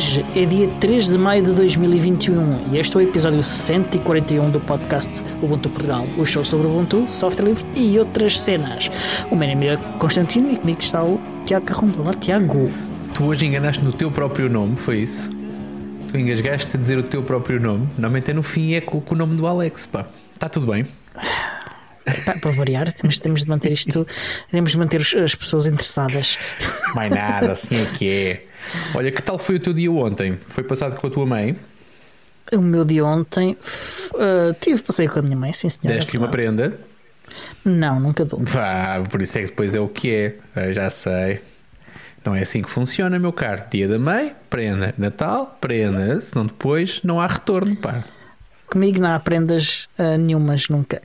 Hoje 0.00 0.24
é 0.34 0.46
dia 0.46 0.66
3 0.80 1.08
de 1.10 1.18
maio 1.18 1.44
de 1.44 1.52
2021 1.52 2.72
e 2.72 2.78
este 2.78 2.96
é 2.96 3.00
o 3.00 3.02
episódio 3.02 3.42
141 3.42 4.50
do 4.50 4.58
podcast 4.58 5.22
Ubuntu 5.42 5.68
Portugal, 5.68 6.06
o 6.16 6.24
show 6.24 6.42
sobre 6.42 6.68
Ubuntu, 6.68 7.04
software 7.06 7.44
livre 7.44 7.66
e 7.76 7.98
outras 7.98 8.40
cenas. 8.40 8.90
O 9.30 9.36
meu 9.36 9.46
nome 9.46 9.66
é 9.66 9.76
Constantino 9.98 10.52
e 10.52 10.56
comigo 10.56 10.80
está 10.80 11.04
o 11.04 11.20
Tiago 11.44 11.66
Carrondo. 11.66 12.00
Olá, 12.00 12.14
Tiago. 12.14 12.70
Tu 13.12 13.24
hoje 13.24 13.44
enganaste 13.44 13.84
no 13.84 13.92
teu 13.92 14.10
próprio 14.10 14.48
nome, 14.48 14.74
foi 14.74 15.00
isso? 15.00 15.28
Tu 16.08 16.16
engasgaste 16.16 16.74
a 16.74 16.80
dizer 16.80 16.96
o 16.96 17.02
teu 17.02 17.22
próprio 17.22 17.60
nome. 17.60 17.86
Normalmente 17.98 18.30
é 18.30 18.32
no 18.32 18.42
fim 18.42 18.72
é 18.72 18.80
com, 18.80 19.02
com 19.02 19.14
o 19.14 19.18
nome 19.18 19.36
do 19.36 19.46
Alex, 19.46 19.84
pá. 19.84 20.06
Está 20.32 20.48
tudo 20.48 20.66
bem. 20.66 20.86
Para 22.40 22.50
variar, 22.52 22.92
temos, 22.92 23.18
temos 23.18 23.42
de 23.42 23.48
manter 23.48 23.72
isto, 23.72 24.06
temos 24.50 24.72
de 24.72 24.78
manter 24.78 25.00
os- 25.00 25.14
as 25.14 25.34
pessoas 25.34 25.66
interessadas. 25.66 26.38
Mais 26.94 27.10
nada, 27.10 27.52
assim 27.52 27.76
é 27.80 27.84
que 27.98 28.10
é. 28.10 28.44
Olha, 28.94 29.10
que 29.10 29.22
tal 29.22 29.38
foi 29.38 29.56
o 29.56 29.60
teu 29.60 29.72
dia 29.72 29.90
ontem? 29.90 30.38
Foi 30.48 30.62
passado 30.64 30.96
com 30.96 31.06
a 31.06 31.10
tua 31.10 31.26
mãe? 31.26 31.56
O 32.52 32.60
meu 32.60 32.84
dia 32.84 33.04
ontem 33.04 33.56
uh, 34.14 34.54
tive 34.60 34.82
passeio 34.82 35.10
com 35.10 35.18
a 35.20 35.22
minha 35.22 35.36
mãe, 35.36 35.52
sim 35.52 35.70
senhora. 35.70 35.98
Deste-lhe 35.98 36.18
uma 36.18 36.28
prenda? 36.28 36.78
Não, 37.64 38.00
nunca 38.00 38.24
dou. 38.24 38.40
Vá, 38.42 39.00
por 39.08 39.22
isso 39.22 39.38
é 39.38 39.42
que 39.42 39.46
depois 39.48 39.74
é 39.74 39.80
o 39.80 39.86
que 39.88 40.12
é. 40.12 40.34
Eu 40.66 40.74
já 40.74 40.90
sei. 40.90 41.40
Não 42.24 42.34
é 42.34 42.40
assim 42.42 42.60
que 42.60 42.68
funciona, 42.68 43.18
meu 43.18 43.32
caro. 43.32 43.62
Dia 43.70 43.86
da 43.88 43.98
mãe, 43.98 44.34
prenda. 44.50 44.92
Natal, 44.98 45.56
prenda. 45.60 46.20
Senão 46.20 46.44
depois 46.44 47.00
não 47.04 47.20
há 47.20 47.26
retorno, 47.26 47.76
pá. 47.76 48.04
Comigo 48.66 49.00
não 49.00 49.10
há 49.14 49.18
prendas 49.20 49.88
uh, 49.98 50.18
nenhumas 50.18 50.68
nunca. 50.68 51.00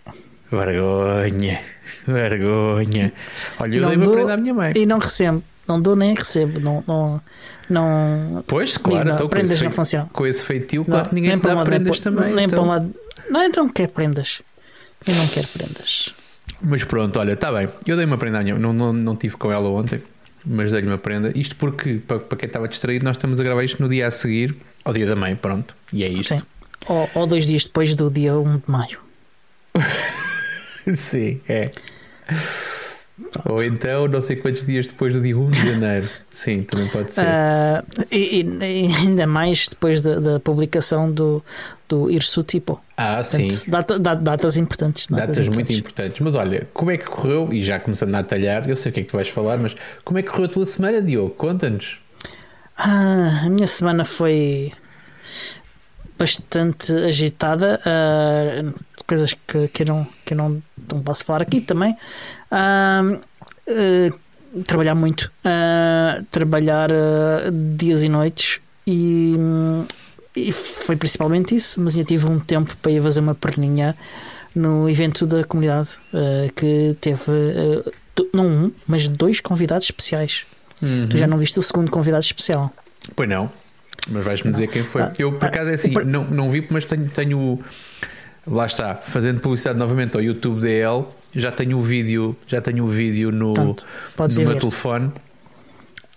Vergonha. 0.51 1.59
Vergonha. 2.07 3.13
Olha, 3.59 3.75
eu 3.75 3.81
Não 3.81 3.89
dei 3.89 3.97
uma 3.97 4.05
dou 4.05 4.13
prenda 4.15 4.33
à 4.33 4.37
minha 4.37 4.53
mãe. 4.53 4.73
E 4.75 4.85
não 4.85 4.99
recebo. 4.99 5.43
Não 5.67 5.81
dou 5.81 5.95
nem 5.95 6.13
recebo. 6.13 6.59
Não, 6.59 6.83
não, 6.87 7.21
não, 7.69 8.43
Pois, 8.47 8.77
claro, 8.77 9.09
então 9.09 9.27
prendas 9.27 9.51
não 9.53 9.57
fei- 9.57 9.69
funcionam. 9.71 10.07
com 10.09 10.25
esse 10.27 10.43
feitio, 10.43 10.81
não, 10.81 10.85
claro 10.85 11.09
que 11.09 11.15
ninguém 11.15 11.37
dá 11.39 11.53
lado, 11.53 11.69
nem 11.69 11.79
prendas 11.79 11.99
para- 11.99 12.11
também. 12.11 12.33
Nem 12.35 12.45
então. 12.45 12.57
para 12.59 12.63
um 12.63 12.67
lado. 12.67 12.95
Não, 13.29 13.41
eu 13.43 13.49
não 13.55 13.69
quero 13.69 13.89
prendas. 13.91 14.41
Eu 15.07 15.15
não 15.15 15.27
quero 15.27 15.47
prendas. 15.47 16.13
Mas 16.61 16.83
pronto, 16.83 17.17
olha, 17.19 17.33
está 17.33 17.51
bem. 17.51 17.67
Eu 17.87 17.95
dei 17.95 18.05
uma 18.05 18.17
prenda 18.17 18.39
à 18.39 18.43
minha 18.43 18.57
não, 18.59 18.71
não, 18.71 18.93
não 18.93 19.15
tive 19.15 19.35
com 19.37 19.51
ela 19.51 19.67
ontem, 19.67 20.01
mas 20.45 20.71
dei-lhe 20.71 20.87
uma 20.87 20.97
prenda. 20.99 21.31
Isto 21.35 21.55
porque, 21.55 21.95
para, 22.07 22.19
para 22.19 22.37
quem 22.37 22.47
estava 22.47 22.67
distraído, 22.67 23.03
nós 23.03 23.17
estamos 23.17 23.39
a 23.39 23.43
gravar 23.43 23.63
isto 23.63 23.81
no 23.81 23.89
dia 23.89 24.07
a 24.07 24.11
seguir, 24.11 24.55
ao 24.83 24.93
dia 24.93 25.07
da 25.07 25.15
mãe, 25.15 25.35
pronto. 25.35 25.75
E 25.91 26.03
é 26.03 26.07
isto. 26.09 26.35
Sim. 26.37 26.41
Ou, 26.87 27.09
ou 27.15 27.25
dois 27.27 27.47
dias 27.47 27.65
depois 27.65 27.95
do 27.95 28.11
dia 28.11 28.35
1 28.37 28.57
de 28.57 28.63
maio. 28.67 28.99
Sim, 30.95 31.41
é. 31.49 31.69
Ou 33.49 33.63
então, 33.63 34.07
não 34.09 34.21
sei 34.21 34.35
quantos 34.35 34.65
dias 34.65 34.87
depois 34.87 35.13
do 35.13 35.21
dia 35.21 35.37
1 35.37 35.49
de 35.49 35.71
janeiro. 35.71 36.09
Sim, 36.29 36.63
também 36.63 36.87
pode 36.89 37.13
ser. 37.13 37.21
Ah, 37.25 37.83
e, 38.11 38.41
e- 38.41 38.93
ainda 38.93 39.25
mais 39.25 39.67
depois 39.69 40.01
da, 40.01 40.19
da 40.19 40.39
publicação 40.39 41.09
do, 41.09 41.41
do 41.87 42.11
Irsu 42.11 42.43
Tipo. 42.43 42.81
ah, 42.97 43.23
sim. 43.23 43.47
Portanto, 43.47 43.69
data- 43.69 43.99
da- 43.99 44.15
datas 44.15 44.57
importantes. 44.57 45.07
Datas 45.07 45.37
muito 45.47 45.71
importantes. 45.71 45.77
importantes. 45.79 46.19
Mas 46.19 46.35
olha, 46.35 46.67
como 46.73 46.91
é 46.91 46.97
que 46.97 47.05
correu? 47.05 47.53
E 47.53 47.61
já 47.63 47.79
começando 47.79 48.13
a 48.15 48.21
talhar, 48.23 48.67
eu 48.69 48.75
sei 48.75 48.89
o 48.91 48.93
que 48.93 48.99
é 48.99 49.03
que 49.03 49.09
tu 49.09 49.15
vais 49.15 49.29
falar, 49.29 49.57
mas 49.57 49.73
como 50.03 50.19
é 50.19 50.21
que 50.21 50.29
correu 50.29 50.45
a 50.45 50.49
tua 50.49 50.65
semana, 50.65 51.01
Diogo? 51.01 51.29
Conta-nos. 51.35 51.97
Ah, 52.77 53.43
a 53.45 53.49
minha 53.49 53.67
semana 53.67 54.03
foi 54.03 54.73
bastante 56.19 56.91
agitada. 56.93 57.79
ah, 57.85 58.73
coisas 59.07 59.33
que, 59.33 59.67
que, 59.67 59.83
eu 59.83 59.87
não, 59.87 60.07
que 60.25 60.33
eu 60.33 60.37
não, 60.37 60.61
não 60.91 61.01
posso 61.01 61.23
falar 61.25 61.41
aqui 61.41 61.61
também. 61.61 61.95
Ah, 62.51 63.01
ah, 63.67 64.13
trabalhar 64.65 64.95
muito. 64.95 65.31
Ah, 65.43 66.21
trabalhar 66.31 66.91
ah, 66.91 67.51
dias 67.75 68.03
e 68.03 68.09
noites. 68.09 68.59
E, 68.87 69.35
hum, 69.37 69.85
e 70.35 70.51
foi 70.51 70.95
principalmente 70.95 71.55
isso. 71.55 71.81
Mas 71.81 71.97
eu 71.97 72.03
tive 72.03 72.27
um 72.27 72.39
tempo 72.39 72.75
para 72.77 72.91
ir 72.91 73.01
fazer 73.01 73.19
uma 73.19 73.35
perninha 73.35 73.95
no 74.53 74.89
evento 74.89 75.25
da 75.25 75.43
comunidade 75.43 75.97
ah, 76.13 76.49
que 76.55 76.95
teve. 77.01 77.31
ah, 77.31 77.91
não 78.33 78.47
um, 78.47 78.71
mas 78.87 79.07
dois 79.09 79.41
convidados 79.41 79.87
especiais. 79.87 80.45
Tu 81.09 81.17
já 81.17 81.25
não 81.25 81.37
viste 81.37 81.57
o 81.59 81.63
segundo 81.63 81.89
convidado 81.89 82.23
especial? 82.23 82.71
Pois 83.15 83.27
não, 83.27 83.51
mas 84.09 84.25
vais-me 84.25 84.51
dizer 84.51 84.67
quem 84.67 84.83
foi. 84.83 85.01
Ah, 85.01 85.13
eu, 85.17 85.33
por 85.33 85.45
ah, 85.45 85.47
acaso, 85.47 85.69
é 85.69 85.73
assim, 85.73 85.91
não, 86.05 86.23
não 86.25 86.49
vi, 86.49 86.65
mas 86.69 86.85
tenho, 86.85 87.09
tenho. 87.09 87.59
Lá 88.47 88.65
está, 88.65 88.95
fazendo 88.95 89.39
publicidade 89.39 89.77
novamente 89.79 90.15
ao 90.15 90.21
YouTube 90.21 90.61
DL, 90.61 91.05
já 91.33 91.51
tenho 91.51 91.77
o 91.77 91.81
vídeo, 91.81 92.35
já 92.47 92.61
tenho 92.61 92.83
o 92.83 92.87
vídeo 92.87 93.31
no, 93.31 93.75
podes 94.15 94.37
no 94.37 94.43
meu 94.43 94.53
ver. 94.53 94.59
telefone. 94.59 95.11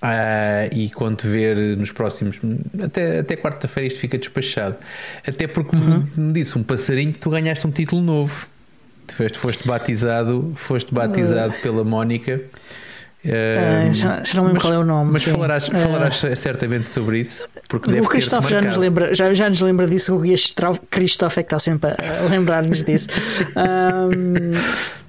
Ah, 0.01 0.69
e 0.71 0.91
quando 0.91 1.23
ver 1.23 1.77
nos 1.77 1.91
próximos, 1.91 2.39
até, 2.85 3.19
até 3.21 3.35
quarta-feira 3.37 3.89
isto 3.89 3.99
fica 3.99 4.17
despachado. 4.17 4.77
Até 5.27 5.49
porque 5.49 5.75
me- 5.75 5.83
Uhum. 5.83 6.07
me 6.17 6.33
disse 6.35 6.57
um 6.57 6.63
passarinho 6.63 7.13
que 7.13 7.19
tu 7.19 7.31
ganhaste 7.31 7.67
um 7.67 7.71
título 7.71 8.01
novo. 8.01 8.47
Tu 9.07 9.15
foste, 9.15 9.39
foste 9.39 9.67
batizado, 9.67 10.53
foste 10.55 10.95
batizado 10.95 11.53
pela 11.63 11.83
Mónica. 11.83 12.41
Ah, 13.27 13.93
já, 13.93 14.23
já 14.25 14.35
não 14.37 14.45
lembro 14.45 14.55
mas- 14.55 14.63
qual 14.63 14.73
é 14.73 14.79
o 14.79 14.85
nome. 14.85 15.13
mas 15.13 15.23
sim. 15.23 15.33
falarás, 15.33 15.69
Ah, 15.73 15.77
falarás 15.79 16.23
certamente 16.39 16.89
sobre 16.89 17.19
isso, 17.21 17.47
porque 17.69 17.91
o 18.01 18.05
Christophe 18.05 18.51
já 18.51 18.61
nos, 18.63 18.77
lembra, 18.77 19.15
já, 19.15 19.35
já 19.35 19.49
nos 19.51 19.61
lembra 19.61 19.87
disso. 19.87 20.15
O 20.17 20.23
Christophe 20.91 21.41
é 21.41 21.43
que 21.43 21.47
está 21.47 21.59
sempre 21.59 21.91
a 21.91 22.29
lembrar-nos 22.31 22.85
disso. 22.85 23.09
Ahm, 23.57 24.53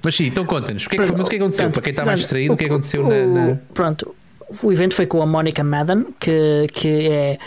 Mas 0.02 0.14
sim, 0.16 0.26
então 0.26 0.44
conta-nos, 0.44 0.86
o 0.86 0.90
que 0.90 0.96
é 1.00 1.04
que, 1.04 1.12
mas 1.12 1.26
o 1.26 1.30
que 1.30 1.36
aconteceu? 1.36 1.64
Portanto, 1.66 1.74
Para 1.74 1.82
quem 1.82 1.90
está 1.92 2.04
mais 2.04 2.20
distraído, 2.20 2.54
o 2.54 2.56
que 2.56 2.64
é 2.64 2.68
que 2.68 2.72
aconteceu 2.74 3.04
o- 3.06 3.08
na, 3.08 3.46
na- 3.52 3.56
Pronto, 3.72 4.14
o 4.62 4.72
evento 4.72 4.94
foi 4.94 5.06
com 5.06 5.22
a 5.22 5.26
Monica 5.26 5.62
Madden, 5.62 6.06
que, 6.18 6.66
que 6.72 7.08
é 7.10 7.38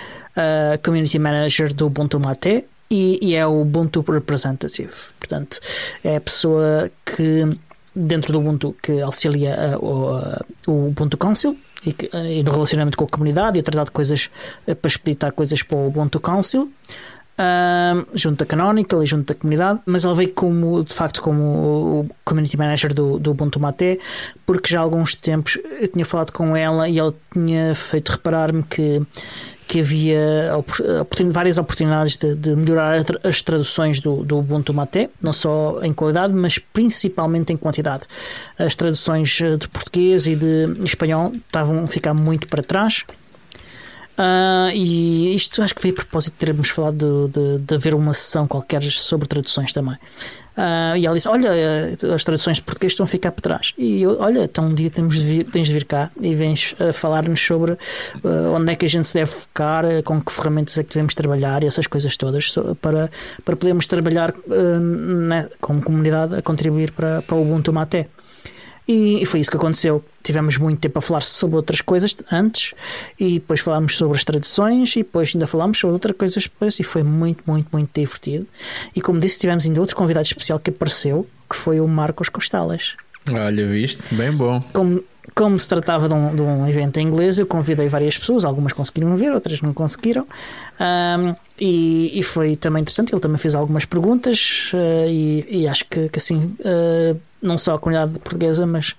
a 0.74 0.78
Community 0.78 1.20
Manager 1.20 1.74
do 1.74 1.88
Ubuntu 1.88 2.20
Mate 2.20 2.66
e, 2.90 3.20
e 3.22 3.36
é 3.36 3.46
o 3.46 3.62
Ubuntu 3.62 4.02
Representative. 4.10 4.92
Portanto, 5.20 5.60
é 6.04 6.16
a 6.16 6.22
pessoa 6.22 6.90
que, 7.06 7.56
dentro 7.96 8.32
do 8.34 8.40
Ubuntu, 8.40 8.76
que 8.82 9.02
auxilia 9.02 9.78
o, 9.80 10.16
a- 10.16 10.42
o 10.68 10.88
Ubuntu 10.88 11.18
Council. 11.18 11.58
E, 11.86 11.92
que- 11.92 12.10
e 12.16 12.42
no 12.44 12.52
relacionamento 12.52 12.98
com 12.98 13.04
a 13.04 13.08
comunidade 13.10 13.58
e 13.58 13.60
a 13.60 13.64
tratar 13.64 13.84
de 13.84 13.92
coisas 13.92 14.30
eh, 14.66 14.74
para 14.74 14.88
expeditar 14.88 15.34
coisas 15.34 15.62
para 15.64 15.78
o 15.78 15.88
Ubuntu 15.88 16.18
Council 16.20 16.72
junto 18.14 18.38
da 18.40 18.46
Canonical 18.46 19.04
e 19.04 19.08
junto 19.08 19.34
da 19.34 19.40
comunidade, 19.40 19.80
mas 19.86 20.04
ele 20.06 20.14
veio 20.16 20.34
como, 20.34 20.84
de 20.84 20.94
facto, 20.94 21.22
como 21.22 21.42
o 21.44 22.10
community 22.24 22.56
manager 22.58 22.94
do, 22.94 23.18
do 23.20 23.32
Ubuntu 23.32 23.60
Mate, 23.60 24.00
porque 24.46 24.70
já 24.72 24.80
há 24.80 24.84
alguns 24.84 25.16
tempos 25.16 25.58
eu 25.82 25.88
tinha 25.88 26.06
falado 26.06 26.32
com 26.32 26.56
ela 26.56 26.88
e 26.88 27.00
ele 27.00 27.14
tinha 27.34 27.74
feito 27.76 28.12
reparar-me 28.12 28.64
que, 28.64 29.02
que 29.74 29.80
havia 29.80 30.56
opor- 30.56 30.86
oportun- 31.02 31.32
várias 31.32 31.58
oportunidades 31.58 32.16
de, 32.16 32.36
de 32.36 32.56
melhorar 32.56 33.04
as 33.24 33.42
traduções 33.42 34.00
do, 34.00 34.24
do 34.24 34.38
Ubuntu 34.38 34.72
Mate, 34.72 35.10
não 35.20 35.34
só 35.34 35.80
em 35.82 35.92
qualidade, 35.92 36.32
mas 36.32 36.60
principalmente 36.60 37.52
em 37.52 37.58
quantidade. 37.58 38.04
As 38.56 38.76
traduções 38.76 39.42
eh, 39.42 39.58
de 39.58 39.68
português 39.68 40.28
e 40.28 40.36
de 40.36 40.78
espanhol 40.84 41.34
estavam 41.34 41.86
a 41.86 41.88
ficar 41.88 42.14
muito 42.14 42.48
para 42.48 42.62
trás. 42.62 43.04
Ah, 44.16 44.70
e 44.76 45.34
isto 45.34 45.60
acho 45.64 45.74
que 45.74 45.82
veio 45.82 45.96
a 45.96 45.98
propósito 45.98 46.34
de 46.34 46.46
termos 46.46 46.70
falado 46.70 47.28
de, 47.34 47.58
de, 47.58 47.66
de 47.66 47.74
haver 47.74 47.96
uma 47.96 48.14
sessão 48.14 48.46
qualquer 48.46 48.84
sobre 48.84 49.28
traduções 49.28 49.74
também. 49.74 49.98
Ah, 50.56 50.98
e 50.98 51.06
ela 51.06 51.16
disse: 51.16 51.28
Olha, 51.28 51.50
as 52.14 52.24
traduções 52.24 52.58
de 52.58 52.64
português 52.64 52.94
estão 52.94 53.04
a 53.04 53.08
ficar 53.08 53.32
para 53.32 53.42
trás. 53.42 53.74
E 53.78 54.02
eu, 54.02 54.20
olha, 54.20 54.44
então 54.44 54.66
um 54.68 54.74
dia 54.74 54.90
temos 54.90 55.16
de 55.16 55.26
vir, 55.26 55.44
tens 55.46 55.68
de 55.68 55.74
vir 55.74 55.86
cá 55.86 56.12
e 56.20 56.36
vens 56.36 56.76
a 56.80 56.94
falar-nos 56.94 57.40
sobre 57.40 57.74
ah, 58.24 58.52
onde 58.54 58.72
é 58.72 58.76
que 58.76 58.86
a 58.86 58.90
gente 58.90 59.08
se 59.08 59.14
deve 59.14 59.32
focar, 59.32 59.86
com 60.04 60.22
que 60.22 60.32
ferramentas 60.32 60.78
é 60.78 60.84
que 60.84 60.90
devemos 60.90 61.14
trabalhar 61.14 61.64
e 61.64 61.68
essas 61.68 61.88
coisas 61.88 62.16
todas 62.18 62.56
para, 62.82 63.10
para 63.44 63.56
podermos 63.56 63.88
trabalhar 63.88 64.34
ah, 64.50 64.80
né, 64.80 65.50
como 65.60 65.82
comunidade 65.82 66.36
a 66.36 66.42
contribuir 66.42 66.92
para, 66.92 67.22
para 67.22 67.36
o 67.36 67.42
Ubuntu 67.42 67.74
Mate. 67.74 68.08
E, 68.88 69.22
e 69.22 69.26
foi 69.26 69.40
isso 69.40 69.50
que 69.50 69.58
aconteceu. 69.58 70.04
Tivemos 70.22 70.58
muito 70.58 70.80
tempo 70.80 71.00
a 71.00 71.02
falar 71.02 71.22
sobre 71.22 71.56
outras 71.56 71.82
coisas 71.82 72.16
antes, 72.32 72.74
e 73.20 73.36
depois 73.36 73.60
falámos 73.60 73.98
sobre 73.98 74.18
as 74.18 74.24
traduções, 74.24 74.96
e 74.96 75.00
depois 75.00 75.32
ainda 75.34 75.48
falámos 75.48 75.78
sobre 75.78 75.94
outras 75.94 76.16
coisas 76.16 76.44
depois, 76.44 76.80
e 76.80 76.84
foi 76.84 77.04
muito, 77.04 77.44
muito, 77.46 77.68
muito 77.72 77.90
divertido. 77.94 78.48
E 78.96 79.02
como 79.02 79.20
disse, 79.20 79.40
tivemos 79.40 79.66
ainda 79.66 79.80
outro 79.80 79.96
convidado 79.96 80.26
especial 80.26 80.60
que 80.60 80.70
apareceu, 80.70 81.28
que 81.50 81.56
foi 81.56 81.80
o 81.80 81.88
Marcos 81.88 82.30
Costalas. 82.30 82.96
Olha, 83.32 83.68
viste? 83.68 84.14
Bem 84.16 84.32
bom. 84.32 84.62
Como, 84.74 85.04
como 85.34 85.58
se 85.58 85.70
tratava 85.70 86.08
de 86.08 86.14
um, 86.14 86.36
de 86.36 86.42
um 86.42 86.68
evento 86.68 87.00
em 87.00 87.08
inglês, 87.08 87.40
eu 87.40 87.46
convidei 87.46 87.88
várias 87.88 88.18
pessoas, 88.18 88.44
algumas 88.44 88.74
conseguiram 88.74 89.16
ver, 89.16 89.32
outras 89.32 89.62
não 89.62 89.74
conseguiram. 89.74 90.28
Ahm, 90.80 91.34
e, 91.60 92.20
e 92.20 92.24
foi 92.24 92.56
também 92.56 92.82
interessante. 92.82 93.14
Ele 93.14 93.22
também 93.22 93.38
fez 93.38 93.56
algumas 93.56 93.86
perguntas, 93.86 94.72
eh, 94.74 95.06
e, 95.08 95.62
e 95.62 95.68
acho 95.68 95.86
que, 95.86 96.10
que 96.10 96.18
assim, 96.18 96.56
eh, 96.64 97.16
não 97.42 97.58
só 97.58 97.76
a 97.76 97.80
comunidade 97.80 98.20
portuguesa, 98.20 98.66
mas 98.66 98.96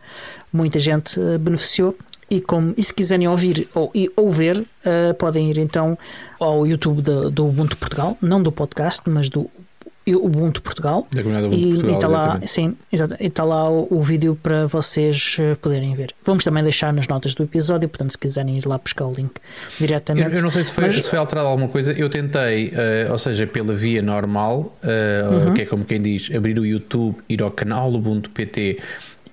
muita 0.52 0.78
gente 0.78 1.20
eh, 1.20 1.38
beneficiou. 1.38 1.96
E, 2.30 2.40
como, 2.40 2.72
e 2.76 2.82
se 2.82 2.92
quiserem 2.92 3.28
ouvir 3.28 3.68
ou, 3.74 3.90
e, 3.94 4.10
ou 4.16 4.30
ver, 4.30 4.66
podem 5.18 5.50
ir 5.50 5.58
então 5.58 5.96
ao 6.40 6.66
YouTube 6.66 7.02
do, 7.02 7.30
do 7.30 7.46
Ubuntu 7.46 7.76
Portugal, 7.76 8.16
não 8.20 8.42
do 8.42 8.50
podcast, 8.50 9.02
mas 9.10 9.28
do 9.28 9.48
Ubuntu 10.06 10.60
Portugal. 10.62 11.06
Da 11.12 11.22
comunidade 11.22 11.54
Ubuntu 11.54 11.66
E 11.66 11.72
Portugal, 11.80 11.94
está 11.96 12.08
lá, 12.08 12.40
sim, 12.46 12.76
exato, 12.92 13.16
e 13.20 13.26
está 13.26 13.44
lá 13.44 13.70
o, 13.70 13.86
o 13.90 14.02
vídeo 14.02 14.38
para 14.42 14.66
vocês 14.66 15.36
eh, 15.38 15.54
poderem 15.54 15.94
ver. 15.94 16.12
Vamos 16.24 16.44
também 16.44 16.62
deixar 16.62 16.92
nas 16.92 17.06
notas 17.08 17.34
do 17.34 17.42
episódio, 17.44 17.88
portanto, 17.88 18.10
se 18.10 18.18
quiserem 18.18 18.58
ir 18.58 18.66
lá 18.66 18.76
buscar 18.78 19.06
o 19.06 19.12
link 19.14 19.32
diretamente. 19.78 20.30
Eu, 20.30 20.36
eu 20.36 20.42
não 20.42 20.50
sei 20.50 20.64
se 20.64 20.70
foi, 20.72 20.84
Mas- 20.86 20.96
se 20.96 21.08
foi 21.08 21.18
alterado 21.18 21.48
alguma 21.48 21.68
coisa. 21.68 21.92
Eu 21.92 22.10
tentei, 22.10 22.72
eh, 22.74 23.08
ou 23.10 23.18
seja, 23.18 23.46
pela 23.46 23.74
via 23.74 24.02
normal, 24.02 24.76
eh, 24.82 25.24
Uhum. 25.46 25.54
que 25.54 25.62
é 25.62 25.66
como 25.66 25.84
quem 25.84 26.00
diz, 26.02 26.30
abrir 26.34 26.58
o 26.58 26.66
YouTube, 26.66 27.16
ir 27.28 27.42
ao 27.42 27.50
canal 27.50 27.92
Ubuntu 27.92 28.28
PT 28.30 28.78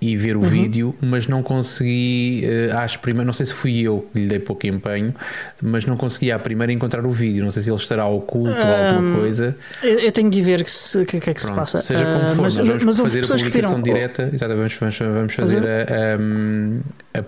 e 0.02 0.18
ver 0.18 0.36
o 0.36 0.40
Uhum. 0.42 0.46
vídeo, 0.50 0.96
mas 1.00 1.28
não 1.28 1.44
consegui, 1.44 2.42
eh, 2.44 2.72
às 2.76 2.98
primeiras, 2.98 3.28
não 3.28 3.34
sei 3.34 3.46
se 3.46 3.54
fui 3.54 3.82
eu 3.82 4.08
que 4.12 4.20
lhe 4.22 4.28
dei 4.28 4.40
pouco 4.40 4.66
empenho, 4.66 5.14
mas 5.62 5.86
não 5.86 5.96
consegui 5.96 6.32
à 6.32 6.40
primeira 6.40 6.74
encontrar 6.74 7.06
o 7.06 7.12
vídeo. 7.12 7.44
Não 7.44 7.52
sei 7.52 7.62
se 7.62 7.70
ele 7.70 7.78
estará 7.78 8.08
oculto 8.08 8.50
ou 8.50 8.58
alguma 8.96 9.18
coisa. 9.20 9.56
Eu, 9.84 10.00
eu 10.00 10.12
tenho 10.12 10.30
de 10.32 10.42
ver 10.42 10.64
que 10.64 10.72
se- 10.72 11.06
que- 11.06 11.18
o 11.18 11.20
que 11.22 11.30
é 11.30 11.34
que 11.36 11.40
se 11.42 11.46
Pronto, 11.46 11.60
passa. 11.60 11.82
seja 11.84 12.04
como 12.04 12.18
Ah, 12.18 12.30
for, 12.36 12.42
mas, 12.42 12.58
nós 12.58 12.68
vamos 12.68 12.84
mas 12.86 12.98
fazer 12.98 13.20
a 13.20 13.22
que 13.22 13.28
viram. 13.28 13.38
publicação 13.70 13.82
direta. 13.84 14.32
Vamos, 14.56 14.74
vamos, 14.80 14.98
vamos 14.98 15.34
fazer 15.36 15.64
a, 15.64 17.16
a- 17.16 17.20
a 17.20 17.24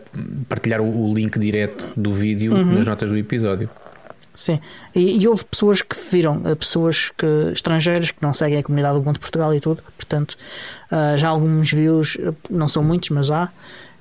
partilhar 0.50 0.82
o, 0.82 1.10
o 1.12 1.14
link 1.14 1.38
direto 1.38 1.86
do 1.96 2.12
vídeo 2.12 2.54
Uhum. 2.54 2.74
nas 2.76 2.86
notas 2.86 3.08
do 3.08 3.18
episódio. 3.18 3.70
Sim, 4.36 4.60
e, 4.96 5.22
e 5.22 5.28
houve 5.28 5.46
pessoas 5.46 5.82
que 5.84 5.96
viram, 6.12 6.42
eh, 6.46 6.56
pessoas 6.56 7.12
que, 7.16 7.26
estrangeiras 7.54 8.10
que 8.12 8.18
não 8.22 8.34
seguem 8.34 8.58
a 8.58 8.64
comunidade 8.64 8.96
do 8.96 9.00
Ubuntu 9.02 9.20
Portugal 9.20 9.54
e 9.54 9.60
tudo, 9.60 9.84
portanto, 9.96 10.36
ah, 10.90 11.16
já 11.18 11.28
há 11.28 11.32
alguns 11.32 11.72
views, 11.72 12.18
eh, 12.20 12.34
não 12.50 12.68
são 12.68 12.84
muitos, 12.84 13.10
mas 13.12 13.30
há, 13.30 13.52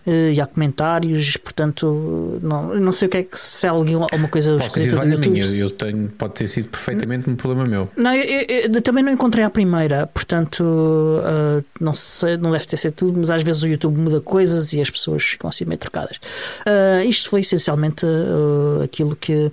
eh, 0.06 0.32
e 0.32 0.40
há 0.40 0.46
comentários, 0.46 1.37
portanto, 1.37 2.40
não, 2.43 2.75
não 2.76 2.93
sei 2.94 3.08
o 3.08 3.11
que 3.11 3.17
é 3.19 3.23
que 3.25 3.38
se 3.38 3.67
é 3.67 3.69
alguma 3.69 4.08
coisa 4.29 4.56
Posso 4.56 4.69
dizer, 4.70 4.81
escrita 4.81 4.96
do 4.96 4.96
valha 4.96 5.11
YouTube. 5.17 5.32
minha, 5.32 5.61
eu 5.61 5.69
tenho, 5.70 6.08
pode 6.08 6.32
ter 6.32 6.49
sido 6.49 6.69
perfeitamente 6.70 7.29
um 7.29 7.37
problema 7.37 7.64
meu. 7.69 7.90
Não, 7.94 8.14
eu, 8.14 8.25
eu- 8.49 8.73
eu 8.75 8.82
também 8.82 9.05
não 9.05 9.12
encontrei 9.12 9.44
a 9.44 9.50
primeira, 9.50 10.06
portanto, 10.06 10.64
ah, 11.25 11.62
não 11.79 11.94
sei, 11.94 12.38
não 12.38 12.50
deve 12.50 12.64
ter 12.67 12.79
sido 12.79 12.94
tudo, 12.94 13.19
mas 13.19 13.29
às 13.29 13.43
vezes 13.43 13.62
o 13.62 13.69
YouTube 13.69 13.99
muda 14.00 14.19
coisas 14.20 14.73
e 14.73 14.81
as 14.81 14.88
pessoas 14.88 15.23
ficam 15.23 15.50
assim 15.50 15.67
meio 15.67 15.79
trocadas. 15.79 16.19
Isto 17.06 17.29
foi 17.29 17.40
essencialmente 17.43 18.06
aquilo 18.82 19.14
que, 19.14 19.52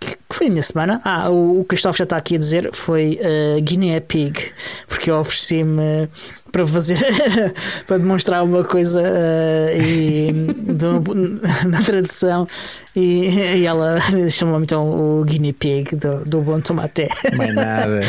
que 0.00 0.16
que 0.30 0.36
foi 0.36 0.46
a 0.46 0.50
minha 0.50 0.62
semana. 0.62 1.00
Ah, 1.04 1.28
o, 1.28 1.60
o 1.60 1.64
Cristóvão 1.64 1.96
já 1.96 2.04
está 2.04 2.16
aqui 2.16 2.36
a 2.36 2.38
dizer 2.38 2.70
foi 2.72 3.18
ah, 3.22 3.60
Guinea 3.60 4.00
Pig, 4.00 4.52
porque 4.88 5.10
eu 5.10 5.18
ofereci-me 5.18 6.08
para 6.52 6.66
fazer 6.66 6.98
para 7.86 7.98
demonstrar 7.98 8.42
uma 8.44 8.64
coisa 8.64 9.00
ah, 9.02 9.72
e, 9.74 10.32
do- 10.32 11.02
na 11.68 11.82
tradução 11.82 12.46
e, 12.94 13.28
e 13.58 13.66
ela 13.66 13.98
chamou-me 14.30 14.64
então 14.64 14.88
o 15.20 15.24
Guinea 15.24 15.54
Pig 15.54 15.94
do, 15.96 16.24
do 16.24 16.40
Bom 16.40 16.60
Tomate. 16.60 17.08
Mais 17.36 17.54
nada. 17.54 18.00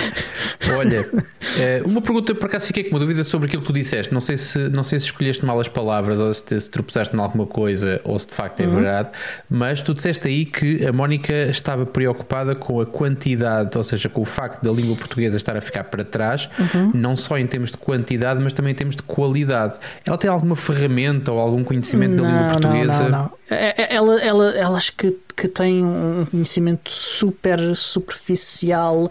Olha, 0.78 1.06
eh, 1.60 1.82
uma 1.86 2.02
pergunta 2.02 2.34
por 2.34 2.46
acaso 2.46 2.66
fiquei 2.68 2.86
com 2.86 2.92
uma 2.92 3.00
dúvida 3.00 3.24
sobre 3.24 3.48
aquilo 3.48 3.62
que 3.62 3.68
tu 3.68 3.74
disseste. 3.74 4.12
Não 4.14 4.20
sei 4.22 4.38
se, 4.38 4.58
não 4.70 4.84
sei 4.84 5.00
se 5.00 5.06
escolheste 5.06 5.46
mal 5.46 5.60
as 5.60 5.68
palavras 5.68 6.20
ou 6.20 6.34
se, 6.34 6.44
te, 6.44 6.60
se 6.60 6.70
tropeçaste 6.70 7.16
em 7.16 7.20
alguma 7.20 7.46
coisa 7.46 8.02
ou 8.04 8.18
se 8.18 8.28
de 8.28 8.34
facto 8.34 8.60
é 8.62 8.68
verdade, 8.68 9.10
mas 9.50 9.82
tu 9.82 9.94
disseste 9.94 10.28
aí 10.28 10.46
que 10.46 10.86
a 10.86 10.92
Mónica 10.92 11.34
estava 11.50 11.86
preocupada 11.86 12.56
com 12.56 12.80
a 12.82 12.86
quantidade, 12.86 13.78
ou 13.78 13.84
seja, 13.84 14.10
com 14.10 14.22
o 14.22 14.26
facto 14.26 14.64
da 14.64 14.72
língua 14.72 14.96
portuguesa 14.96 15.38
estar 15.38 15.56
a 15.56 15.62
ficar 15.62 15.84
para 15.86 16.04
trás, 16.04 16.50
não 16.94 17.16
só 17.16 17.38
em 17.38 17.46
termos 17.46 17.72
de 17.72 17.78
quantidade, 17.78 18.31
mas 18.40 18.54
também 18.54 18.72
em 18.72 18.76
termos 18.76 18.96
de 18.96 19.04
qualidade. 19.04 19.76
Ela 20.06 20.18
tem 20.18 20.30
alguma 20.30 20.56
ferramenta 20.56 21.32
ou 21.32 21.40
algum 21.40 21.64
conhecimento 21.64 22.22
da 22.22 22.28
língua 22.30 22.48
portuguesa? 22.52 23.04
Não, 23.04 23.10
não, 23.10 23.20
não. 23.24 23.32
É- 23.50 23.82
é- 23.84 23.96
Ela, 23.96 24.22
ela, 24.22 24.50
ela 24.52 24.78
acho 24.78 24.94
que, 24.96 25.18
que 25.36 25.48
tem 25.48 25.84
um 25.84 26.26
conhecimento 26.30 26.90
super 26.92 27.76
superficial, 27.76 29.10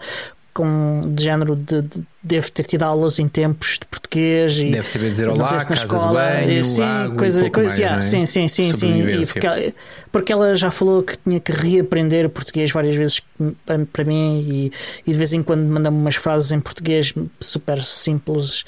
com 0.53 1.01
de 1.13 1.23
género 1.23 1.55
de, 1.55 1.81
de- 1.81 2.03
deve 2.23 2.51
ter 2.51 2.63
tido 2.63 2.83
aulas 2.83 3.17
em 3.19 3.27
tempos 3.27 3.79
de 3.79 3.85
português 3.87 4.57
e 4.57 4.71
Deve 4.71 4.87
saber 4.87 5.09
dizer 5.09 5.27
olá, 5.29 5.47
sei 5.47 5.59
se 5.59 5.69
na 5.69 5.75
casa 5.75 5.87
escola, 5.87 6.07
de 6.07 6.45
banho, 6.45 6.65
sim, 6.65 6.83
água 6.83 7.15
coisa, 7.17 7.39
pouco 7.41 7.53
coisa, 7.55 7.69
mais, 7.69 7.79
yeah, 7.79 7.97
é? 7.97 8.01
sim, 8.01 8.25
sim, 8.25 8.47
sim, 8.47 8.73
sim. 8.73 9.25
Porque, 9.25 9.47
ela, 9.47 9.73
porque 10.11 10.33
ela 10.33 10.55
já 10.55 10.69
falou 10.69 11.01
que 11.03 11.17
tinha 11.17 11.39
que 11.39 11.51
reaprender 11.51 12.29
português 12.29 12.71
várias 12.71 12.95
vezes 12.95 13.21
para, 13.65 13.85
para 13.85 14.03
mim 14.03 14.45
e, 14.47 14.71
e 15.07 15.11
de 15.11 15.17
vez 15.17 15.33
em 15.33 15.41
quando 15.41 15.63
manda-me 15.63 15.97
umas 15.97 16.15
frases 16.15 16.51
em 16.51 16.59
português 16.59 17.13
super 17.39 17.83
simples. 17.83 18.63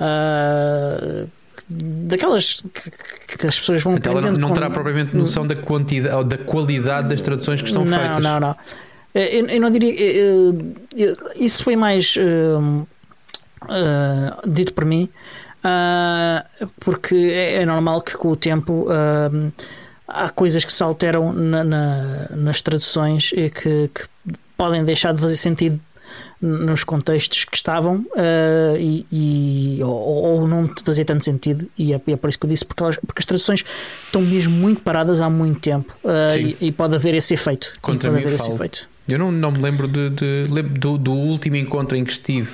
ah, 0.00 1.26
daquelas 1.68 2.62
que, 2.72 3.36
que 3.36 3.46
as 3.46 3.58
pessoas 3.58 3.82
vão 3.82 3.96
Então 3.96 4.12
ela 4.12 4.20
não, 4.20 4.32
não 4.32 4.52
terá 4.52 4.70
propriamente 4.70 5.16
noção 5.16 5.46
da 5.46 5.56
quantidade 5.56 6.14
ou 6.14 6.24
da 6.24 6.38
qualidade 6.38 7.08
das 7.08 7.20
traduções 7.20 7.60
que 7.60 7.68
estão 7.68 7.84
não, 7.84 7.98
feitas. 7.98 8.22
Não, 8.22 8.40
não, 8.40 8.56
Eu, 9.18 9.46
eu 9.48 9.60
não 9.60 9.70
diria. 9.70 9.94
eu- 9.94 10.74
eu- 10.96 11.16
isso 11.36 11.62
foi 11.64 11.74
mais 11.76 12.14
hum, 12.18 12.84
ah, 13.62 14.38
dito 14.46 14.72
por 14.74 14.84
mim, 14.84 15.08
ah, 15.64 16.44
porque 16.80 17.14
é, 17.14 17.54
é 17.62 17.66
normal 17.66 18.02
que 18.02 18.16
com 18.16 18.28
o 18.28 18.36
tempo. 18.36 18.86
hum, 19.32 19.50
há 20.08 20.28
coisas 20.28 20.64
que 20.64 20.72
se 20.72 20.82
alteram 20.84 21.32
na- 21.32 21.64
na- 21.64 22.28
nas 22.30 22.62
traduções 22.62 23.32
e 23.34 23.50
que, 23.50 23.90
que 23.92 24.04
podem 24.56 24.84
deixar 24.84 25.12
de 25.12 25.20
fazer 25.20 25.36
sentido 25.36 25.80
nos 26.40 26.84
contextos 26.84 27.44
que 27.44 27.56
estavam 27.56 28.04
ah, 28.16 28.74
e, 28.78 29.06
e- 29.10 29.82
ou, 29.82 29.90
ou 30.40 30.48
não 30.48 30.70
fazia 30.84 31.04
tanto 31.04 31.24
sentido 31.24 31.66
e 31.78 31.92
é, 31.94 32.00
é 32.08 32.16
por 32.16 32.28
isso 32.28 32.38
que 32.38 32.44
eu 32.46 32.50
disse 32.50 32.64
porque, 32.64 32.82
elas- 32.82 32.98
porque 33.06 33.20
as 33.20 33.24
traduções 33.26 33.64
estão 34.04 34.20
mesmo 34.22 34.54
muito 34.54 34.82
paradas 34.82 35.20
há 35.20 35.30
muito 35.30 35.60
tempo 35.60 35.94
Sim. 36.34 36.54
e, 36.60 36.66
e 36.68 36.72
pode 36.72 36.94
haver 36.94 37.14
esse 37.14 37.32
efeito. 37.34 37.72
Contra 37.80 38.10
pode 38.10 38.22
haver 38.24 38.34
esse 38.36 38.50
efeito. 38.50 38.88
Eu 39.08 39.18
não, 39.20 39.30
não 39.30 39.52
me 39.52 39.58
lembro, 39.58 39.86
de, 39.86 40.10
de- 40.10 40.62
do, 40.78 40.98
do 40.98 41.12
último 41.12 41.54
encontro 41.56 41.96
em 41.96 42.04
que 42.04 42.10
estive, 42.10 42.50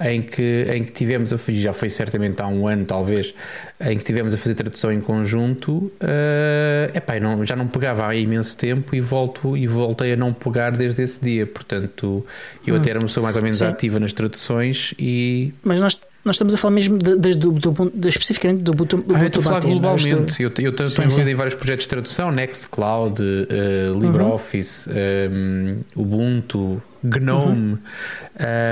em 0.00 0.22
que, 0.22 0.66
em 0.72 0.82
que 0.84 0.92
tivemos 0.92 1.32
a 1.32 1.38
fazer, 1.38 1.60
já 1.60 1.72
foi 1.72 1.88
certamente 1.88 2.40
há 2.42 2.46
um 2.48 2.66
ano 2.66 2.84
talvez, 2.84 3.34
em 3.80 3.96
que 3.96 4.04
tivemos 4.04 4.34
a 4.34 4.36
fazer 4.36 4.54
tradução 4.54 4.92
em 4.92 5.00
conjunto. 5.00 5.90
eh, 6.00 6.90
epá, 6.94 7.16
eu 7.16 7.22
não, 7.22 7.44
já 7.44 7.54
não 7.56 7.66
pegava 7.68 8.06
há 8.06 8.14
imenso 8.14 8.56
tempo 8.56 8.94
e, 8.94 9.00
volto, 9.00 9.56
e 9.56 9.66
voltei 9.66 10.12
a 10.12 10.16
não 10.16 10.32
pegar 10.32 10.70
desde 10.70 11.02
esse 11.02 11.20
dia. 11.22 11.46
Portanto, 11.46 12.24
eu 12.66 12.76
até 12.76 12.90
era 12.90 12.98
uma 12.98 13.06
pessoa 13.06 13.22
mais 13.24 13.36
ou 13.36 13.42
menos 13.42 13.58
Sim. 13.58 13.66
ativa 13.66 13.98
nas 14.00 14.12
traduções 14.12 14.94
e 14.98 15.52
mas 15.62 15.80
nós, 15.80 15.98
nós 16.24 16.36
estamos 16.36 16.54
a 16.54 16.58
falar 16.58 16.74
mesmo 16.74 16.98
de, 16.98 17.16
desde 17.16 17.40
do, 17.40 17.52
do, 17.52 17.90
de- 17.94 18.08
especificamente 18.08 18.62
do 18.62 18.72
Ubuntu, 18.72 19.04
Ah, 19.14 19.20
eu 19.20 19.26
estou 19.26 19.40
a 19.40 19.44
falar 19.44 19.58
é? 19.58 19.60
globalmente. 19.60 20.42
Eu 20.42 20.50
eu 20.58 20.70
estou 20.70 20.86
Sim, 20.88 21.02
envolvido 21.04 21.30
em 21.30 21.34
vários 21.34 21.54
projetos 21.54 21.84
de 21.84 21.88
tradução: 21.88 22.32
Nextcloud, 22.32 23.20
eh, 23.22 23.92
LibreOffice, 23.98 24.88
um, 24.90 25.80
Ubuntu, 25.94 26.82
Gnome. 27.04 27.78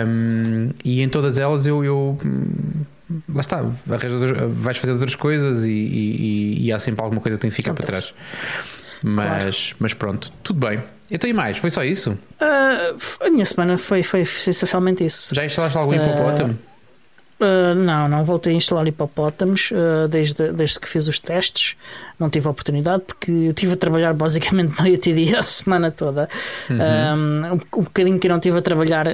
um, 0.07 0.71
e 0.85 1.03
em 1.03 1.09
todas 1.09 1.39
elas 1.39 1.67
eu. 1.67 1.85
eu 1.85 2.19
Lá 3.29 3.43
está, 3.43 3.63
vais 3.85 4.79
fazer 4.79 4.93
outras 4.93 5.15
coisas 5.15 5.65
e, 5.67 5.71
e- 5.71 6.67
e- 6.67 6.73
há 6.73 6.79
sempre 6.79 7.03
alguma 7.05 7.21
coisa 7.21 7.37
que 7.37 7.43
tem 7.43 7.51
que 7.51 7.57
ficar 7.57 7.75
para 7.75 7.85
trás. 7.85 8.15
Mas, 9.03 9.75
mas 9.79 9.93
pronto, 9.93 10.33
tudo 10.43 10.67
bem. 10.67 10.81
Então 11.11 11.29
e 11.29 11.33
mais? 11.35 11.59
Foi 11.59 11.71
só 11.71 11.85
isso? 11.85 12.17
Ah, 12.41 12.95
a 13.21 13.29
minha 13.31 13.45
semana 13.45 13.77
foi, 13.77 14.03
foi 14.03 14.21
essencialmente 14.23 15.05
isso 15.05 15.35
Já 15.35 15.45
instalaste 15.45 15.77
algum 15.77 15.93
Ah, 15.93 15.97
hipopótamo? 15.97 16.59
Uh, 17.43 17.75
não, 17.75 18.09
não 18.09 18.25
voltei 18.25 18.53
a 18.53 18.57
instalar 18.57 18.87
hipopótamos 18.87 19.71
uh, 19.73 20.07
desde, 20.07 20.53
desde 20.53 20.79
que 20.79 20.89
fiz 20.89 21.09
os 21.09 21.19
testes. 21.19 21.75
Não 22.21 22.31
tive 22.31 22.47
a 22.47 22.51
oportunidade 22.53 23.03
porque 23.07 23.31
eu 23.33 23.51
estive 23.51 23.73
a 23.73 23.77
trabalhar 23.77 24.15
basicamente 24.15 24.79
noite 24.81 25.11
e 25.11 25.25
dia 25.27 25.41
a 25.41 25.43
semana 25.43 25.91
toda. 25.91 26.29
Um, 26.71 27.55
o, 27.55 27.81
o 27.81 27.83
bocadinho 27.83 28.19
que 28.19 28.27
eu 28.27 28.31
não 28.31 28.37
estive 28.39 28.59
a 28.59 28.63
trabalhar 28.63 29.09
uh, 29.09 29.13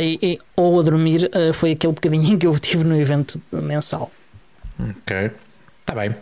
e, 0.00 0.18
e- 0.22 0.38
ou 0.56 0.80
a 0.80 0.82
dormir 0.82 1.30
foi 1.52 1.72
aquele 1.72 1.92
bocadinho 1.92 2.38
que 2.38 2.46
eu 2.46 2.58
tive 2.58 2.82
no 2.84 2.98
evento 2.98 3.40
mensal. 3.52 4.10
Ok. 4.80 5.30
Está 5.82 5.94
bem. 5.94 6.16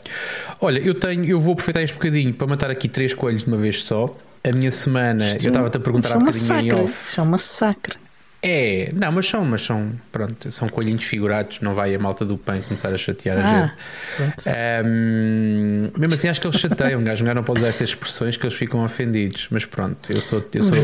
Olha, 0.61 0.78
eu 0.78 0.94
tenho, 0.94 1.25
eu 1.25 1.40
vou 1.40 1.52
aproveitar 1.52 1.82
este 1.82 1.94
bocadinho 1.94 2.34
para 2.34 2.46
matar 2.46 2.70
aqui 2.70 2.88
três 2.88 3.14
coelhos 3.14 3.42
de 3.44 3.49
uma 3.49 3.56
vez 3.56 3.82
só. 3.84 4.14
A 4.42 4.52
minha 4.52 4.70
semana, 4.70 5.25
Isto- 5.25 5.44
eu 5.44 5.49
estava-te 5.49 5.76
a 5.78 5.80
perguntar 5.80 6.08
isto 6.08 6.16
há 6.16 6.18
é 6.18 6.23
um 6.23 6.26
bocadinho 6.26 6.44
em 6.46 6.64
massacre. 6.66 6.84
off. 6.84 7.06
Isso 7.08 7.20
é 7.20 7.23
um 7.23 7.26
massacre. 7.26 8.03
É, 8.46 8.90
não, 8.94 9.10
mas 9.10 9.26
são, 9.26 9.42
mas 9.44 9.62
são, 9.62 9.90
pronto, 10.12 10.52
são 10.52 10.68
coelhinhos 10.68 11.02
figurados, 11.04 11.60
não 11.62 11.74
vai 11.74 11.94
a 11.94 11.98
malta 11.98 12.26
do 12.26 12.36
PAN 12.36 12.60
começar 12.60 12.92
a 12.92 12.98
chatear 12.98 13.38
a 13.38 13.40
Ah, 13.40 13.46
gente. 13.46 13.72
pronto. 14.16 14.34
Ahm, 14.46 15.90
mesmo 15.98 16.14
assim, 16.14 16.28
acho 16.28 16.40
que 16.42 16.46
eles 16.46 16.60
chateiam, 16.60 17.00
um 17.00 17.04
gajo, 17.04 17.24
um 17.24 17.26
gajo 17.26 17.36
não 17.36 17.42
pode 17.42 17.60
usar 17.60 17.68
estas 17.68 17.88
expressões 17.88 18.36
que 18.36 18.44
eles 18.44 18.54
ficam 18.54 18.84
ofendidos, 18.84 19.46
mas 19.50 19.64
pronto, 19.64 20.12
eu 20.12 20.20
sou, 20.20 20.44
eu 20.54 20.62
sou, 20.62 20.76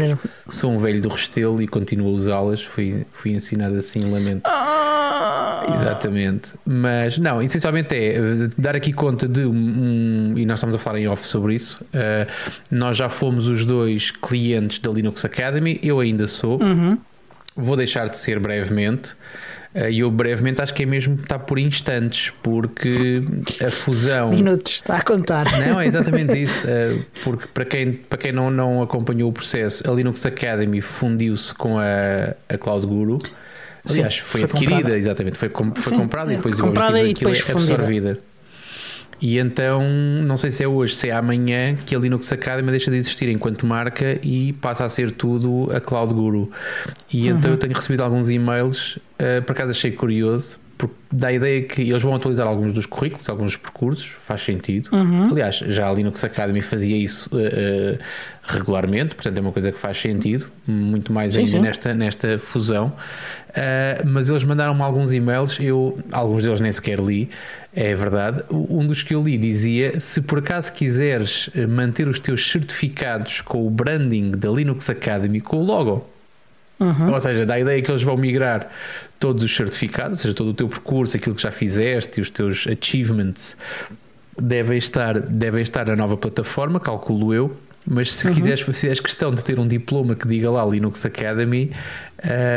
sou 0.48 0.72
um 0.72 0.78
velho 0.78 1.02
do 1.02 1.10
Restelo 1.10 1.60
e 1.60 1.68
continuo 1.68 2.08
a 2.08 2.12
usá-las, 2.12 2.62
fui, 2.62 3.04
fui 3.12 3.32
ensinado 3.32 3.76
assim, 3.76 4.00
lamento. 4.10 4.42
Ah, 4.46 5.66
Exatamente. 5.74 6.48
Mas 6.64 7.18
não, 7.18 7.42
essencialmente 7.42 7.94
é 7.94 8.14
eh, 8.16 8.20
dar 8.56 8.74
aqui 8.74 8.92
conta 8.92 9.28
de 9.28 9.40
um, 9.44 9.52
um- 9.52 10.38
e 10.38 10.46
nós 10.46 10.58
estamos 10.58 10.74
a 10.74 10.78
falar 10.78 10.98
em 10.98 11.06
off 11.08 11.24
sobre 11.26 11.54
isso. 11.54 11.78
eh, 11.92 12.26
nós 12.70 12.96
já 12.96 13.08
fomos 13.10 13.46
os 13.48 13.64
dois 13.64 14.10
clientes 14.10 14.78
da 14.78 14.90
Linux 14.90 15.24
Academy, 15.24 15.78
eu 15.82 16.00
ainda 16.00 16.26
sou, 16.26 16.60
Uhum. 16.62 16.98
Vou 17.60 17.76
deixar 17.76 18.08
de 18.08 18.16
ser 18.18 18.38
brevemente. 18.38 19.12
eh, 19.74 19.90
E 19.92 20.00
eu 20.00 20.10
brevemente 20.10 20.60
acho 20.62 20.74
que 20.74 20.82
é 20.82 20.86
mesmo 20.86 21.14
está 21.14 21.38
por 21.38 21.58
instantes, 21.58 22.32
porque 22.42 23.16
a 23.64 23.70
fusão. 23.70 24.30
Minutos, 24.30 24.72
está 24.74 24.96
a 24.96 25.02
contar. 25.02 25.46
Não, 25.58 25.80
é 25.80 25.86
exatamente 25.86 26.36
isso. 26.42 26.66
eh, 26.68 26.96
Porque 27.22 27.46
para 27.54 27.64
quem, 27.64 27.92
para 27.92 28.18
quem 28.18 28.32
não, 28.32 28.50
não 28.50 28.82
acompanhou 28.82 29.30
o 29.30 29.32
processo, 29.32 29.88
a 29.88 29.94
Linux 29.94 30.24
Academy 30.26 30.80
fundiu-se 30.80 31.54
com 31.54 31.78
a, 31.78 32.34
a 32.48 32.58
Cloud 32.58 32.86
Guru. 32.86 33.18
Aliás, 33.88 34.14
Sim, 34.14 34.20
foi, 34.20 34.40
foi 34.40 34.42
adquirida, 34.42 34.74
comprada. 34.76 34.98
exatamente. 34.98 35.36
Foi, 35.38 35.48
foi 35.48 35.82
Sim, 35.82 35.96
comprada 35.96 36.30
e 36.32 36.34
é, 36.34 36.36
depois 36.36 36.60
comprada 36.60 36.98
o 36.98 37.00
e 37.00 37.08
daquilo 37.08 37.32
depois 37.32 37.38
é 37.48 37.52
absorvida. 37.52 38.18
E 39.20 39.38
então, 39.38 39.82
não 40.26 40.36
sei 40.36 40.50
se 40.50 40.64
é 40.64 40.68
hoje, 40.68 40.96
se 40.96 41.08
é 41.08 41.12
amanhã, 41.12 41.76
que 41.86 41.94
a 41.94 41.98
Linux 41.98 42.32
Academy 42.32 42.70
deixa 42.70 42.90
de 42.90 42.96
existir 42.96 43.28
enquanto 43.28 43.66
marca 43.66 44.18
e 44.22 44.52
passa 44.54 44.84
a 44.84 44.88
ser 44.88 45.10
tudo 45.10 45.70
a 45.74 45.80
Cloud 45.80 46.14
Guru. 46.14 46.50
E 47.12 47.30
Uhum. 47.30 47.36
então 47.38 47.50
eu 47.50 47.58
tenho 47.58 47.74
recebido 47.74 48.02
alguns 48.02 48.30
e-mails, 48.30 48.98
eh, 49.18 49.40
por 49.42 49.52
acaso 49.52 49.72
achei 49.72 49.90
curioso, 49.92 50.58
dá 51.10 51.28
a 51.28 51.32
ideia 51.32 51.62
que 51.62 51.82
eles 51.82 52.02
vão 52.02 52.14
atualizar 52.14 52.46
alguns 52.46 52.72
dos 52.72 52.86
currículos, 52.86 53.28
alguns 53.28 53.52
dos 53.52 53.56
percursos, 53.56 54.06
faz 54.06 54.42
sentido. 54.42 54.88
Uhum. 54.92 55.28
Aliás, 55.30 55.56
já 55.56 55.88
a 55.88 55.92
Linux 55.92 56.22
Academy 56.22 56.62
fazia 56.62 56.96
isso 56.96 57.28
eh, 57.34 57.98
regularmente, 58.42 59.14
portanto 59.14 59.36
é 59.36 59.40
uma 59.40 59.52
coisa 59.52 59.70
que 59.70 59.78
faz 59.78 59.98
sentido, 59.98 60.46
muito 60.66 61.12
mais 61.12 61.34
Sim, 61.34 61.40
ainda 61.40 61.50
sim. 61.50 61.60
nesta, 61.60 61.94
nesta 61.94 62.38
fusão. 62.38 62.92
Uh, 63.50 64.06
mas 64.06 64.30
eles 64.30 64.44
mandaram-me 64.44 64.80
alguns 64.80 65.12
e-mails, 65.12 65.58
eu 65.58 65.98
alguns 66.12 66.44
deles 66.44 66.60
nem 66.60 66.70
sequer 66.70 67.00
li, 67.00 67.28
é 67.74 67.94
verdade. 67.94 68.44
Um 68.48 68.86
dos 68.86 69.02
que 69.02 69.14
eu 69.14 69.22
li 69.22 69.36
dizia: 69.36 69.98
se 70.00 70.20
por 70.20 70.38
acaso 70.38 70.72
quiseres 70.72 71.50
manter 71.68 72.06
os 72.06 72.20
teus 72.20 72.48
certificados 72.48 73.40
com 73.40 73.66
o 73.66 73.70
branding 73.70 74.32
da 74.32 74.48
Linux 74.50 74.88
Academy, 74.88 75.40
com 75.40 75.56
o 75.56 75.64
logo. 75.64 76.08
Uhum. 76.80 77.12
Ou 77.12 77.20
seja, 77.20 77.44
dá 77.44 77.54
a 77.54 77.60
ideia 77.60 77.82
que 77.82 77.90
eles 77.90 78.02
vão 78.02 78.16
migrar 78.16 78.68
todos 79.18 79.44
os 79.44 79.54
certificados, 79.54 80.12
ou 80.12 80.22
seja, 80.22 80.34
todo 80.34 80.50
o 80.50 80.54
teu 80.54 80.66
percurso, 80.66 81.14
aquilo 81.16 81.36
que 81.36 81.42
já 81.42 81.50
fizeste 81.50 82.18
e 82.18 82.22
os 82.22 82.30
teus 82.30 82.66
achievements 82.66 83.54
devem 84.40 84.78
estar, 84.78 85.20
devem 85.20 85.60
estar 85.62 85.86
na 85.86 85.94
nova 85.94 86.16
plataforma, 86.16 86.80
calculo 86.80 87.34
eu. 87.34 87.54
Mas 87.86 88.12
se 88.12 88.30
quiseres, 88.30 88.60
se 88.60 88.72
fizeres 88.72 89.00
questão 89.00 89.34
de 89.34 89.42
ter 89.42 89.58
um 89.58 89.66
diploma 89.66 90.14
que 90.14 90.28
diga 90.28 90.50
lá 90.50 90.64
Linux 90.64 91.04
Academy, 91.04 91.72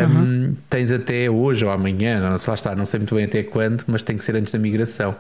um, 0.10 0.53
tens 0.70 0.92
até 0.92 1.30
hoje 1.30 1.65
ou 1.65 1.72
amanhã, 1.72 2.30
não, 2.30 2.38
sei 2.38 2.51
lá 2.51 2.56
está, 2.56 2.75
não 2.75 2.86
sei 2.86 3.00
muito 3.00 3.15
bem 3.15 3.25
até 3.25 3.42
quando, 3.42 3.84
mas 3.88 4.03
tem 4.03 4.18
que 4.18 4.24
ser 4.24 4.36
antes 4.36 4.51
da 4.53 4.60
migração. 4.60 5.15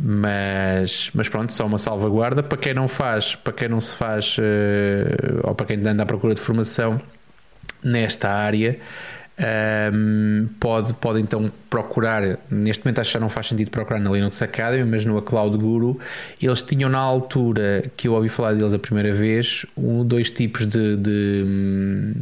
Mas, 0.00 1.10
mas 1.14 1.28
pronto, 1.28 1.52
só 1.52 1.66
uma 1.66 1.78
salvaguarda 1.78 2.42
para 2.42 2.58
quem 2.58 2.74
não 2.74 2.88
faz, 2.88 3.34
para 3.34 3.52
quem 3.52 3.68
não 3.68 3.80
se 3.80 3.94
faz, 3.94 4.36
eh, 4.38 5.40
ou 5.44 5.54
para 5.54 5.66
quem 5.66 5.78
anda 5.86 6.02
à 6.02 6.06
procura 6.06 6.34
de 6.34 6.40
formação 6.40 7.00
nesta 7.82 8.30
área. 8.30 8.78
Um, 9.92 10.48
pode, 10.60 10.92
pode 10.94 11.20
então 11.20 11.50
procurar. 11.68 12.38
Neste 12.50 12.84
momento 12.84 13.00
acho 13.00 13.10
que 13.10 13.14
já 13.14 13.20
não 13.20 13.28
faz 13.28 13.46
sentido 13.46 13.70
procurar 13.70 13.98
na 13.98 14.10
Linux 14.10 14.40
Academy, 14.42 14.88
mas 14.88 15.04
no 15.04 15.20
Cloud 15.22 15.56
Guru 15.56 15.98
eles 16.40 16.62
tinham 16.62 16.90
na 16.90 16.98
altura 16.98 17.84
que 17.96 18.08
eu 18.08 18.12
ouvi 18.12 18.28
falar 18.28 18.54
deles 18.54 18.72
a 18.74 18.78
primeira 18.78 19.12
vez 19.12 19.66
um, 19.76 20.04
dois 20.04 20.30
tipos 20.30 20.66
de, 20.66 20.96
de, 20.96 21.44
hum, 21.46 22.14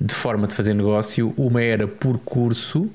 de 0.00 0.12
forma 0.12 0.46
de 0.46 0.54
fazer 0.54 0.74
negócio. 0.74 1.32
Uma 1.36 1.62
era 1.62 1.86
por 1.86 2.18
curso. 2.18 2.90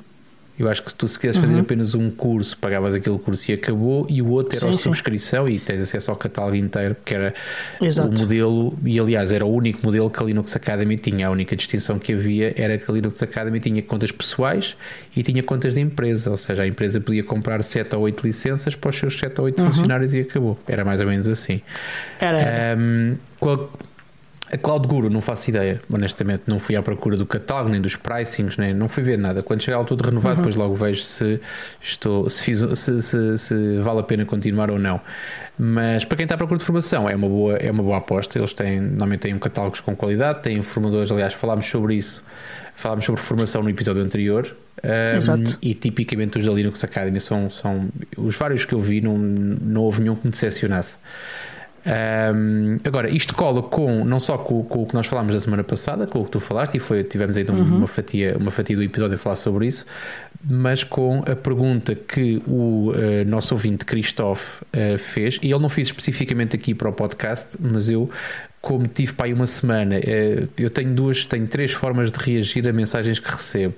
Eu 0.58 0.70
acho 0.70 0.82
que 0.84 0.90
se 0.90 0.96
tu 0.96 1.06
se 1.08 1.20
quisesse 1.20 1.40
fazer 1.40 1.60
apenas 1.60 1.96
um 1.96 2.10
curso, 2.10 2.58
pagavas 2.58 2.96
aquele 2.96 3.18
curso 3.20 3.52
e 3.52 3.54
acabou, 3.56 4.08
e 4.10 4.22
o 4.22 4.30
outro 4.30 4.52
era 4.54 4.60
Sim, 4.62 4.70
a 4.70 4.72
sim. 4.72 4.78
subscrição 4.78 5.48
e 5.50 5.60
tens 5.60 5.82
acesso 5.82 6.12
ao 6.12 6.16
catálogo 6.18 6.56
inteiro, 6.56 6.96
que 7.04 7.14
era 7.14 7.34
Exato. 7.82 8.10
o 8.16 8.20
modelo, 8.20 8.78
e 8.86 8.98
aliás 8.98 9.34
era 9.34 9.46
o 9.46 9.54
único 9.54 9.86
modelo 9.86 10.10
que 10.10 10.24
a 10.24 10.26
Linux 10.26 10.56
Academy 10.56 10.96
tinha. 10.96 11.28
A 11.28 11.30
única 11.32 11.56
distinção 11.58 12.00
que 12.00 12.14
havia 12.14 12.54
era 12.56 12.78
que 12.78 12.90
a 12.90 12.94
Linux 12.94 13.22
Academy 13.22 13.60
tinha 13.60 13.82
contas 13.82 14.12
pessoais 14.14 14.78
e 15.16 15.22
tinha 15.24 15.44
contas 15.44 15.74
de 15.74 15.82
empresa, 15.82 16.32
ou 16.32 16.38
seja, 16.38 16.64
a 16.64 16.68
empresa 16.68 17.02
podia 17.02 17.24
comprar 17.24 17.62
7 17.62 17.94
ou 17.96 18.04
8 18.04 18.26
licenças 18.26 18.76
para 18.76 18.90
os 18.90 18.96
seus 18.96 19.18
7 19.20 19.38
ou 19.40 19.46
8 19.48 19.62
funcionários 19.62 20.14
e 20.14 20.22
acabou. 20.22 20.58
Era 20.68 20.86
mais 20.86 21.02
ou 21.02 21.08
menos 21.08 21.28
assim. 21.28 21.62
Era. 22.20 22.78
Um, 22.78 23.16
qual- 23.40 23.70
a 24.52 24.58
Cloud 24.58 24.88
Guru 24.88 25.10
não 25.10 25.22
faço 25.22 25.50
ideia, 25.50 25.82
honestamente, 25.92 26.44
não 26.48 26.60
fui 26.60 26.76
à 26.76 26.82
procura 26.84 27.18
do 27.18 27.26
catálogo, 27.26 27.70
nem 27.72 27.82
dos 27.82 27.96
pricings, 27.96 28.58
nem, 28.58 28.74
não 28.74 28.88
fui 28.88 29.02
ver 29.04 29.18
nada. 29.18 29.42
Quando 29.42 29.62
chegar 29.62 29.78
ao 29.78 29.86
todo 29.86 30.02
renovado, 30.04 30.38
depois 30.38 30.56
logo 30.56 30.76
vejo 30.76 31.02
se 31.04 31.40
estou, 31.82 32.30
se, 32.30 32.44
fiz, 32.44 32.60
se, 32.80 33.02
se- 33.02 33.38
se 33.38 33.78
vale 33.80 34.00
a 34.02 34.04
pena 34.04 34.24
continuar 34.26 34.70
ou 34.70 34.78
não. 34.78 35.02
Mas 35.58 36.06
para 36.06 36.18
quem 36.18 36.26
está 36.26 36.36
à 36.36 36.38
procura 36.38 36.60
de 36.60 36.64
formação, 36.66 37.10
é 37.10 37.16
uma 37.16 37.28
boa, 37.28 37.56
é 37.58 37.72
uma 37.72 37.82
boa 37.82 37.98
aposta. 37.98 38.38
Eles 38.38 38.54
têm, 38.54 38.80
normalmente 38.80 39.22
têm 39.22 39.40
catálogos 39.40 39.80
com 39.82 39.96
qualidade, 39.96 40.44
têm 40.44 40.62
formadores, 40.62 41.12
aliás, 41.12 41.34
falámos 41.34 41.66
sobre 41.66 41.96
isso, 41.96 42.24
falámos 42.76 43.06
sobre 43.06 43.22
formação 43.22 43.64
no 43.64 43.70
episódio 43.70 44.04
anterior. 44.04 44.56
Um, 44.84 45.18
Exato. 45.18 45.58
e 45.62 45.74
tipicamente 45.74 46.38
os 46.38 46.46
da 46.46 46.52
Linux 46.52 46.84
Academy 46.84 47.20
são, 47.20 47.50
são 47.50 47.88
os 48.18 48.36
vários 48.38 48.66
que 48.66 48.74
eu 48.76 48.80
vi, 48.80 49.02
não, 49.02 49.18
não 49.18 49.82
houve 49.82 50.02
nenhum 50.02 50.16
que 50.16 50.26
me 50.28 50.32
decepcionasse. 50.32 50.98
Um, 51.86 52.78
agora, 52.84 53.10
isto 53.10 53.36
cola 53.36 53.62
com 53.62 54.04
não 54.04 54.20
só 54.20 54.38
com, 54.38 54.64
com 54.64 54.84
o 54.84 54.86
que 54.88 54.94
nós 54.96 55.06
falámos 55.08 55.34
da 55.34 55.40
semana 55.40 55.64
passada, 55.64 56.08
com 56.08 56.20
o 56.22 56.26
que 56.26 56.32
tu 56.32 56.40
falaste, 56.40 56.76
e 56.76 56.80
foi, 56.80 57.04
tivemos 57.04 57.38
aí 57.38 57.46
um- 57.50 57.78
uma, 57.78 57.88
fatia, 57.88 58.36
uma 58.40 58.50
fatia 58.52 58.76
do 58.76 58.82
episódio 58.84 59.16
a 59.16 59.18
falar 59.20 59.36
sobre 59.36 59.68
isso, 59.68 59.86
mas 60.50 60.84
com 60.84 61.20
a 61.28 61.36
pergunta 61.36 61.94
que 61.96 62.42
o 62.48 62.92
eh, 62.96 63.24
nosso 63.26 63.54
ouvinte 63.54 63.86
Christophe 63.86 64.64
eh, 64.74 64.98
fez, 64.98 65.38
e 65.42 65.52
ele 65.52 65.60
não 65.60 65.70
fez 65.70 65.88
especificamente 65.88 66.56
aqui 66.56 66.74
para 66.74 66.90
o 66.90 66.94
podcast, 66.94 67.56
mas 67.60 67.90
eu, 67.90 68.10
como 68.66 68.88
tive 68.88 69.14
para 69.14 69.28
aí 69.28 69.34
uma 69.34 69.46
semana, 69.46 69.96
eh, 69.98 70.48
eu 70.58 70.72
tenho 70.72 70.92
duas, 70.92 71.24
tenho 71.24 71.46
três 71.46 71.72
formas 71.72 72.12
de 72.12 72.18
reagir 72.18 72.68
a 72.68 72.74
mensagens 72.74 73.20
que 73.20 73.30
recebo. 73.30 73.76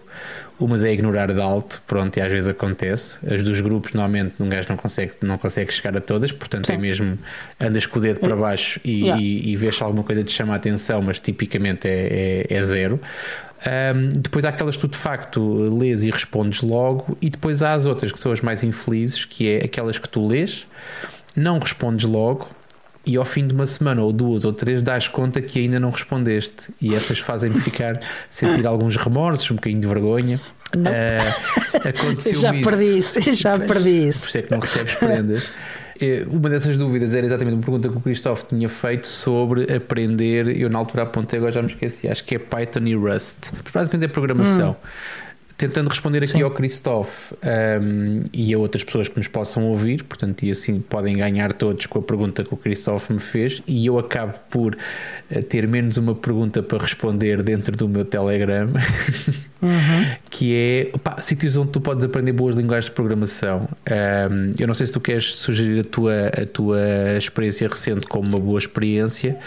Umas 0.57 0.81
é 0.81 0.93
ignorar 0.93 1.33
de 1.33 1.41
alto, 1.41 1.83
pronto, 1.85 2.15
e 2.15 2.21
às 2.21 2.31
vezes 2.31 2.47
acontece. 2.47 3.19
As 3.29 3.43
dos 3.43 3.59
grupos, 3.59 3.91
normalmente, 3.91 4.35
um 4.39 4.47
gajo 4.47 4.69
não 4.69 4.77
consegue, 4.77 5.11
não 5.21 5.37
consegue 5.37 5.73
chegar 5.73 5.95
a 5.97 5.99
todas, 5.99 6.31
portanto, 6.31 6.69
é 6.69 6.75
Sim. 6.75 6.81
mesmo 6.81 7.19
andas 7.59 7.85
com 7.85 7.99
o 7.99 8.01
dedo 8.01 8.21
para 8.21 8.33
baixo 8.37 8.79
e, 8.81 9.01
Yeah. 9.01 9.21
e, 9.21 9.51
e 9.51 9.57
vês 9.57 9.75
se 9.75 9.83
alguma 9.83 10.05
coisa 10.05 10.23
te 10.23 10.31
chama 10.31 10.53
a 10.53 10.55
atenção, 10.55 11.01
mas 11.01 11.19
tipicamente 11.19 11.85
é, 11.85 12.45
é, 12.49 12.53
é 12.55 12.63
zero. 12.63 12.97
Ahm, 13.65 14.07
depois 14.15 14.45
há 14.45 14.49
aquelas 14.49 14.77
que 14.77 14.81
tu 14.83 14.87
de 14.87 14.97
facto 14.97 15.77
lês 15.77 16.05
e 16.05 16.09
respondes 16.09 16.61
logo, 16.61 17.17
e 17.21 17.29
depois 17.29 17.61
há 17.61 17.73
as 17.73 17.85
outras 17.85 18.13
que 18.13 18.19
são 18.21 18.31
as 18.31 18.39
mais 18.39 18.63
infelizes, 18.63 19.25
que 19.25 19.49
é 19.49 19.65
aquelas 19.65 19.97
que 19.97 20.07
tu 20.07 20.25
lês, 20.25 20.65
não 21.35 21.59
respondes 21.59 22.05
logo. 22.05 22.47
E 23.07 23.15
ao 23.15 23.23
fim 23.25 23.47
de 23.47 23.53
uma 23.53 23.65
semana 23.65 24.01
ou 24.03 24.11
duas 24.11 24.43
ou 24.43 24.51
três 24.51 24.81
dás 24.83 25.07
conta 25.07 25.41
que 25.41 25.59
ainda 25.59 25.79
não 25.79 25.89
respondeste 25.91 26.53
e 26.81 26.93
essas 26.93 27.19
fazem-me 27.19 27.57
ficar 27.59 27.93
sentir 28.29 28.67
alguns 28.67 28.97
remorsos, 28.97 29.49
um 29.49 29.55
bocadinho 29.55 29.81
de 29.81 29.87
vergonha. 29.87 30.39
Não. 30.75 30.91
Ah, 30.91 31.87
aconteceu 31.89 32.35
já 32.35 32.53
isso. 32.53 32.69
perdi 32.69 32.97
isso, 32.97 33.21
já 33.33 33.57
perdi 33.57 33.73
Por 33.73 33.87
isso. 33.87 34.27
isso 34.27 34.37
é 34.37 34.41
que 34.41 34.51
não 34.51 34.59
recebes 34.59 34.93
prendas. 34.95 35.49
Eh, 35.99 36.25
Uma 36.27 36.47
dessas 36.47 36.77
dúvidas 36.77 37.15
era 37.15 37.25
exatamente 37.25 37.55
uma 37.55 37.63
pergunta 37.63 37.89
que 37.89 37.97
o 37.97 37.99
Christophe 37.99 38.45
tinha 38.49 38.69
feito 38.69 39.07
sobre 39.07 39.63
aprender. 39.75 40.55
Eu 40.55 40.69
na 40.69 40.77
altura 40.77 41.01
apontei, 41.01 41.39
agora 41.39 41.51
já 41.51 41.59
me 41.63 41.69
esqueci. 41.69 42.07
Acho 42.07 42.23
que 42.23 42.35
é 42.35 42.37
Python 42.37 42.81
e 42.85 42.93
Rust. 42.93 43.49
Mas 43.63 43.71
basicamente 43.73 44.05
é 44.07 44.13
programação. 44.13 44.75
Tentando 45.57 45.89
responder 45.89 46.19
aqui 46.19 46.27
Sim. 46.27 46.43
ao 46.43 46.51
Christophe 46.51 47.33
um, 47.81 48.21
e 48.31 48.53
a 48.53 48.59
outras 48.59 48.83
pessoas 48.83 49.09
que 49.09 49.17
nos 49.17 49.27
possam 49.27 49.65
ouvir, 49.65 50.03
portanto, 50.03 50.43
e 50.43 50.51
assim 50.51 50.79
podem 50.79 51.17
ganhar 51.17 51.51
todos 51.51 51.87
com 51.87 51.97
a 51.97 52.01
pergunta 52.01 52.43
que 52.43 52.53
o 52.53 52.57
Christophe 52.57 53.11
me 53.11 53.19
fez. 53.19 53.63
E 53.65 53.85
eu 53.85 53.97
acabo 53.97 54.35
por 54.51 54.77
eh, 55.31 55.41
ter 55.41 55.67
menos 55.67 55.97
uma 55.97 56.13
pergunta 56.13 56.61
para 56.61 56.77
responder 56.77 57.41
dentro 57.41 57.75
do 57.75 57.89
meu 57.89 58.05
Telegram. 58.05 58.71
que 60.29 60.53
é 60.93 60.97
pá, 60.99 61.19
sítios 61.19 61.57
onde 61.57 61.71
tu 61.71 61.81
podes 61.81 62.05
aprender 62.05 62.31
boas 62.31 62.55
linguagens 62.55 62.85
de 62.85 62.91
programação. 62.91 63.67
Um, 63.89 64.51
eu 64.59 64.67
não 64.67 64.73
sei 64.73 64.85
se 64.85 64.93
tu 64.93 64.99
queres 64.99 65.35
sugerir 65.35 65.79
a 65.79 65.83
tua, 65.83 66.27
a 66.27 66.45
tua 66.45 66.79
experiência 67.17 67.67
recente 67.67 68.05
como 68.05 68.27
uma 68.27 68.39
boa 68.39 68.59
experiência, 68.59 69.37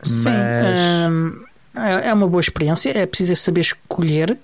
Sim, 0.00 0.30
mas 0.30 1.10
hum, 1.10 1.44
é 1.74 2.08
é 2.08 2.14
uma 2.14 2.28
boa 2.28 2.40
experiência. 2.40 2.96
É 2.96 3.06
preciso 3.06 3.34
saber 3.36 3.62
escolher, 3.62 4.38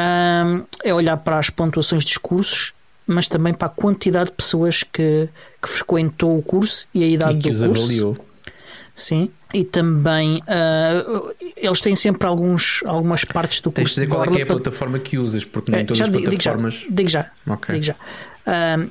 hum, 0.00 0.64
é 0.84 0.94
olhar 0.94 1.16
para 1.18 1.38
as 1.38 1.50
pontuações 1.50 2.04
dos 2.04 2.16
cursos, 2.18 2.72
mas 3.06 3.28
também 3.28 3.52
para 3.54 3.66
a 3.66 3.70
quantidade 3.70 4.26
de 4.30 4.32
pessoas 4.36 4.82
que, 4.82 5.28
que 5.62 5.68
frequentou 5.68 6.38
o 6.38 6.42
curso 6.42 6.86
e 6.94 7.02
a 7.02 7.06
idade 7.06 7.38
e 7.38 7.42
que 7.42 7.48
do 7.50 7.54
os 7.54 7.62
curso. 7.62 7.82
avaliou. 7.84 8.16
Sim, 8.94 9.30
e 9.54 9.62
também 9.64 10.42
ah, 10.48 11.02
eles 11.56 11.80
têm 11.80 11.94
sempre 11.94 12.26
alguns, 12.26 12.82
algumas 12.84 13.24
partes 13.24 13.60
do 13.60 13.70
Tens 13.70 13.90
de 13.90 13.94
curso. 13.94 13.94
dizer 13.94 14.06
qual 14.08 14.24
é 14.24 14.26
é 14.40 14.42
a 14.42 14.46
para- 14.46 14.56
plataforma 14.56 14.98
que 14.98 15.16
usas, 15.16 15.44
porque 15.44 15.70
nem 15.70 15.82
É, 15.82 15.84
todas 15.84 15.98
já 15.98 16.04
as 16.06 16.10
digo, 16.10 16.28
digo 16.28 16.42
já, 16.42 16.50
plataformas. 16.52 16.86
digo 16.90 17.08
já. 17.08 17.30
Ok. 17.46 17.74
digo 17.74 17.84
já. 17.86 17.94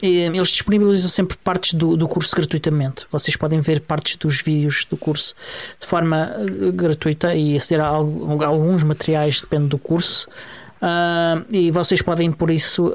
Eles 0.01 0.49
disponibilizam 0.49 1.09
sempre 1.09 1.35
partes 1.43 1.73
do, 1.73 1.97
do 1.97 2.07
curso 2.07 2.35
gratuitamente. 2.35 3.05
Vocês 3.11 3.35
podem 3.35 3.59
ver 3.59 3.81
partes 3.81 4.15
dos 4.15 4.41
vídeos 4.41 4.85
do 4.89 4.95
curso 4.95 5.33
de 5.79 5.85
forma 5.85 6.31
eh, 6.37 6.71
gratuita 6.71 7.33
e 7.35 7.55
aceder 7.57 7.83
a 7.83 7.87
alguns 7.89 8.83
materiais, 8.83 9.41
depende 9.41 9.67
do 9.67 9.77
curso. 9.77 10.27
E 11.51 11.71
vocês 11.71 12.01
podem, 12.01 12.31
por 12.31 12.49
isso, 12.51 12.93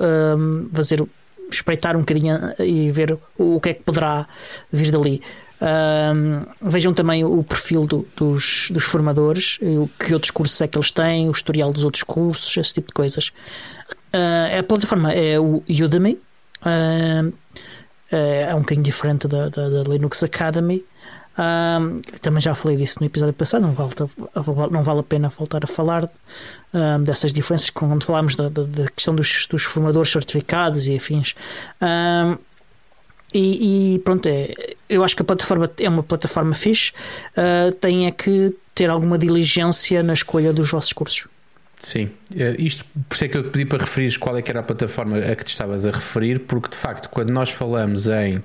fazer, 0.73 1.03
espreitar 1.51 1.97
um 1.97 2.01
bocadinho 2.01 2.39
e 2.59 2.91
ver 2.91 3.19
o, 3.39 3.61
que 3.61 3.71
é 3.71 3.75
que 3.75 3.83
poderá 3.83 4.27
vir 4.73 4.91
dali. 4.91 5.21
Vejam 6.61 6.93
também 6.93 7.25
o 7.25 7.43
perfil 7.45 7.83
do- 7.87 8.07
dos, 8.17 8.69
dos 8.71 8.85
formadores, 8.85 9.59
o 9.63 9.89
que 9.99 10.13
outros 10.13 10.31
cursos 10.31 10.61
é 10.61 10.67
que 10.69 10.77
eles 10.77 10.91
têm, 10.91 11.29
o 11.29 11.33
historial 11.33 11.73
dos 11.73 11.85
outros 11.85 12.03
cursos, 12.03 12.57
esse 12.57 12.75
tipo 12.75 12.89
de 12.89 12.95
coisas. 12.95 13.33
Ah, 14.13 14.59
a 14.59 14.63
plataforma 14.63 15.13
é 15.13 15.39
o 15.39 15.63
Udemy, 15.69 16.19
ah, 16.63 17.25
é 18.11 18.55
um 18.55 18.59
bocadinho 18.61 18.85
diferente 18.85 19.27
da, 19.29 19.49
da- 19.49 19.69
da 19.71 19.83
Linux 19.85 20.23
Academy. 20.23 20.85
Um, 21.39 22.01
também 22.21 22.41
já 22.41 22.55
falei 22.55 22.77
disso 22.77 22.99
no 23.01 23.07
episódio 23.07 23.33
passado, 23.33 23.63
não 23.63 23.73
vale, 23.73 23.93
não 24.71 24.83
vale 24.83 25.01
a 25.01 25.03
pena 25.03 25.29
voltar 25.31 25.65
a 25.65 25.67
falar 25.67 26.11
um, 26.75 27.03
dessas 27.03 27.33
diferenças 27.33 27.71
quando 27.71 28.05
falámos 28.05 28.37
da, 28.37 28.49
da, 28.49 28.65
da 28.65 28.89
questão 28.91 29.15
dos, 29.15 29.47
dos, 29.47 29.63
formadores 29.63 30.11
certificados 30.11 30.87
e 30.87 30.97
afins. 30.97 31.35
Um, 31.81 32.37
e, 33.35 33.95
e, 33.95 33.99
pronto, 34.01 34.29
é, 34.29 34.53
eu 34.91 35.03
acho 35.03 35.17
que 35.17 35.23
a 35.23 35.25
plataforma 35.25 35.71
é 35.81 35.89
uma 35.89 36.03
plataforma 36.03 36.55
fixe, 36.55 36.93
uh, 37.31 37.73
tem 37.73 38.07
é 38.07 38.11
que 38.11 38.55
ter 38.75 38.91
alguma 38.91 39.17
diligência 39.17 40.03
na 40.03 40.13
escolha 40.13 40.53
dos 40.53 40.71
vossos 40.71 40.93
cursos. 40.93 41.29
Sim, 41.79 42.11
uh, 42.33 42.55
isto 42.59 42.85
por 43.09 43.15
isso 43.15 43.25
é 43.25 43.29
que 43.29 43.37
eu 43.39 43.43
te 43.43 43.49
pedi 43.49 43.65
para 43.65 43.79
referir 43.79 44.19
qual 44.19 44.37
é 44.37 44.43
que 44.43 44.51
era 44.51 44.61
a 44.61 44.63
plataforma 44.63 45.17
a 45.17 45.35
que 45.35 45.45
te 45.45 45.49
estavas 45.49 45.87
a 45.87 45.91
referir, 45.91 46.41
porque 46.41 46.69
de 46.69 46.77
facto, 46.77 47.09
quando 47.09 47.31
nós 47.31 47.49
falamos 47.49 48.07
em 48.07 48.45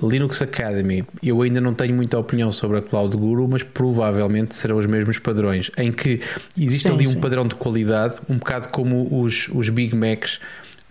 Linux 0.00 0.42
Academy, 0.42 1.04
eu 1.22 1.42
ainda 1.42 1.60
não 1.60 1.74
tenho 1.74 1.94
muita 1.94 2.18
opinião 2.18 2.50
sobre 2.50 2.78
a 2.78 2.82
Cloud 2.82 3.16
Guru, 3.16 3.46
mas 3.48 3.62
provavelmente 3.62 4.54
serão 4.54 4.76
os 4.76 4.86
mesmos 4.86 5.18
padrões, 5.18 5.70
em 5.76 5.92
que 5.92 6.20
existe 6.56 6.88
sim, 6.88 6.94
ali 6.94 7.06
sim. 7.06 7.18
um 7.18 7.20
padrão 7.20 7.46
de 7.46 7.54
qualidade, 7.54 8.16
um 8.28 8.36
bocado 8.36 8.68
como 8.68 9.08
os, 9.20 9.48
os 9.52 9.68
Big 9.68 9.94
Macs 9.94 10.40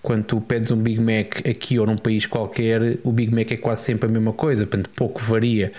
quando 0.01 0.23
tu 0.23 0.41
pedes 0.41 0.71
um 0.71 0.77
Big 0.77 0.99
Mac 0.99 1.47
aqui 1.47 1.77
ou 1.77 1.85
num 1.85 1.97
país 1.97 2.25
qualquer, 2.25 2.97
o 3.03 3.11
Big 3.11 3.33
Mac 3.33 3.51
é 3.51 3.57
quase 3.57 3.83
sempre 3.83 4.09
a 4.09 4.11
mesma 4.11 4.33
coisa, 4.33 4.65
portanto, 4.65 4.89
pouco 4.95 5.21
varia. 5.21 5.71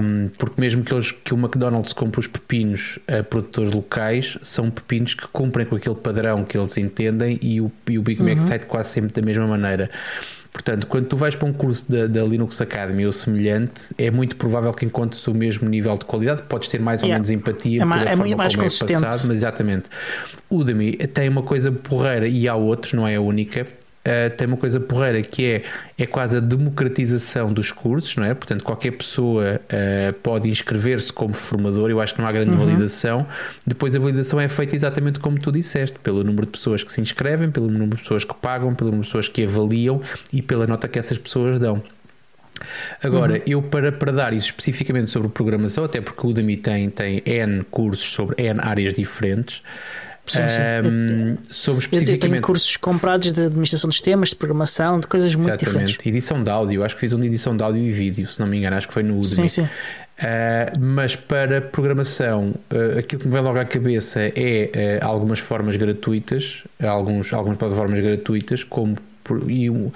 Um, 0.00 0.28
porque 0.38 0.60
mesmo 0.60 0.84
que, 0.84 0.94
eles, 0.94 1.10
que 1.10 1.34
o 1.34 1.36
McDonald's 1.36 1.92
compre 1.92 2.20
os 2.20 2.28
pepinos 2.28 3.00
a 3.08 3.24
produtores 3.24 3.72
locais, 3.72 4.38
são 4.42 4.70
pepinos 4.70 5.14
que 5.14 5.26
cumprem 5.26 5.66
com 5.66 5.74
aquele 5.74 5.96
padrão 5.96 6.44
que 6.44 6.56
eles 6.56 6.76
entendem 6.76 7.36
e 7.42 7.60
o, 7.60 7.72
e 7.88 7.98
o 7.98 8.02
Big 8.02 8.22
Mac 8.22 8.36
uhum. 8.36 8.46
sai 8.46 8.60
quase 8.60 8.90
sempre 8.90 9.12
da 9.12 9.22
mesma 9.22 9.46
maneira. 9.46 9.90
Portanto, 10.56 10.86
quando 10.86 11.06
tu 11.06 11.18
vais 11.18 11.36
para 11.36 11.46
um 11.46 11.52
curso 11.52 11.84
da, 11.86 12.06
da, 12.06 12.22
Linux 12.22 12.58
Academy 12.62 13.04
ou 13.04 13.12
semelhante, 13.12 13.94
é 13.98 14.10
muito 14.10 14.36
provável 14.36 14.72
que 14.72 14.86
encontres 14.86 15.24
o 15.26 15.34
mesmo 15.34 15.68
nível 15.68 15.98
de 15.98 16.06
qualidade. 16.06 16.42
Podes 16.48 16.68
ter 16.70 16.80
mais 16.80 17.02
ou 17.02 17.08
yeah. 17.08 17.18
menos 17.18 17.28
empatia 17.28 17.82
é, 17.82 17.84
mais, 17.84 18.06
é 18.06 18.16
muito 18.16 18.36
mais 18.38 18.56
consistente. 18.56 18.94
É 18.94 19.00
passado, 19.00 19.28
mas 19.28 19.36
exatamente. 19.36 19.84
Udemy 20.50 20.92
tem 20.92 21.28
uma 21.28 21.42
coisa 21.42 21.70
porreira 21.70 22.26
e 22.26 22.48
há 22.48 22.54
outros, 22.54 22.94
não 22.94 23.06
é 23.06 23.16
a 23.16 23.20
única, 23.20 23.66
uh, 24.06 24.30
tem 24.36 24.46
uma 24.46 24.56
coisa 24.56 24.78
porreira 24.78 25.20
que 25.22 25.44
é, 25.44 25.62
é 25.98 26.06
quase 26.06 26.36
a 26.36 26.40
democratização 26.40 27.52
dos 27.52 27.72
cursos, 27.72 28.16
não 28.16 28.24
é? 28.24 28.32
Portanto, 28.34 28.62
qualquer 28.62 28.92
pessoa 28.92 29.60
uh, 29.60 30.12
pode 30.14 30.48
inscrever-se 30.48 31.12
como 31.12 31.34
formador, 31.34 31.90
eu 31.90 32.00
acho 32.00 32.14
que 32.14 32.20
não 32.20 32.28
há 32.28 32.32
grande 32.32 32.52
uhum. 32.52 32.64
validação. 32.64 33.26
Depois 33.66 33.96
a 33.96 33.98
validação 33.98 34.40
é 34.40 34.48
feita 34.48 34.76
exatamente 34.76 35.18
como 35.18 35.38
tu 35.38 35.50
disseste, 35.50 35.98
pelo 35.98 36.22
número 36.22 36.46
de 36.46 36.52
pessoas 36.52 36.82
que 36.84 36.92
se 36.92 37.00
inscrevem, 37.00 37.50
pelo 37.50 37.68
número 37.68 37.96
de 37.96 38.02
pessoas 38.02 38.24
que 38.24 38.34
pagam, 38.34 38.74
pelo 38.74 38.90
número 38.90 39.02
de 39.02 39.08
pessoas 39.08 39.28
que 39.28 39.44
avaliam 39.44 40.00
e 40.32 40.40
pela 40.40 40.66
nota 40.66 40.86
que 40.86 40.98
essas 40.98 41.18
pessoas 41.18 41.58
dão. 41.58 41.82
Agora, 43.02 43.34
uhum. 43.34 43.42
eu 43.46 43.62
para, 43.62 43.92
para 43.92 44.12
dar 44.12 44.32
isso 44.32 44.46
especificamente 44.46 45.10
sobre 45.10 45.28
programação, 45.28 45.84
até 45.84 46.00
porque 46.00 46.26
o 46.26 46.30
Udemy 46.30 46.56
tem, 46.56 46.88
tem 46.90 47.22
N 47.24 47.64
cursos 47.64 48.06
sobre 48.06 48.42
N 48.42 48.60
áreas 48.62 48.94
diferentes, 48.94 49.62
Sim, 50.26 50.48
sim. 50.48 50.88
Um, 50.88 51.36
sobre 51.50 51.80
especificamente... 51.80 52.24
Eu 52.24 52.30
tenho 52.30 52.42
cursos 52.42 52.76
comprados 52.76 53.32
de 53.32 53.44
administração 53.44 53.88
de 53.88 53.94
sistemas, 53.94 54.30
de 54.30 54.36
programação, 54.36 54.98
de 54.98 55.06
coisas 55.06 55.34
muito 55.34 55.50
Exatamente. 55.50 55.86
diferentes. 55.86 56.06
Edição 56.06 56.42
de 56.42 56.50
áudio, 56.50 56.84
acho 56.84 56.94
que 56.94 57.00
fiz 57.00 57.12
um 57.12 57.20
de 57.20 57.26
edição 57.26 57.56
de 57.56 57.62
áudio 57.62 57.82
e 57.82 57.92
vídeo, 57.92 58.26
se 58.28 58.40
não 58.40 58.46
me 58.46 58.58
engano, 58.58 58.76
acho 58.76 58.88
que 58.88 58.94
foi 58.94 59.02
no 59.02 59.14
Udemy. 59.20 59.48
Sim, 59.48 59.48
sim. 59.48 59.62
Uh, 59.62 60.80
mas 60.80 61.14
para 61.14 61.60
programação, 61.60 62.54
uh, 62.72 62.98
aquilo 62.98 63.20
que 63.20 63.28
me 63.28 63.34
vem 63.34 63.42
logo 63.42 63.58
à 63.58 63.64
cabeça 63.66 64.20
é 64.34 64.98
uh, 65.02 65.06
algumas 65.06 65.38
formas 65.38 65.76
gratuitas, 65.76 66.64
alguns, 66.82 67.32
algumas 67.32 67.58
plataformas 67.58 68.00
gratuitas, 68.00 68.64
como 68.64 68.96
e 69.48 69.70
o, 69.70 69.92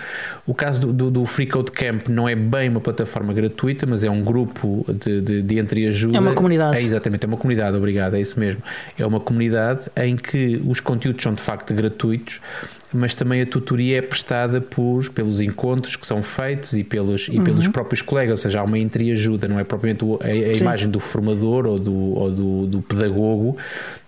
o 0.46 0.54
caso 0.54 0.80
do, 0.80 0.92
do, 0.92 1.10
do, 1.10 1.26
Free 1.26 1.46
Code 1.46 1.72
Camp 1.72 2.08
não 2.08 2.28
é 2.28 2.34
bem 2.34 2.68
uma 2.68 2.80
plataforma 2.80 3.32
gratuita, 3.32 3.86
mas 3.86 4.04
é 4.04 4.10
um 4.10 4.22
grupo 4.22 4.84
de, 4.88 5.20
de, 5.20 5.42
de 5.42 5.58
entreajuda. 5.58 6.16
É 6.16 6.20
uma 6.20 6.34
comunidade. 6.34 6.80
É, 6.80 6.82
exatamente, 6.82 7.24
é 7.24 7.28
uma 7.28 7.36
comunidade, 7.36 7.76
obrigado, 7.76 8.14
é 8.14 8.20
isso 8.20 8.38
mesmo. 8.38 8.62
É 8.98 9.06
uma 9.06 9.20
comunidade 9.20 9.90
em 9.96 10.16
que 10.16 10.60
os 10.66 10.80
conteúdos 10.80 11.22
são 11.22 11.34
de 11.34 11.40
facto 11.42 11.74
gratuitos 11.74 12.40
mas 12.92 13.14
também 13.14 13.40
a 13.40 13.46
tutoria 13.46 13.98
é 13.98 14.02
prestada 14.02 14.60
por, 14.60 15.08
pelos 15.10 15.40
encontros 15.40 15.96
que 15.96 16.06
são 16.06 16.22
feitos 16.22 16.76
e 16.76 16.82
pelos, 16.82 17.28
e 17.28 17.38
uhum. 17.38 17.44
pelos 17.44 17.68
próprios 17.68 18.02
colegas, 18.02 18.40
ou 18.40 18.42
seja, 18.42 18.60
há 18.60 18.64
uma 18.64 18.78
entreajuda, 18.78 19.46
não 19.46 19.58
é 19.58 19.64
propriamente 19.64 20.04
a, 20.04 20.26
a 20.26 20.52
imagem 20.58 20.90
do 20.90 20.98
formador 20.98 21.66
ou 21.66 21.78
do, 21.78 21.94
ou 21.94 22.30
do, 22.30 22.66
do 22.66 22.82
pedagogo, 22.82 23.56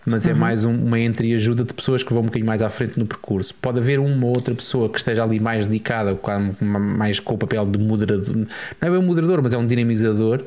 mas 0.04 0.26
é 0.26 0.30
uhum. 0.30 0.36
é 0.36 0.40
mais 0.40 0.64
um, 0.64 0.74
uma 0.74 0.98
entreajuda 0.98 1.64
de 1.64 1.72
pessoas 1.72 2.02
que 2.02 2.12
vão 2.12 2.22
um 2.22 2.26
bocadinho 2.26 2.46
mais 2.46 2.62
à 2.62 2.68
frente 2.68 2.98
no 2.98 3.06
percurso. 3.06 3.54
Pode 3.54 3.78
haver 3.78 3.98
uma 3.98 4.26
ou 4.26 4.34
outra 4.34 4.54
pessoa 4.54 4.88
que 4.88 4.98
esteja 4.98 5.22
ali 5.22 5.38
mais 5.38 5.66
dedicada, 5.66 6.18
mais 6.60 7.20
com 7.20 7.34
o 7.34 7.38
papel 7.38 7.66
de 7.66 7.78
moderador, 7.78 8.36
não 8.36 8.46
é 8.80 8.90
bem 8.90 8.98
um 8.98 9.06
moderador, 9.06 9.40
mas 9.42 9.52
é 9.52 9.58
um 9.58 9.66
dinamizador, 9.66 10.42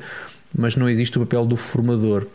mas 0.56 0.76
não 0.76 0.88
existe 0.88 1.16
o 1.18 1.20
papel 1.20 1.46
do 1.46 1.56
formador. 1.56 2.26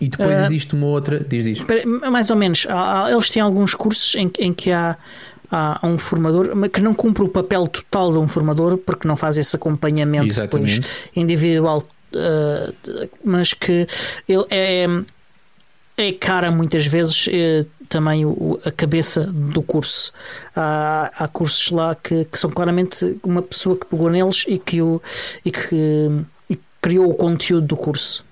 E 0.00 0.08
depois 0.08 0.40
uh, 0.40 0.44
existe 0.44 0.74
uma 0.74 0.86
outra. 0.86 1.20
Diz, 1.20 1.44
diz. 1.44 1.64
Mais 2.10 2.30
ou 2.30 2.36
menos. 2.36 2.66
Eles 3.10 3.30
têm 3.30 3.40
alguns 3.40 3.74
cursos 3.74 4.14
em, 4.16 4.30
em 4.38 4.52
que 4.52 4.72
há, 4.72 4.96
há 5.50 5.86
um 5.86 5.98
formador 5.98 6.50
que 6.68 6.80
não 6.80 6.94
cumpre 6.94 7.22
o 7.22 7.28
papel 7.28 7.66
total 7.68 8.12
de 8.12 8.18
um 8.18 8.26
formador 8.26 8.76
porque 8.78 9.06
não 9.06 9.16
faz 9.16 9.38
esse 9.38 9.54
acompanhamento 9.56 10.34
depois 10.34 10.80
individual, 11.14 11.86
uh, 12.14 13.08
mas 13.24 13.54
que 13.54 13.86
ele 14.28 14.44
é, 14.50 14.86
é 15.96 16.12
cara 16.12 16.50
muitas 16.50 16.86
vezes 16.86 17.28
é, 17.30 17.64
também 17.88 18.24
o, 18.26 18.58
a 18.64 18.70
cabeça 18.70 19.24
do 19.24 19.62
curso. 19.62 20.12
Há, 20.54 21.10
há 21.16 21.28
cursos 21.28 21.70
lá 21.70 21.94
que, 21.94 22.24
que, 22.24 22.38
são 22.38 22.50
claramente 22.50 23.18
uma 23.22 23.42
pessoa 23.42 23.76
que 23.76 23.86
pegou 23.86 24.10
neles 24.10 24.44
e 24.48 24.58
que, 24.58 24.82
o, 24.82 25.00
e 25.44 25.50
que 25.50 26.10
e 26.50 26.58
criou 26.80 27.10
o 27.10 27.14
conteúdo 27.14 27.66
do 27.66 27.76
curso. 27.76 28.24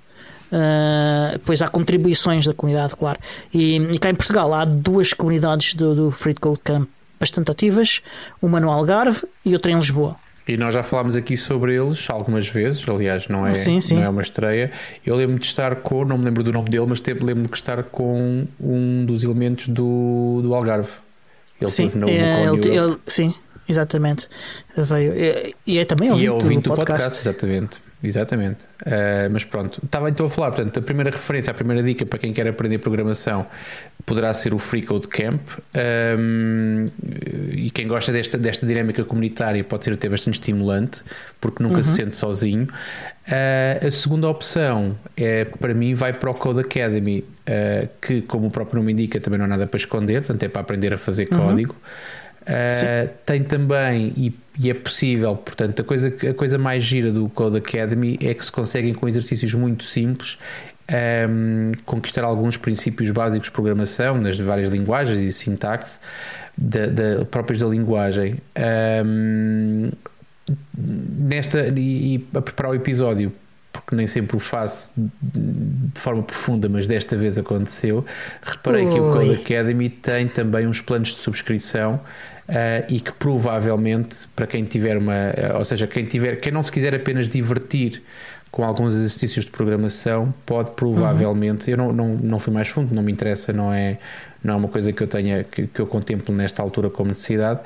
Uh, 0.53 1.33
depois 1.33 1.63
há 1.63 1.69
contribuições 1.69 2.45
da 2.45 2.53
comunidade, 2.53 2.95
claro. 2.95 3.19
E, 3.55 3.77
e, 3.77 3.99
cá 3.99 4.11
em 4.11 4.15
Portugal 4.15 4.53
há 4.53 4.65
duas 4.65 5.15
comunidades 5.15 5.75
do, 5.75 5.95
do 5.95 6.11
Free 6.11 6.35
Code 6.35 6.61
Camp 6.63 6.89
bastante 7.19 7.53
ativas, 7.53 8.03
uma 8.43 8.59
no 8.59 8.71
Algarve 8.71 9.23
e 9.45 9.55
outra 9.55 9.71
em 9.71 9.77
Lisboa. 9.77 10.17
E 10.47 10.57
nós 10.57 10.75
já 10.75 10.83
falámos 10.83 11.15
aqui 11.15 11.37
sobre 11.37 11.77
eles 11.77 12.07
algumas 12.09 12.49
vezes, 12.49 12.85
aliás, 12.89 13.29
não 13.29 13.47
é, 13.47 13.55
sim, 13.55 13.81
sim. 13.81 13.95
Não 13.95 14.03
é 14.03 14.09
uma 14.09 14.23
estreia. 14.23 14.73
Eu 15.07 15.15
lembro 15.15 15.39
de 15.39 15.47
estar 15.47 15.77
com, 15.77 16.05
não 16.05 16.19
me 16.19 16.25
lembro 16.25 16.43
do 16.43 16.53
nome 16.53 16.69
dele, 16.69 16.87
mas 16.89 17.01
lembro 17.01 17.49
de 17.49 17.55
estar 17.55 17.83
com 17.85 18.47
um 18.61 19.05
dos 19.07 19.23
elementos 19.23 19.69
do, 19.69 20.41
do 20.43 20.55
Algarve. 20.55 20.91
Ele 21.61 21.71
sim, 21.71 21.91
no, 21.95 22.01
no 22.01 22.09
é, 22.09 22.45
ele, 22.45 22.77
ele, 22.77 22.99
sim, 23.07 23.33
exatamente. 23.69 24.29
Veio, 24.77 25.13
e, 25.15 25.55
e 25.65 25.79
é 25.79 25.85
também 25.85 26.11
ouvinte, 26.11 26.25
e 26.25 26.29
é 26.29 26.33
ouvinte 26.33 26.63
do, 26.63 26.71
do 26.71 26.77
podcast. 26.77 27.03
podcast. 27.03 27.29
Exatamente. 27.29 27.92
Exatamente. 28.03 28.65
Uh, 28.85 29.31
mas 29.31 29.45
pronto, 29.45 29.81
estava 29.85 30.11
então 30.11 30.27
a 30.27 30.31
falar, 30.31 30.51
portanto, 30.51 30.79
a 30.79 30.83
primeira 30.83 31.11
referência, 31.11 31.51
a 31.51 31.55
primeira 31.55 31.83
dica 31.83 32.05
para 32.05 32.19
quem 32.19 32.33
quer 32.33 32.49
aprender 32.49 32.79
programação 32.79 33.47
poderá 34.05 34.35
ser 34.35 34.53
o 34.53 34.59
Free 34.59 34.83
Code 34.83 35.07
Camp. 35.07 35.41
Um, 36.19 36.87
e 37.53 37.71
quem 37.71 37.87
gosta 37.87 38.13
desta, 38.13 38.37
desta 38.37 38.67
dinâmica 38.67 39.05
comunitária 39.05 39.63
pode 39.63 39.85
ser 39.85 39.93
até 39.93 40.09
bastante 40.09 40.35
estimulante, 40.35 41.03
porque 41.41 41.63
nunca 41.63 41.77
uhum. 41.77 41.83
se 41.85 41.97
sente 41.97 42.17
sozinho. 42.17 42.65
Uh, 42.65 43.87
a 43.87 43.91
segunda 43.91 44.29
opção 44.29 44.99
é, 45.17 45.45
para 45.45 45.73
mim, 45.73 45.95
vai 45.95 46.13
para 46.13 46.31
o 46.31 46.35
Code 46.35 46.61
Academy, 46.61 47.21
uh, 47.21 47.89
que, 48.01 48.23
como 48.23 48.49
o 48.49 48.51
próprio 48.51 48.81
nome 48.81 48.93
indica, 48.93 49.21
também 49.21 49.39
não 49.39 49.45
há 49.47 49.49
nada 49.49 49.67
para 49.67 49.79
esconder, 49.79 50.23
portanto, 50.23 50.43
é 50.43 50.49
para 50.49 50.63
aprender 50.63 50.93
a 50.93 50.99
fazer 50.99 51.29
uhum. 51.31 51.39
código. 51.39 51.77
Uh, 52.43 53.11
tem 53.25 53.43
também, 53.43 54.13
e, 54.17 54.35
e, 54.59 54.71
é 54.71 54.75
possível, 54.75 55.37
portanto, 55.37 55.81
a 55.81 55.85
coisa, 55.85 56.09
a 56.09 56.35
coisa 56.35 56.59
mais 56.59 56.85
gira 56.85 57.11
do 57.11 57.29
Code 57.29 57.57
Academy 57.57 58.19
é 58.21 58.35
que 58.35 58.45
se 58.45 58.53
conseguem, 58.53 58.93
com 58.95 59.09
exercícios 59.09 59.55
muito 59.55 59.85
simples, 59.85 60.39
um, 60.91 60.95
ehm, 60.95 61.73
conquistar 61.87 62.25
alguns 62.25 62.57
princípios 62.57 63.11
básicos 63.11 63.47
de 63.47 63.53
programação 63.53 64.19
nas 64.19 64.39
várias 64.39 64.71
linguagens 64.71 65.19
e 65.21 65.33
sintaxe 65.33 65.99
da, 66.59 66.87
da, 66.87 67.25
próprias 67.25 67.61
da 67.61 67.67
linguagem. 67.67 68.35
Um, 69.05 69.91
ehm, 69.91 69.93
nesta, 70.77 71.69
e, 71.77 72.17
e 72.17 72.27
a 72.35 72.43
preparar 72.43 72.73
o 72.73 72.75
episódio, 72.75 73.33
porque 73.73 73.97
nem 73.97 74.07
sempre 74.07 74.37
o 74.37 74.41
faço 74.41 74.93
de 74.97 76.01
forma 76.01 76.23
profunda, 76.23 76.69
mas 76.69 76.87
desta 76.87 77.17
vez 77.17 77.39
aconteceu. 77.39 78.05
Reparei 78.43 78.85
Oi. 78.87 78.93
que 78.93 79.01
o 79.01 79.13
Code 79.13 79.35
Academy 79.35 79.89
tem 79.89 80.29
também 80.29 80.67
uns 80.67 80.81
planos 80.81 81.11
de 81.11 81.21
subscrição 81.21 82.01
Uh, 82.49 82.85
e 82.89 83.01
que 83.01 83.13
provavelmente 83.13 84.29
para 84.35 84.49
quem 84.49 84.65
tiver 84.65 84.99
uma, 84.99 85.13
uh, 85.13 85.59
ou 85.59 85.65
seja, 85.65 85.87
quem 85.87 86.05
tiver, 86.05 86.37
quem 86.37 86.53
não 86.53 86.63
se 86.63 86.73
quiser 86.73 86.93
apenas 86.95 87.29
divertir 87.29 88.03
com 88.51 88.65
alguns 88.65 88.95
exercícios 88.95 89.45
de 89.45 89.51
programação, 89.51 90.35
pode 90.45 90.73
provavelmente, 90.73 91.67
uhum. 91.67 91.71
eu 91.71 91.77
não, 91.77 91.93
não, 91.93 92.09
não 92.17 92.39
fui 92.39 92.53
mais 92.53 92.69
fundo, 92.69 92.95
não 92.95 93.03
me 93.03 93.13
interessa, 93.13 93.53
não 93.53 93.73
é, 93.73 93.99
não 94.43 94.55
é 94.55 94.57
uma 94.57 94.69
coisa 94.69 94.93
que 94.93 95.03
eu 95.03 95.07
tenha 95.07 95.45
que, 95.45 95.67
que 95.69 95.81
eu 95.81 95.87
contemplo 95.87 96.35
nesta 96.35 96.63
altura 96.63 96.91
como 96.91 97.11
necessidade 97.11 97.61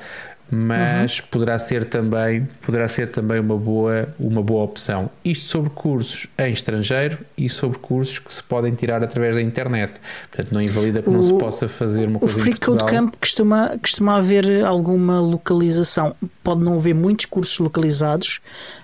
mas 0.49 1.19
uhum. 1.19 1.25
poderá 1.29 1.59
ser 1.59 1.85
também 1.85 2.47
poderá 2.65 2.87
ser 2.87 3.11
também 3.11 3.39
uma 3.39 3.57
boa 3.57 4.09
uma 4.19 4.41
boa 4.41 4.63
opção. 4.63 5.09
Isto 5.23 5.49
sobre 5.49 5.69
cursos 5.71 6.27
em 6.37 6.51
estrangeiro 6.51 7.19
e 7.37 7.49
sobre 7.49 7.77
cursos 7.79 8.19
que 8.19 8.33
se 8.33 8.41
podem 8.41 8.73
tirar 8.73 9.03
através 9.03 9.35
da 9.35 9.41
internet. 9.41 9.93
Portanto 10.29 10.53
não 10.53 10.61
invalida 10.61 11.01
que 11.01 11.09
o, 11.09 11.13
não 11.13 11.21
se 11.21 11.33
possa 11.33 11.67
fazer 11.67 12.07
uma 12.07 12.19
coisa 12.19 12.37
o 12.37 12.39
Free 12.39 12.57
Code 12.57 12.85
Camp 12.85 13.15
costuma 13.19 13.77
costuma 13.77 14.17
haver 14.17 14.65
alguma 14.65 15.19
localização. 15.19 16.15
Pode 16.43 16.61
não 16.61 16.75
haver 16.75 16.95
muitos 16.95 17.25
cursos 17.25 17.57
localizados 17.59 18.39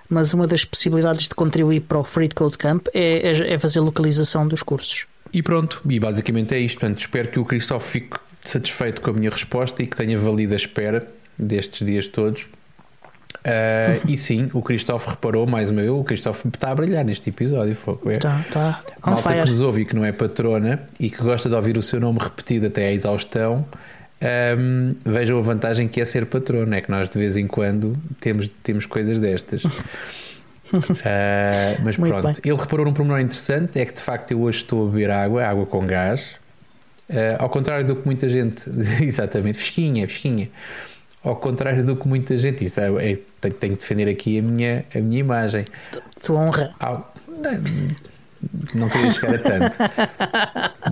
mas 0.09 0.31
uma 0.33 0.45
das 0.45 0.63
possibilidades 0.63 1.27
de 1.27 1.33
contribuir 1.33 1.79
para 1.81 1.97
o 1.97 2.03
Free 2.03 2.29
Code 2.29 2.57
Camp 2.57 2.87
é, 2.93 3.31
é, 3.31 3.53
é 3.53 3.57
fazer 3.57 3.79
localização 3.79 4.47
dos 4.47 4.61
cursos. 4.61 5.07
E 5.33 5.41
pronto 5.41 5.81
e 5.89 5.99
basicamente 5.99 6.53
é 6.53 6.59
isto. 6.59 6.79
Portanto 6.79 6.99
espero 6.99 7.27
que 7.29 7.39
o 7.39 7.45
Cristóvão 7.45 7.87
fique 7.87 8.17
satisfeito 8.45 9.01
com 9.01 9.09
a 9.09 9.13
minha 9.13 9.31
resposta 9.31 9.81
e 9.81 9.87
que 9.87 9.95
tenha 9.95 10.17
valido 10.19 10.53
a 10.53 10.57
espera 10.57 11.07
destes 11.37 11.85
dias 11.85 12.07
todos. 12.07 12.47
Uh, 13.43 13.99
e 14.07 14.15
sim, 14.15 14.49
o 14.53 14.61
Cristóvão 14.61 15.09
reparou 15.09 15.45
mais 15.45 15.69
uma 15.69 15.81
vez, 15.81 15.91
o 15.91 16.01
Cristóvão 16.03 16.43
está 16.53 16.71
a 16.71 16.75
brilhar 16.75 17.03
neste 17.03 17.29
episódio. 17.29 17.75
Está, 18.05 18.39
está. 18.39 18.79
Malta 19.05 19.29
fire. 19.29 19.43
que 19.43 19.49
nos 19.49 19.59
ouve 19.59 19.81
e 19.81 19.85
que 19.85 19.93
não 19.93 20.05
é 20.05 20.13
patrona 20.13 20.79
e 20.97 21.09
que 21.09 21.21
gosta 21.21 21.49
de 21.49 21.55
ouvir 21.55 21.77
o 21.77 21.81
seu 21.81 21.99
nome 21.99 22.19
repetido 22.19 22.67
até 22.67 22.87
à 22.87 22.93
exaustão, 22.93 23.65
um, 24.57 24.95
vejam 25.03 25.37
a 25.37 25.41
vantagem 25.41 25.89
que 25.89 25.99
é 25.99 26.05
ser 26.05 26.25
patrona, 26.25 26.77
é 26.77 26.81
que 26.81 26.89
nós 26.89 27.09
de 27.09 27.19
vez 27.19 27.35
em 27.35 27.45
quando 27.45 27.97
temos, 28.21 28.47
temos 28.63 28.85
coisas 28.85 29.19
destas. 29.19 29.65
uh, 29.65 29.83
mas 31.83 31.97
Muito 31.97 32.13
pronto, 32.13 32.41
bem. 32.41 32.51
ele 32.51 32.57
reparou 32.57 32.85
num 32.85 32.93
pormenor 32.93 33.19
interessante: 33.19 33.77
é 33.77 33.85
que 33.85 33.93
de 33.93 34.01
facto 34.01 34.31
eu 34.31 34.41
hoje 34.41 34.59
estou 34.59 34.87
a 34.87 34.89
beber 34.89 35.11
água, 35.11 35.45
água 35.45 35.65
com 35.65 35.85
gás, 35.85 36.37
uh, 37.09 37.35
ao 37.39 37.49
contrário 37.49 37.85
do 37.85 37.97
que 37.97 38.05
muita 38.05 38.29
gente, 38.29 38.63
exatamente, 39.03 39.57
fresquinha, 39.57 40.07
fresquinha 40.07 40.49
ao 41.23 41.35
contrário 41.37 41.83
do 41.85 41.95
que 41.95 42.07
muita 42.07 42.37
gente 42.37 42.65
isso 42.65 42.79
é, 42.79 42.87
é 42.87 43.17
tenho, 43.39 43.53
tenho, 43.55 43.73
que 43.75 43.81
defender 43.81 44.09
aqui 44.09 44.39
a 44.39 44.41
minha, 44.41 44.85
a 44.93 44.99
minha 44.99 45.19
imagem. 45.19 45.63
Tua 46.21 46.37
honra. 46.37 46.75
Ao, 46.79 47.13
não, 47.27 47.51
não 48.75 48.89
queria 48.89 49.11
chegar 49.11 49.35
a 49.35 49.39
tanto. 49.39 49.77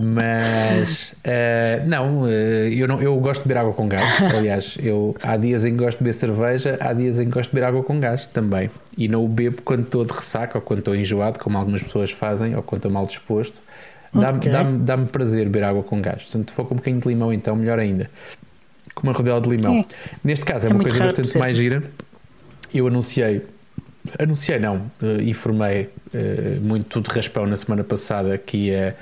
Mas 0.02 1.12
uh, 1.12 1.86
não, 1.86 2.22
uh, 2.22 2.28
eu 2.28 2.88
não, 2.88 3.00
eu 3.02 3.14
gosto 3.20 3.42
de 3.42 3.48
beber 3.48 3.60
água 3.60 3.74
com 3.74 3.86
gás. 3.86 4.22
Aliás, 4.34 4.78
eu 4.82 5.14
há 5.22 5.36
dias 5.36 5.66
em 5.66 5.72
que 5.72 5.84
gosto 5.84 5.98
de 5.98 6.04
beber 6.04 6.14
cerveja, 6.14 6.78
há 6.80 6.92
dias 6.92 7.20
em 7.20 7.26
que 7.26 7.32
gosto 7.32 7.50
de 7.50 7.54
beber 7.54 7.66
água 7.66 7.82
com 7.82 8.00
gás 8.00 8.24
também. 8.26 8.70
E 8.96 9.08
não 9.08 9.24
o 9.24 9.28
bebo 9.28 9.60
quando 9.62 9.82
estou 9.82 10.04
de 10.04 10.12
ressaca 10.12 10.58
ou 10.58 10.62
quando 10.62 10.78
estou 10.80 10.96
enjoado, 10.96 11.38
como 11.38 11.58
algumas 11.58 11.82
pessoas 11.82 12.10
fazem, 12.10 12.56
ou 12.56 12.62
quando 12.62 12.80
estou 12.80 12.90
mal 12.90 13.06
disposto. 13.06 13.60
Dá-me 14.14 14.38
okay. 14.38 14.52
dá 14.52 14.62
dá 14.62 14.98
prazer 14.98 15.44
beber 15.44 15.64
água 15.64 15.82
com 15.82 16.00
gás. 16.00 16.28
Se 16.28 16.44
for 16.52 16.66
com 16.66 16.74
um 16.74 16.76
bocadinho 16.76 17.00
de 17.00 17.08
limão, 17.08 17.32
então 17.32 17.56
melhor 17.56 17.78
ainda 17.78 18.10
com 19.02 19.08
uma 19.08 19.12
rodela 19.12 19.40
de 19.40 19.50
limão. 19.50 19.80
É. 19.80 19.84
Neste 20.22 20.44
caso 20.44 20.66
é, 20.66 20.70
é 20.70 20.72
uma 20.72 20.82
coisa 20.82 21.04
bastante 21.04 21.38
mais 21.38 21.56
gira. 21.56 21.82
Eu 22.72 22.86
anunciei, 22.86 23.42
anunciei 24.18 24.58
não, 24.58 24.90
uh, 25.02 25.20
informei 25.22 25.90
uh, 26.14 26.60
muito 26.62 27.00
de 27.00 27.10
raspão 27.10 27.46
na 27.46 27.56
semana 27.56 27.84
passada 27.84 28.38
que 28.38 28.68
ia, 28.68 28.96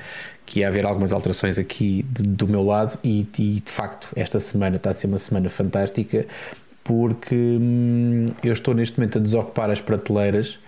que 0.44 0.60
ia 0.60 0.68
haver 0.68 0.86
algumas 0.86 1.12
alterações 1.12 1.58
aqui 1.58 2.04
de, 2.10 2.22
do 2.22 2.48
meu 2.48 2.64
lado 2.64 2.98
e, 3.04 3.28
e, 3.38 3.60
de 3.60 3.70
facto 3.70 4.08
esta 4.16 4.40
semana 4.40 4.76
está 4.76 4.90
a 4.90 4.94
ser 4.94 5.06
uma 5.06 5.18
semana 5.18 5.48
fantástica 5.48 6.26
porque 6.82 7.36
hum, 7.36 8.32
eu 8.42 8.52
estou 8.52 8.74
neste 8.74 8.98
momento 8.98 9.18
a 9.18 9.20
desocupar 9.20 9.70
as 9.70 9.80
prateleiras 9.80 10.58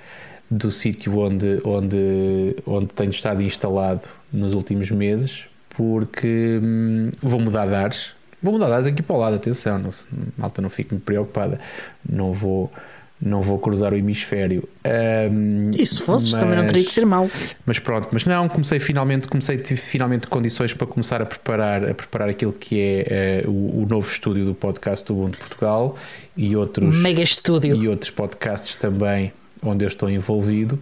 do 0.49 0.71
sítio 0.71 1.19
onde, 1.19 1.61
onde, 1.65 2.55
onde 2.65 2.87
tenho 2.89 3.11
estado 3.11 3.43
instalado 3.43 4.03
nos 4.33 4.55
últimos 4.55 4.91
meses 4.93 5.47
porque 5.71 6.61
hum, 6.63 7.11
vou 7.21 7.41
mudar 7.41 7.67
de 7.67 7.75
ares 7.75 8.15
Vou 8.43 8.53
mudar 8.53 8.69
das 8.69 8.87
aqui 8.87 9.03
para 9.03 9.17
o 9.17 9.19
lado, 9.19 9.37
atenção, 9.37 9.79
não, 9.79 9.91
malta 10.37 10.61
não 10.61 10.69
fique 10.69 10.97
preocupada. 10.97 11.61
Não 12.09 12.33
vou, 12.33 12.73
não 13.21 13.41
vou 13.41 13.59
cruzar 13.59 13.93
o 13.93 13.97
hemisfério. 13.97 14.69
Um, 14.85 15.71
e 15.79 15.87
se 15.87 16.03
fosse, 16.03 16.33
também 16.33 16.57
não 16.57 16.67
teria 16.67 16.85
que 16.85 16.91
ser 16.91 17.07
mau. 17.07 17.31
Mas 17.65 17.79
pronto, 17.79 18.09
mas 18.11 18.25
não, 18.25 18.49
comecei 18.49 18.81
finalmente, 18.81 19.29
comecei 19.29 19.59
tive 19.59 19.81
finalmente 19.81 20.27
condições 20.27 20.75
para 20.75 20.87
começar 20.89 21.23
a 21.23 21.27
preparar, 21.27 21.89
a 21.89 21.95
preparar 21.95 22.29
aquilo 22.29 22.53
que 22.53 22.81
é 22.81 23.45
uh, 23.47 23.51
o, 23.51 23.83
o, 23.83 23.87
novo 23.87 24.11
estúdio 24.11 24.45
do 24.45 24.55
podcast 24.55 25.07
do 25.07 25.15
Ubuntu 25.15 25.39
Portugal 25.39 25.97
e 26.37 26.57
outros 26.57 26.97
mega 26.97 27.23
estúdio 27.23 27.77
e 27.77 27.87
outros 27.87 28.11
podcasts 28.11 28.75
também 28.75 29.33
onde 29.63 29.85
eu 29.85 29.89
estou 29.89 30.11
envolvido 30.11 30.79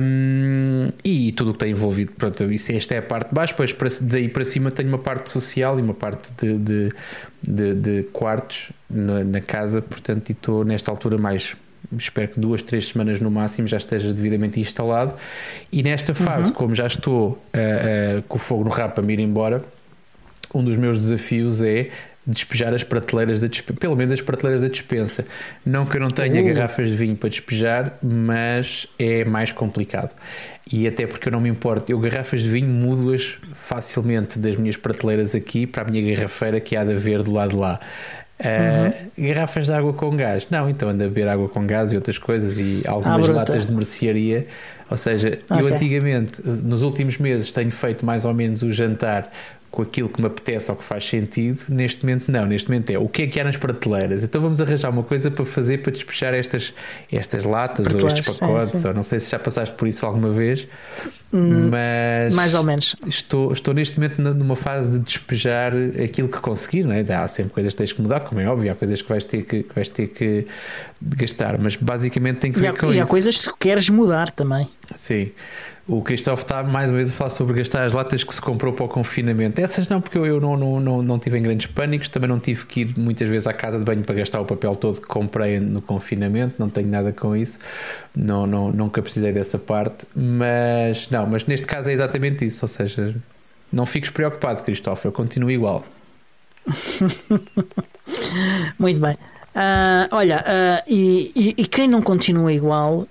um, 0.00 0.88
e 1.04 1.32
tudo 1.32 1.50
o 1.50 1.52
que 1.52 1.56
está 1.56 1.68
envolvido. 1.68 2.12
Pronto, 2.12 2.50
isso, 2.52 2.72
esta 2.72 2.94
é 2.94 2.98
a 2.98 3.02
parte 3.02 3.28
de 3.28 3.34
baixo, 3.34 3.52
depois 3.52 3.72
para, 3.72 3.88
daí 4.02 4.28
para 4.28 4.44
cima 4.44 4.70
tenho 4.70 4.88
uma 4.88 4.98
parte 4.98 5.30
social 5.30 5.78
e 5.78 5.82
uma 5.82 5.94
parte 5.94 6.32
de, 6.38 6.58
de, 6.58 6.92
de, 7.42 7.74
de 7.74 8.02
quartos 8.12 8.70
na, 8.88 9.24
na, 9.24 9.40
casa, 9.40 9.82
portanto, 9.82 10.30
e 10.30 10.32
estou 10.32 10.64
nesta 10.64 10.90
altura 10.90 11.18
mais. 11.18 11.56
Espero 11.98 12.28
que 12.28 12.38
duas, 12.38 12.62
três 12.62 12.86
semanas 12.86 13.18
no 13.18 13.30
máximo 13.30 13.66
já 13.66 13.78
esteja 13.78 14.12
devidamente 14.12 14.60
instalado. 14.60 15.14
E 15.72 15.82
nesta 15.82 16.14
fase, 16.14 16.50
uhum. 16.50 16.54
como 16.54 16.74
já 16.74 16.86
estou 16.86 17.30
uh, 17.30 18.18
uh, 18.18 18.22
com 18.28 18.36
o 18.36 18.38
fogo 18.38 18.62
no 18.62 18.70
rabo 18.70 18.94
para 18.94 19.02
me 19.02 19.14
ir 19.14 19.18
embora, 19.18 19.64
um 20.54 20.62
dos 20.62 20.76
meus 20.76 20.98
desafios 20.98 21.60
é 21.62 21.90
despejar 22.30 22.72
as 22.72 22.82
prateleiras 22.82 23.40
da 23.40 23.48
dispensa, 23.48 23.80
pelo 23.80 23.96
menos 23.96 24.14
as 24.14 24.20
prateleiras 24.20 24.62
da 24.62 24.68
dispensa. 24.68 25.24
Não 25.64 25.84
que 25.84 25.96
eu 25.96 26.00
não 26.00 26.08
tenha 26.08 26.40
uh. 26.40 26.44
garrafas 26.46 26.88
de 26.88 26.94
vinho 26.94 27.16
para 27.16 27.28
despejar, 27.28 27.98
mas 28.02 28.86
é 28.98 29.24
mais 29.24 29.52
complicado. 29.52 30.10
E 30.72 30.86
até 30.86 31.06
porque 31.06 31.28
eu 31.28 31.32
não 31.32 31.40
me 31.40 31.48
importo, 31.48 31.90
eu 31.90 31.98
garrafas 31.98 32.42
de 32.42 32.48
vinho 32.48 32.68
mudo-as 32.68 33.38
facilmente 33.54 34.38
das 34.38 34.56
minhas 34.56 34.76
prateleiras 34.76 35.34
aqui 35.34 35.66
para 35.66 35.82
a 35.82 35.90
minha 35.90 36.14
garrafeira 36.14 36.60
que 36.60 36.76
há 36.76 36.84
de 36.84 36.92
haver 36.92 37.22
do 37.22 37.32
lado 37.32 37.50
de 37.50 37.56
lá. 37.56 37.80
Uh, 38.40 39.10
Garrafas 39.18 39.66
de 39.66 39.72
água 39.72 39.92
com 39.92 40.16
gás. 40.16 40.46
Não, 40.50 40.70
então 40.70 40.88
anda 40.88 41.04
a 41.04 41.08
beber 41.08 41.28
água 41.28 41.46
com 41.48 41.66
gás 41.66 41.92
e 41.92 41.96
outras 41.96 42.16
coisas 42.16 42.56
e 42.56 42.82
algumas 42.86 43.28
ah, 43.28 43.32
latas 43.32 43.66
de 43.66 43.72
mercearia. 43.72 44.46
Ou 44.90 44.96
seja, 44.96 45.38
okay. 45.48 45.62
eu 45.62 45.74
antigamente, 45.74 46.40
nos 46.42 46.82
últimos 46.82 47.18
meses, 47.18 47.52
tenho 47.52 47.70
feito 47.70 48.04
mais 48.04 48.24
ou 48.24 48.32
menos 48.32 48.62
o 48.62 48.72
jantar 48.72 49.30
com 49.70 49.82
aquilo 49.82 50.08
que 50.08 50.20
me 50.20 50.26
apetece 50.26 50.70
ou 50.70 50.76
que 50.76 50.82
faz 50.82 51.06
sentido, 51.06 51.64
neste 51.68 52.04
momento 52.04 52.30
não, 52.30 52.44
neste 52.44 52.68
momento 52.68 52.90
é 52.90 52.98
o 52.98 53.08
que 53.08 53.22
é 53.22 53.26
que 53.28 53.38
há 53.38 53.44
nas 53.44 53.56
prateleiras. 53.56 54.24
Então 54.24 54.40
vamos 54.40 54.60
arranjar 54.60 54.90
uma 54.90 55.04
coisa 55.04 55.30
para 55.30 55.44
fazer 55.44 55.78
para 55.78 55.92
despejar 55.92 56.34
estas, 56.34 56.74
estas 57.10 57.44
latas 57.44 57.94
ou 57.94 58.08
estes 58.08 58.38
pacotes, 58.38 58.70
sim, 58.70 58.80
sim. 58.80 58.88
ou 58.88 58.94
não 58.94 59.02
sei 59.04 59.20
se 59.20 59.30
já 59.30 59.38
passaste 59.38 59.74
por 59.76 59.86
isso 59.86 60.04
alguma 60.04 60.30
vez, 60.30 60.66
hum, 61.32 61.68
mas 61.70 62.34
mais 62.34 62.54
ou 62.56 62.64
menos. 62.64 62.96
Estou, 63.06 63.52
estou 63.52 63.72
neste 63.72 63.98
momento 63.98 64.20
numa 64.20 64.56
fase 64.56 64.90
de 64.90 64.98
despejar 64.98 65.72
aquilo 66.02 66.28
que 66.28 66.38
conseguir, 66.38 66.82
não 66.82 66.92
é? 66.92 67.04
Há 67.08 67.28
sempre 67.28 67.52
coisas 67.52 67.72
que 67.72 67.78
tens 67.78 67.92
que 67.92 68.02
mudar, 68.02 68.20
como 68.20 68.40
é 68.40 68.48
óbvio, 68.48 68.72
há 68.72 68.74
coisas 68.74 69.00
que 69.00 69.08
vais 69.08 69.24
ter 69.24 69.42
que, 69.42 69.62
que 69.62 69.74
vais 69.74 69.88
ter 69.88 70.08
que 70.08 70.48
gastar, 71.00 71.58
mas 71.58 71.76
basicamente 71.76 72.38
tem 72.38 72.52
que 72.52 72.58
ver 72.58 72.68
há, 72.68 72.72
com 72.72 72.86
e 72.86 72.88
isso. 72.88 72.98
E 72.98 73.00
há 73.00 73.06
coisas 73.06 73.46
que 73.46 73.54
queres 73.56 73.88
mudar 73.88 74.32
também. 74.32 74.68
Sim. 74.96 75.30
O 75.90 76.02
Cristóvão 76.02 76.40
está 76.40 76.62
mais 76.62 76.88
uma 76.88 76.98
vez 76.98 77.10
a 77.10 77.12
falar 77.12 77.30
sobre 77.30 77.56
gastar 77.56 77.84
as 77.84 77.92
latas 77.92 78.22
que 78.22 78.32
se 78.32 78.40
comprou 78.40 78.72
para 78.72 78.84
o 78.84 78.88
confinamento. 78.88 79.60
Essas 79.60 79.88
não, 79.88 80.00
porque 80.00 80.18
eu, 80.18 80.40
não, 80.40 80.56
não, 80.56 80.78
não, 80.78 81.02
não 81.02 81.18
tive 81.18 81.36
em 81.36 81.42
grandes 81.42 81.66
pânicos, 81.66 82.08
também 82.08 82.28
não 82.28 82.38
tive 82.38 82.64
que 82.64 82.82
ir 82.82 82.96
muitas 82.96 83.26
vezes 83.26 83.48
à 83.48 83.52
casa 83.52 83.76
de 83.76 83.84
banho 83.84 84.04
para 84.04 84.14
gastar 84.14 84.40
o 84.40 84.44
papel 84.44 84.76
todo 84.76 85.00
que 85.00 85.06
comprei 85.08 85.58
no 85.58 85.82
confinamento, 85.82 86.54
não 86.60 86.70
tenho 86.70 86.86
nada 86.86 87.12
com 87.12 87.34
isso, 87.34 87.58
não, 88.14 88.46
não, 88.46 88.70
nunca 88.70 89.02
precisei 89.02 89.32
dessa 89.32 89.58
parte, 89.58 90.06
mas 90.14 91.10
não, 91.10 91.26
mas 91.26 91.44
neste 91.46 91.66
caso 91.66 91.90
é 91.90 91.92
exatamente 91.92 92.44
isso, 92.44 92.64
ou 92.64 92.68
seja, 92.68 93.16
não 93.72 93.84
fiques 93.84 94.10
preocupado, 94.10 94.62
Cristóvão, 94.62 95.02
eu 95.06 95.12
continuo 95.12 95.50
igual. 95.50 95.84
Muito 98.78 99.00
bem. 99.00 99.18
Uh, 99.50 100.06
olha, 100.12 100.44
uh, 100.46 100.82
e, 100.86 101.32
e, 101.34 101.54
e, 101.58 101.66
quem 101.66 101.88
não 101.88 102.00
continua 102.00 102.52
igual 102.52 103.00
uh, 103.00 103.08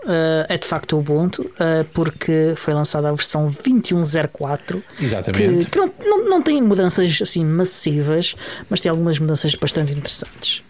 é 0.47 0.57
de 0.57 0.65
facto 0.65 0.93
o 0.93 0.99
Ubuntu, 0.99 1.51
porque 1.93 2.53
foi 2.55 2.73
lançada 2.73 3.09
a 3.09 3.11
versão 3.11 3.49
21.04. 3.49 4.81
Exatamente. 5.01 5.65
Que, 5.65 5.71
que 5.71 5.77
não, 5.77 5.93
não, 5.99 6.29
não, 6.29 6.41
tem 6.41 6.61
mudanças 6.61 7.21
assim 7.21 7.43
massivas, 7.43 8.35
mas 8.69 8.79
tem 8.79 8.89
algumas 8.89 9.19
mudanças 9.19 9.53
bastante 9.55 9.91
interessantes. 9.91 10.63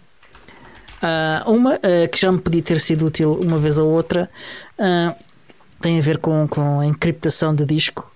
uma 1.46 1.78
que 2.10 2.18
já 2.18 2.32
me 2.32 2.40
podia 2.40 2.62
ter 2.62 2.80
sido 2.80 3.06
útil 3.06 3.38
uma 3.40 3.56
vez 3.56 3.78
ou 3.78 3.88
outra 3.88 4.28
tem 5.80 5.98
a 5.98 6.02
ver 6.02 6.18
com, 6.18 6.46
com 6.48 6.80
a 6.80 6.86
encriptação 6.86 7.54
de 7.54 7.64
disco. 7.64 8.10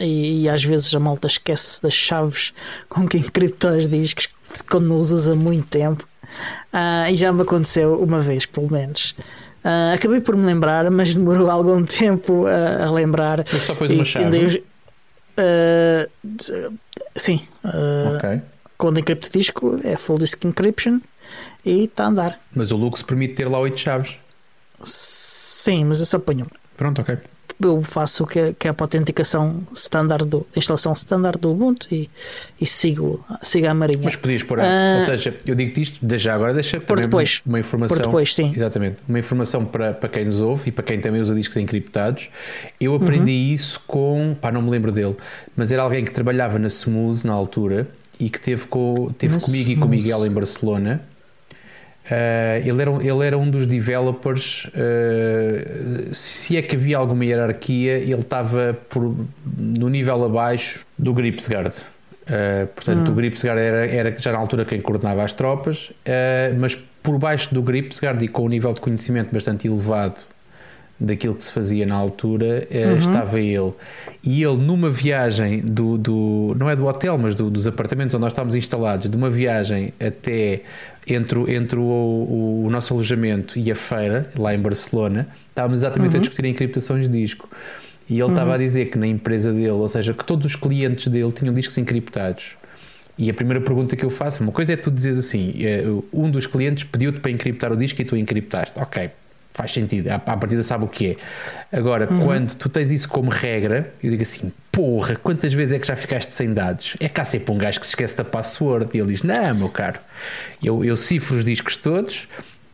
E, 0.00 0.42
e, 0.42 0.48
às 0.48 0.64
vezes 0.64 0.94
a 0.94 0.98
malta 0.98 1.26
esquece 1.26 1.82
das 1.82 1.92
chaves 1.92 2.52
com 2.88 3.06
que 3.06 3.18
encripta 3.18 3.76
os 3.76 3.86
discos 3.86 4.28
quando 4.68 4.88
não 4.88 4.98
os 4.98 5.10
usa 5.10 5.34
muito 5.34 5.66
tempo. 5.66 6.08
Uh, 6.72 7.10
e 7.10 7.14
já 7.16 7.32
me 7.32 7.42
aconteceu 7.42 8.00
uma 8.00 8.20
vez, 8.20 8.46
pelo 8.46 8.70
menos. 8.70 9.14
Uh, 9.64 9.94
acabei 9.94 10.20
por 10.20 10.36
me 10.36 10.46
lembrar, 10.46 10.90
mas 10.90 11.14
demorou 11.14 11.50
algum 11.50 11.82
tempo 11.82 12.46
a, 12.46 12.86
a 12.86 12.90
lembrar. 12.90 13.38
Mas 13.38 13.62
só 13.62 13.74
pôs 13.74 13.90
uma 13.90 14.04
chave? 14.04 14.64
Uh, 15.38 16.72
sim. 17.16 17.40
Okay. 18.16 18.42
Quando 18.78 18.98
encripto 18.98 19.30
disco 19.30 19.78
é 19.84 19.96
full 19.96 20.18
disk 20.18 20.44
encryption 20.44 21.00
e 21.64 21.84
está 21.84 22.04
a 22.04 22.08
andar. 22.08 22.40
Mas 22.54 22.72
o 22.72 22.76
Lux 22.76 23.02
permite 23.02 23.34
ter 23.34 23.48
lá 23.48 23.58
oito 23.58 23.78
chaves. 23.78 24.16
Sim, 24.82 25.84
mas 25.84 26.00
eu 26.00 26.06
só 26.06 26.18
ponho 26.18 26.46
uma. 26.46 26.50
Pronto, 26.76 27.02
ok. 27.02 27.18
Eu 27.60 27.82
faço 27.82 28.26
que, 28.26 28.38
é, 28.38 28.54
que 28.58 28.68
é 28.68 28.70
a 28.70 28.74
autenticação 28.78 29.60
standard 29.74 30.26
do, 30.26 30.46
instalação 30.56 30.92
standard 30.92 31.38
do 31.38 31.50
Ubuntu 31.50 31.86
e, 31.92 32.08
e 32.60 32.66
sigo, 32.66 33.24
sigo 33.42 33.66
a 33.66 33.74
marinha. 33.74 34.00
Mas 34.04 34.16
podias 34.16 34.42
pôr, 34.42 34.58
uh, 34.58 34.62
ou 34.96 35.02
seja, 35.02 35.36
eu 35.46 35.54
digo-te 35.54 35.82
isto, 35.82 36.18
já 36.18 36.34
agora 36.34 36.54
deixa 36.54 36.80
por 36.80 36.98
depois, 36.98 37.42
uma 37.44 37.58
informação. 37.58 37.96
Por 37.96 38.04
depois, 38.04 38.34
sim. 38.34 38.52
Exatamente. 38.54 38.96
Uma 39.08 39.18
informação 39.18 39.64
para, 39.64 39.92
para 39.92 40.08
quem 40.08 40.24
nos 40.24 40.40
ouve 40.40 40.68
e 40.68 40.72
para 40.72 40.84
quem 40.84 41.00
também 41.00 41.20
usa 41.20 41.34
discos 41.34 41.56
encriptados. 41.56 42.28
Eu 42.80 42.94
aprendi 42.94 43.32
uhum. 43.32 43.54
isso 43.54 43.80
com, 43.86 44.36
pá, 44.40 44.50
não 44.50 44.62
me 44.62 44.70
lembro 44.70 44.90
dele, 44.90 45.16
mas 45.56 45.70
era 45.72 45.82
alguém 45.82 46.04
que 46.04 46.12
trabalhava 46.12 46.58
na 46.58 46.68
Smooth 46.68 47.26
na 47.26 47.32
altura 47.32 47.88
e 48.18 48.28
que 48.28 48.40
teve, 48.40 48.66
com, 48.66 49.12
teve 49.16 49.38
comigo 49.38 49.46
Smooth. 49.46 49.72
e 49.72 49.76
com 49.76 49.84
o 49.84 49.88
Miguel 49.88 50.26
em 50.26 50.30
Barcelona 50.30 51.09
Uh, 52.06 52.66
ele, 52.66 52.82
era, 52.82 52.90
ele 52.90 53.26
era 53.26 53.38
um 53.38 53.48
dos 53.48 53.66
developers. 53.66 54.66
Uh, 54.66 56.14
se 56.14 56.56
é 56.56 56.62
que 56.62 56.76
havia 56.76 56.98
alguma 56.98 57.24
hierarquia, 57.24 57.98
ele 57.98 58.14
estava 58.14 58.76
por, 58.88 59.14
no 59.56 59.88
nível 59.88 60.24
abaixo 60.24 60.84
do 60.98 61.12
Gripsgard. 61.12 61.76
Uh, 62.22 62.66
portanto, 62.68 63.08
hum. 63.08 63.12
o 63.12 63.14
Gripsgard 63.14 63.60
era, 63.60 63.86
era 63.86 64.18
já 64.18 64.32
na 64.32 64.38
altura 64.38 64.64
quem 64.64 64.80
coordenava 64.80 65.22
as 65.22 65.32
tropas, 65.32 65.92
mas 66.58 66.76
por 67.02 67.18
baixo 67.18 67.54
do 67.54 67.62
Gripsgard 67.62 68.24
e 68.24 68.28
com 68.28 68.44
um 68.44 68.48
nível 68.48 68.72
de 68.72 68.80
conhecimento 68.80 69.32
bastante 69.32 69.66
elevado 69.66 70.16
daquilo 71.00 71.34
que 71.34 71.42
se 71.42 71.50
fazia 71.50 71.86
na 71.86 71.94
altura, 71.94 72.68
uhum. 72.70 72.96
estava 72.98 73.40
ele. 73.40 73.72
E 74.22 74.42
ele, 74.42 74.56
numa 74.56 74.90
viagem 74.90 75.60
do, 75.60 75.96
do 75.96 76.54
não 76.58 76.68
é 76.68 76.76
do 76.76 76.84
hotel, 76.86 77.16
mas 77.16 77.34
do, 77.34 77.48
dos 77.50 77.66
apartamentos 77.66 78.14
onde 78.14 78.22
nós 78.22 78.32
estávamos 78.32 78.54
instalados, 78.54 79.08
de 79.08 79.16
uma 79.16 79.30
viagem 79.30 79.94
até 79.98 80.60
entre, 81.06 81.54
entre 81.54 81.78
o, 81.78 81.82
o, 81.82 82.64
o, 82.66 82.70
nosso 82.70 82.92
alojamento 82.92 83.58
e 83.58 83.70
a 83.70 83.74
feira, 83.74 84.30
lá 84.36 84.54
em 84.54 84.58
Barcelona, 84.58 85.26
estávamos 85.48 85.78
exatamente 85.78 86.12
uhum. 86.12 86.18
a 86.18 86.20
discutir 86.20 86.44
a 86.44 86.48
encriptação 86.48 87.00
de 87.00 87.08
disco. 87.08 87.48
E 88.08 88.14
ele 88.14 88.22
uhum. 88.24 88.30
estava 88.30 88.54
a 88.54 88.58
dizer 88.58 88.90
que 88.90 88.98
na 88.98 89.06
empresa 89.06 89.52
dele, 89.52 89.70
ou 89.70 89.88
seja, 89.88 90.12
que 90.12 90.24
todos 90.24 90.44
os 90.44 90.56
clientes 90.56 91.06
dele 91.06 91.32
tinham 91.32 91.54
discos 91.54 91.78
encriptados. 91.78 92.56
E 93.16 93.30
a 93.30 93.34
primeira 93.34 93.60
pergunta 93.60 93.96
que 93.96 94.04
eu 94.04 94.10
faço, 94.10 94.42
uma 94.42 94.52
coisa 94.52 94.72
é 94.72 94.76
tu 94.76 94.90
dizeres 94.90 95.18
assim: 95.18 95.52
eh, 95.58 95.84
um 96.12 96.30
dos 96.30 96.46
clientes 96.46 96.84
pediu-te 96.84 97.20
para 97.20 97.30
encriptar 97.30 97.70
o 97.70 97.76
disco 97.76 98.00
e 98.00 98.04
tu 98.04 98.16
encriptaste. 98.16 98.72
Ok, 98.78 99.10
faz 99.52 99.72
sentido, 99.72 100.08
à, 100.08 100.18
partida 100.18 100.62
sabe 100.62 100.84
o 100.84 100.88
que 100.88 101.10
é. 101.10 101.76
Agora, 101.76 102.10
uhum. 102.10 102.20
quando 102.20 102.54
tu 102.54 102.68
tens 102.68 102.90
isso 102.90 103.08
como 103.08 103.30
regra, 103.30 103.92
eu 104.02 104.10
digo 104.10 104.22
assim: 104.22 104.52
porra, 104.70 105.16
quantas 105.16 105.52
vezes 105.52 105.74
é 105.74 105.78
que 105.78 105.86
já 105.86 105.96
ficaste 105.96 106.32
sem 106.32 106.52
dados? 106.52 106.96
É 107.00 107.08
cá 107.08 107.24
sempre 107.24 107.52
um 107.52 107.58
gajo 107.58 107.80
que 107.80 107.86
se 107.86 107.92
esquece 107.92 108.16
da 108.16 108.24
password 108.24 108.90
e 108.94 108.98
ele 108.98 109.08
diz: 109.08 109.22
não, 109.22 109.54
meu 109.54 109.68
caro, 109.68 109.98
eu, 110.62 110.84
eu 110.84 110.96
cifro 110.96 111.36
os 111.36 111.44
discos 111.44 111.76
todos, 111.76 112.28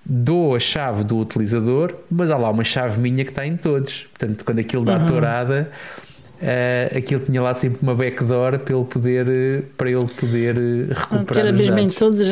dou 0.04 0.54
a 0.54 0.60
chave 0.60 1.04
do 1.04 1.18
utilizador, 1.18 1.94
mas 2.10 2.30
há 2.30 2.36
lá 2.36 2.50
uma 2.50 2.64
chave 2.64 2.98
minha 2.98 3.24
que 3.24 3.30
está 3.30 3.46
em 3.46 3.56
todos. 3.56 4.06
Portanto, 4.16 4.44
quando 4.44 4.58
aquilo 4.58 4.84
dá 4.84 4.98
uhum. 4.98 5.06
tourada. 5.06 5.70
Uh, 6.36 6.98
aquilo 6.98 7.20
tinha 7.22 7.40
lá 7.40 7.54
sempre 7.54 7.78
uma 7.82 7.94
backdoor 7.94 8.58
para 8.58 8.74
ele 8.74 8.84
poder, 8.84 9.26
para 9.74 9.90
ele 9.90 10.06
poder 10.06 10.56
eh, 10.58 10.92
recuperar. 10.92 11.44
Ter 11.44 11.46
a 11.46 11.52
mesma 11.52 11.80
em 11.80 11.88
todos. 11.88 12.28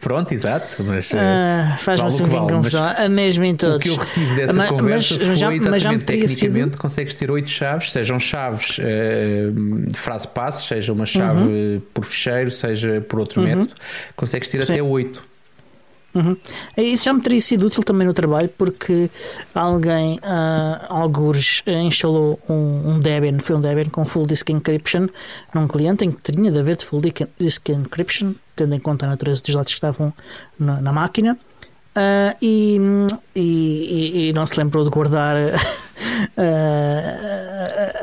Pronto, 0.00 0.32
exato. 0.32 0.82
Mas, 0.84 1.10
ah, 1.12 1.76
Faz-me 1.78 2.08
vale 2.08 2.22
um 2.22 2.26
vale, 2.26 2.52
confusão. 2.54 2.84
A 2.84 3.08
mesma 3.08 3.46
em 3.46 3.54
todos. 3.54 3.76
O 3.76 3.80
que 3.80 3.88
eu 3.88 3.96
retive 3.96 4.34
dessa 4.34 4.52
mas, 4.54 4.68
conversa 4.70 5.14
mas, 5.14 5.26
foi 5.26 5.36
já, 5.36 5.54
exatamente 5.54 5.82
já 5.82 5.98
tecnicamente 5.98 6.70
sido... 6.70 6.78
consegues 6.78 7.14
ter 7.14 7.30
oito 7.30 7.50
chaves, 7.50 7.92
sejam 7.92 8.18
chaves 8.18 8.78
uh, 8.78 9.86
de 9.86 9.98
frase 9.98 10.28
passe, 10.28 10.66
seja 10.66 10.92
uma 10.92 11.06
chave 11.06 11.40
uhum. 11.40 11.82
por 11.92 12.04
fecheiro, 12.04 12.50
seja 12.50 13.02
por 13.06 13.20
outro 13.20 13.42
uhum. 13.42 13.46
método, 13.46 13.74
consegues 14.16 14.48
ter 14.48 14.64
Sim. 14.64 14.72
até 14.72 14.82
oito. 14.82 15.22
Uhum. 16.14 16.36
Isso 16.76 17.04
já 17.04 17.12
me 17.12 17.20
teria 17.20 17.40
sido 17.40 17.66
útil 17.66 17.82
também 17.82 18.06
no 18.06 18.14
trabalho 18.14 18.48
porque 18.56 19.10
alguém, 19.52 20.18
uh, 20.18 20.86
algures, 20.88 21.62
instalou 21.66 22.38
um, 22.48 22.90
um, 22.90 23.00
Debian, 23.00 23.38
foi 23.40 23.56
um 23.56 23.60
Debian 23.60 23.86
com 23.86 24.04
Full 24.04 24.26
Disk 24.26 24.48
Encryption 24.50 25.08
num 25.52 25.66
cliente 25.66 26.04
em 26.04 26.12
que 26.12 26.32
tinha 26.32 26.52
de 26.52 26.58
haver 26.58 26.76
de 26.76 26.86
Full 26.86 27.00
Disk 27.38 27.68
Encryption, 27.68 28.34
tendo 28.54 28.74
em 28.74 28.78
conta 28.78 29.06
a 29.06 29.08
natureza 29.08 29.42
dos 29.42 29.54
dados 29.54 29.72
que 29.72 29.78
estavam 29.78 30.12
na, 30.58 30.80
na 30.80 30.92
máquina. 30.92 31.36
Uh, 31.96 32.34
e, 32.42 32.76
e, 33.36 34.28
e, 34.28 34.32
não 34.32 34.44
se 34.48 34.58
lembrou 34.58 34.82
de 34.82 34.90
guardar 34.90 35.36
uh, 35.46 35.52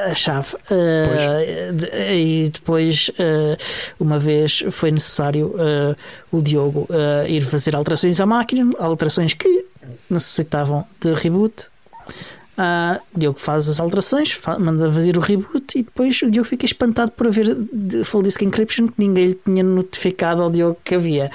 a 0.09 0.15
chave. 0.15 0.55
Uh, 0.55 1.73
de, 1.73 1.87
e 2.15 2.49
depois, 2.49 3.11
uma 3.99 4.17
vez, 4.17 4.63
foi 4.71 4.91
necessário 4.91 5.53
o 6.31 6.41
Diogo 6.41 6.87
ir 7.27 7.41
fazer 7.41 7.75
alterações 7.75 8.21
à 8.21 8.25
máquina, 8.25 8.73
alterações 8.79 9.33
que 9.33 9.65
necessitavam 10.09 10.85
de 11.01 11.13
reboot. 11.13 11.67
Diogo 13.15 13.39
faz 13.39 13.67
as 13.67 13.79
alterações, 13.79 14.31
fa 14.31 14.57
manda 14.57 14.89
fazer 14.91 15.17
o 15.17 15.21
reboot 15.21 15.77
e 15.77 15.83
depois 15.83 16.21
o 16.21 16.29
Diogo 16.29 16.47
fica 16.47 16.65
espantado 16.65 17.11
por 17.11 17.27
haver 17.27 17.57
full 18.05 18.21
disk 18.21 18.41
encryption 18.43 18.87
que 18.87 18.93
ninguém 18.97 19.27
lhe 19.27 19.39
tinha 19.43 19.63
notificado 19.63 20.41
ao 20.43 20.49
Diogo 20.49 20.77
que 20.83 20.95
havia. 20.95 21.29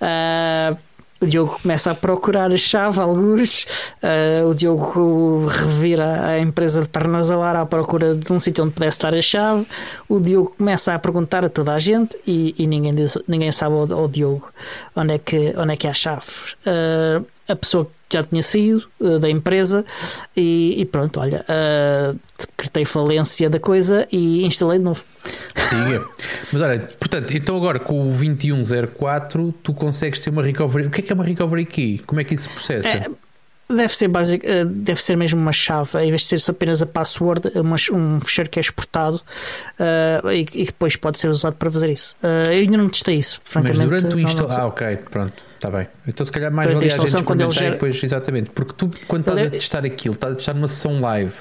Uh, 0.00 0.87
o 1.20 1.26
Diogo 1.26 1.58
começa 1.60 1.90
a 1.90 1.94
procurar 1.94 2.52
a 2.52 2.56
chave, 2.56 3.00
alguns. 3.00 3.64
Uh, 4.02 4.48
o 4.48 4.54
Diogo 4.54 5.46
revira 5.46 6.26
a 6.26 6.38
empresa 6.38 6.82
de 6.82 6.88
pernas 6.88 7.30
ao 7.30 7.42
ar 7.42 7.56
à 7.56 7.66
procura 7.66 8.14
de 8.14 8.32
um 8.32 8.38
sítio 8.38 8.64
onde 8.64 8.74
pudesse 8.74 8.96
estar 8.96 9.14
a 9.14 9.22
chave. 9.22 9.66
O 10.08 10.20
Diogo 10.20 10.54
começa 10.56 10.94
a 10.94 10.98
perguntar 10.98 11.44
a 11.44 11.48
toda 11.48 11.74
a 11.74 11.78
gente 11.78 12.16
e, 12.26 12.54
e 12.58 12.66
ninguém, 12.66 12.94
diz, 12.94 13.18
ninguém 13.26 13.50
sabe 13.50 13.74
ao, 13.74 13.92
ao, 13.92 14.08
Diogo 14.08 14.50
onde 14.94 15.14
é 15.14 15.18
que, 15.18 15.54
onde 15.56 15.72
é 15.72 15.76
que 15.76 15.88
há 15.88 15.94
chave. 15.94 16.26
Uh, 16.64 17.24
a 17.48 17.56
pessoa 17.56 17.90
que 18.08 18.16
já 18.16 18.24
tinha 18.24 18.42
saído 18.42 18.86
uh, 19.00 19.18
da 19.18 19.28
empresa 19.28 19.84
e, 20.36 20.76
e 20.78 20.84
pronto, 20.84 21.20
olha, 21.20 21.44
decretei 22.38 22.84
falência 22.84 23.50
da 23.50 23.58
coisa 23.58 24.06
e 24.12 24.44
instalei 24.44 24.78
de 24.78 24.84
novo. 24.84 25.04
Siga. 25.24 26.04
Mas 26.52 26.62
olha, 26.62 26.78
portanto, 26.98 27.36
então 27.36 27.56
agora 27.56 27.78
com 27.78 28.02
o 28.02 28.12
2104 28.12 29.54
tu 29.62 29.74
consegues 29.74 30.18
ter 30.18 30.30
uma 30.30 30.42
recovery. 30.42 30.86
O 30.86 30.90
que 30.90 31.00
é 31.00 31.04
que 31.04 31.12
é 31.12 31.14
uma 31.14 31.24
recovery 31.24 31.66
key? 31.66 31.98
Como 32.06 32.20
é 32.20 32.24
que 32.24 32.34
isso 32.34 32.44
se 32.44 32.54
processa? 32.54 32.88
É, 32.88 33.06
deve 33.68 33.94
ser 33.94 34.08
basic, 34.08 34.46
eh, 34.46 34.64
deve 34.64 35.02
ser 35.02 35.16
mesmo 35.16 35.40
uma 35.40 35.52
chave, 35.52 35.98
em 35.98 36.08
vez 36.10 36.22
de 36.22 36.40
ser 36.40 36.50
apenas 36.50 36.80
a 36.80 36.86
password, 36.86 37.52
uma, 37.56 37.76
um 37.92 38.20
fecheiro 38.20 38.48
que 38.48 38.58
é 38.58 38.62
exportado 38.62 39.16
uh, 39.16 40.30
e, 40.30 40.46
e, 40.54 40.64
depois 40.64 40.96
pode 40.96 41.18
ser 41.18 41.28
usado 41.28 41.54
para 41.54 41.70
fazer 41.70 41.90
isso. 41.90 42.16
Uh, 42.22 42.50
eu 42.50 42.60
ainda 42.60 42.78
não 42.78 42.88
testei 42.88 43.16
isso, 43.16 43.40
francamente. 43.44 43.86
Mas 43.86 44.02
durante 44.02 44.16
o 44.16 44.20
instalo. 44.20 44.48
Ah, 44.52 44.66
ok, 44.66 44.98
pronto, 45.10 45.34
está 45.54 45.70
bem. 45.70 45.86
Então 46.06 46.24
se 46.24 46.32
calhar 46.32 46.52
mais 46.52 46.72
valia 46.72 46.86
a 46.86 46.96
gente 46.96 47.04
experimentar 47.04 47.50
gera... 47.52 47.70
depois, 47.72 48.02
exatamente. 48.02 48.50
Porque 48.50 48.72
tu, 48.72 48.90
quando 49.06 49.28
estás 49.28 49.46
a 49.46 49.50
testar 49.50 49.84
aquilo, 49.84 50.14
estás 50.14 50.32
a 50.32 50.36
testar 50.36 50.54
numa 50.54 50.68
sessão 50.68 51.00
live, 51.00 51.34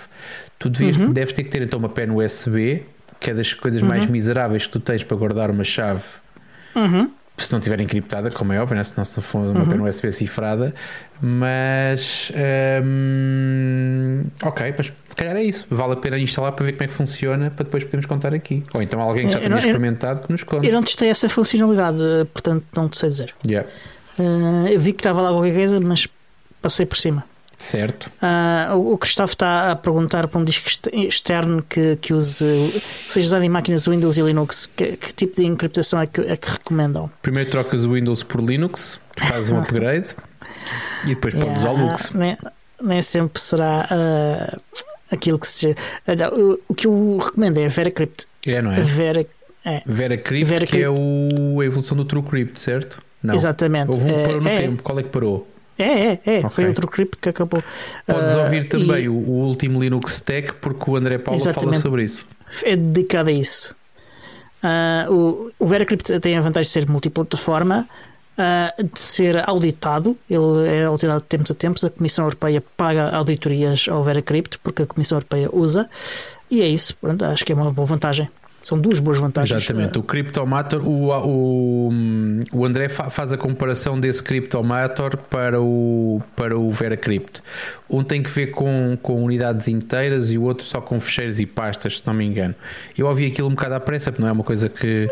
tu 0.59 0.69
devias, 0.69 0.97
uhum. 0.97 1.13
deves 1.13 1.33
ter 1.33 1.43
que 1.43 1.49
ter 1.49 1.61
então 1.61 1.79
uma 1.79 1.89
pen 1.89 2.11
USB 2.11 2.83
que 3.19 3.31
é 3.31 3.33
das 3.33 3.53
coisas 3.53 3.81
uhum. 3.81 3.87
mais 3.87 4.05
miseráveis 4.05 4.65
que 4.65 4.71
tu 4.71 4.79
tens 4.79 5.03
para 5.03 5.17
guardar 5.17 5.49
uma 5.49 5.63
chave. 5.63 6.03
Uhum. 6.75 7.11
Se 7.37 7.53
não 7.53 7.59
tiver 7.59 7.79
encriptada, 7.79 8.31
como 8.31 8.51
é 8.51 8.59
óbvio, 8.59 8.75
né? 8.75 8.83
se 8.83 8.97
não 8.97 9.05
se 9.05 9.21
for 9.21 9.39
uma 9.39 9.59
uhum. 9.59 9.67
pena 9.67 9.83
USB 9.83 10.11
cifrada, 10.11 10.73
mas 11.21 12.31
hum, 12.83 14.23
ok, 14.41 14.73
mas 14.75 14.91
se 15.07 15.15
calhar 15.15 15.35
é 15.35 15.43
isso. 15.43 15.67
Vale 15.69 15.93
a 15.93 15.95
pena 15.97 16.17
instalar 16.17 16.51
para 16.53 16.65
ver 16.65 16.71
como 16.73 16.83
é 16.83 16.87
que 16.87 16.93
funciona 16.95 17.51
para 17.51 17.63
depois 17.63 17.83
podermos 17.83 18.07
contar 18.07 18.33
aqui. 18.33 18.63
Ou 18.73 18.81
então 18.81 18.99
alguém 18.99 19.27
que 19.27 19.33
já 19.33 19.39
tenha 19.39 19.55
experimentado 19.55 20.21
que 20.21 20.31
nos 20.31 20.41
conte. 20.41 20.67
Eu 20.67 20.73
não 20.73 20.81
testei 20.81 21.09
essa 21.09 21.29
funcionalidade, 21.29 21.97
portanto 22.33 22.65
não 22.75 22.89
te 22.89 22.97
sei 22.97 23.09
dizer. 23.09 23.35
Yeah. 23.45 23.69
Uh, 24.17 24.67
eu 24.67 24.79
vi 24.79 24.93
que 24.93 25.01
estava 25.01 25.21
lá 25.21 25.29
qualquer 25.29 25.53
coisa, 25.53 25.79
mas 25.79 26.07
passei 26.59 26.87
por 26.87 26.97
cima. 26.97 27.23
Certo. 27.57 28.11
Uh, 28.21 28.93
o 28.93 28.97
Cristóvão 28.97 29.31
está 29.31 29.71
a 29.71 29.75
perguntar 29.75 30.27
para 30.27 30.39
um 30.39 30.43
disco 30.43 30.69
externo 30.93 31.63
que, 31.67 31.95
que, 31.95 32.13
use, 32.13 32.45
que 33.07 33.11
seja 33.13 33.27
usado 33.27 33.43
em 33.43 33.49
máquinas 33.49 33.87
Windows 33.87 34.15
e 34.15 34.21
Linux. 34.21 34.67
Que, 34.67 34.95
que 34.95 35.13
tipo 35.13 35.35
de 35.35 35.45
encriptação 35.45 35.99
é 35.99 36.05
que, 36.05 36.21
é 36.21 36.37
que 36.37 36.49
recomendam? 36.51 37.09
Primeiro 37.21 37.49
trocas 37.49 37.83
o 37.83 37.93
Windows 37.93 38.21
por 38.21 38.41
Linux, 38.41 38.99
fazes 39.17 39.49
um 39.49 39.59
upgrade 39.59 40.15
e 41.05 41.15
depois 41.15 41.33
yeah, 41.33 41.51
podes 41.51 41.63
usar 41.63 41.71
o 41.71 41.87
Lux. 41.87 42.11
Nem, 42.11 42.37
nem 42.79 43.01
sempre 43.01 43.41
será 43.41 43.89
uh, 43.91 44.61
aquilo 45.11 45.39
que 45.39 45.47
seja. 45.47 45.75
Uh, 46.07 46.39
o, 46.39 46.59
o, 46.69 46.75
que 46.75 46.85
eu 46.85 47.17
recomendo 47.17 47.57
é 47.57 47.65
a 47.65 47.69
VeraCrypt. 47.69 48.27
É, 48.45 48.61
não 48.61 48.71
é? 48.71 48.81
Vera, 48.81 49.25
é. 49.65 49.81
VeraCrypt, 49.83 50.45
Vera 50.45 50.67
que 50.67 50.81
é 50.81 50.89
o, 50.89 51.59
a 51.59 51.65
evolução 51.65 51.97
do 51.97 52.05
TrueCrypt, 52.05 52.59
certo? 52.59 53.01
Não. 53.23 53.33
Exatamente. 53.33 53.89
Houve 53.89 54.11
um 54.11 54.19
é, 54.19 54.23
parou 54.23 54.41
no 54.41 54.49
é, 54.49 54.57
tempo. 54.57 54.83
Qual 54.83 54.99
é 54.99 55.03
que 55.03 55.09
parou? 55.09 55.56
É, 55.77 55.83
é, 55.83 56.19
é. 56.25 56.37
Okay. 56.39 56.49
Foi 56.49 56.67
outro 56.67 56.87
cripto 56.87 57.17
que 57.17 57.29
acabou. 57.29 57.63
Podes 58.05 58.33
uh, 58.33 58.39
ouvir 58.39 58.67
também 58.67 59.03
e... 59.03 59.09
o, 59.09 59.13
o, 59.13 59.45
último 59.45 59.79
Linux 59.81 60.19
Tech, 60.21 60.53
porque 60.53 60.89
o 60.89 60.95
André 60.95 61.17
Paula 61.17 61.39
Exatamente. 61.39 61.69
fala 61.71 61.81
sobre 61.81 62.03
isso. 62.03 62.25
É 62.63 62.75
dedicado 62.75 63.29
a 63.29 63.33
isso. 63.33 63.75
Uh, 64.63 65.13
o, 65.13 65.51
o 65.59 65.67
VeraCrypt 65.67 66.19
tem 66.19 66.37
a 66.37 66.41
vantagem 66.41 66.67
de 66.67 66.73
ser 66.73 66.89
multiplataforma, 66.89 67.87
uh, 68.37 68.83
de 68.83 68.99
ser 68.99 69.47
auditado. 69.47 70.17
Ele 70.29 70.67
é 70.67 70.85
auditado 70.85 71.21
de 71.21 71.27
tempos 71.27 71.51
a 71.51 71.55
tempos. 71.55 71.83
A 71.83 71.89
Comissão 71.89 72.25
Europeia 72.25 72.63
paga 72.75 73.09
auditorias 73.09 73.85
ao 73.89 74.03
VeraCrypt, 74.03 74.57
porque 74.59 74.83
a 74.83 74.87
Comissão 74.87 75.17
Europeia 75.17 75.49
usa. 75.53 75.89
E 76.49 76.61
é 76.61 76.67
isso. 76.67 76.95
Pronto, 76.95 77.23
acho 77.25 77.45
que 77.45 77.51
é 77.51 77.55
uma 77.55 77.71
boa 77.71 77.85
vantagem. 77.85 78.29
São 78.67 78.77
duas 78.77 78.99
boas 78.99 79.17
vantagens. 79.17 79.63
Exatamente. 79.63 79.97
O 79.97 80.03
Cryptomator, 80.03 80.85
o, 80.85 81.09
o, 81.09 81.89
o 82.53 82.65
André 82.65 82.89
faz 82.89 83.31
a 83.31 83.37
comparação 83.37 83.97
desse 83.97 84.21
Cryptomator 84.21 85.15
para 85.15 85.61
o, 85.61 86.21
para 86.35 86.59
o 86.59 86.69
VeraCrypt. 86.69 87.41
Um 87.89 88.03
tem 88.03 88.21
que 88.21 88.29
ver 88.29 88.47
com, 88.47 88.97
com 89.01 89.23
unidades 89.23 89.69
inteiras 89.69 90.33
e 90.33 90.37
o 90.37 90.43
outro 90.43 90.65
só 90.65 90.81
com 90.81 90.99
fecheiros 90.99 91.39
e 91.39 91.45
pastas, 91.45 91.99
se 91.99 92.03
não 92.05 92.13
me 92.13 92.25
engano. 92.25 92.53
Eu 92.97 93.07
ouvi 93.07 93.27
aquilo 93.27 93.47
um 93.47 93.51
bocado 93.51 93.75
à 93.75 93.79
pressa, 93.79 94.11
porque 94.11 94.21
não 94.21 94.27
é 94.27 94.33
uma 94.33 94.43
coisa 94.43 94.67
que. 94.67 95.09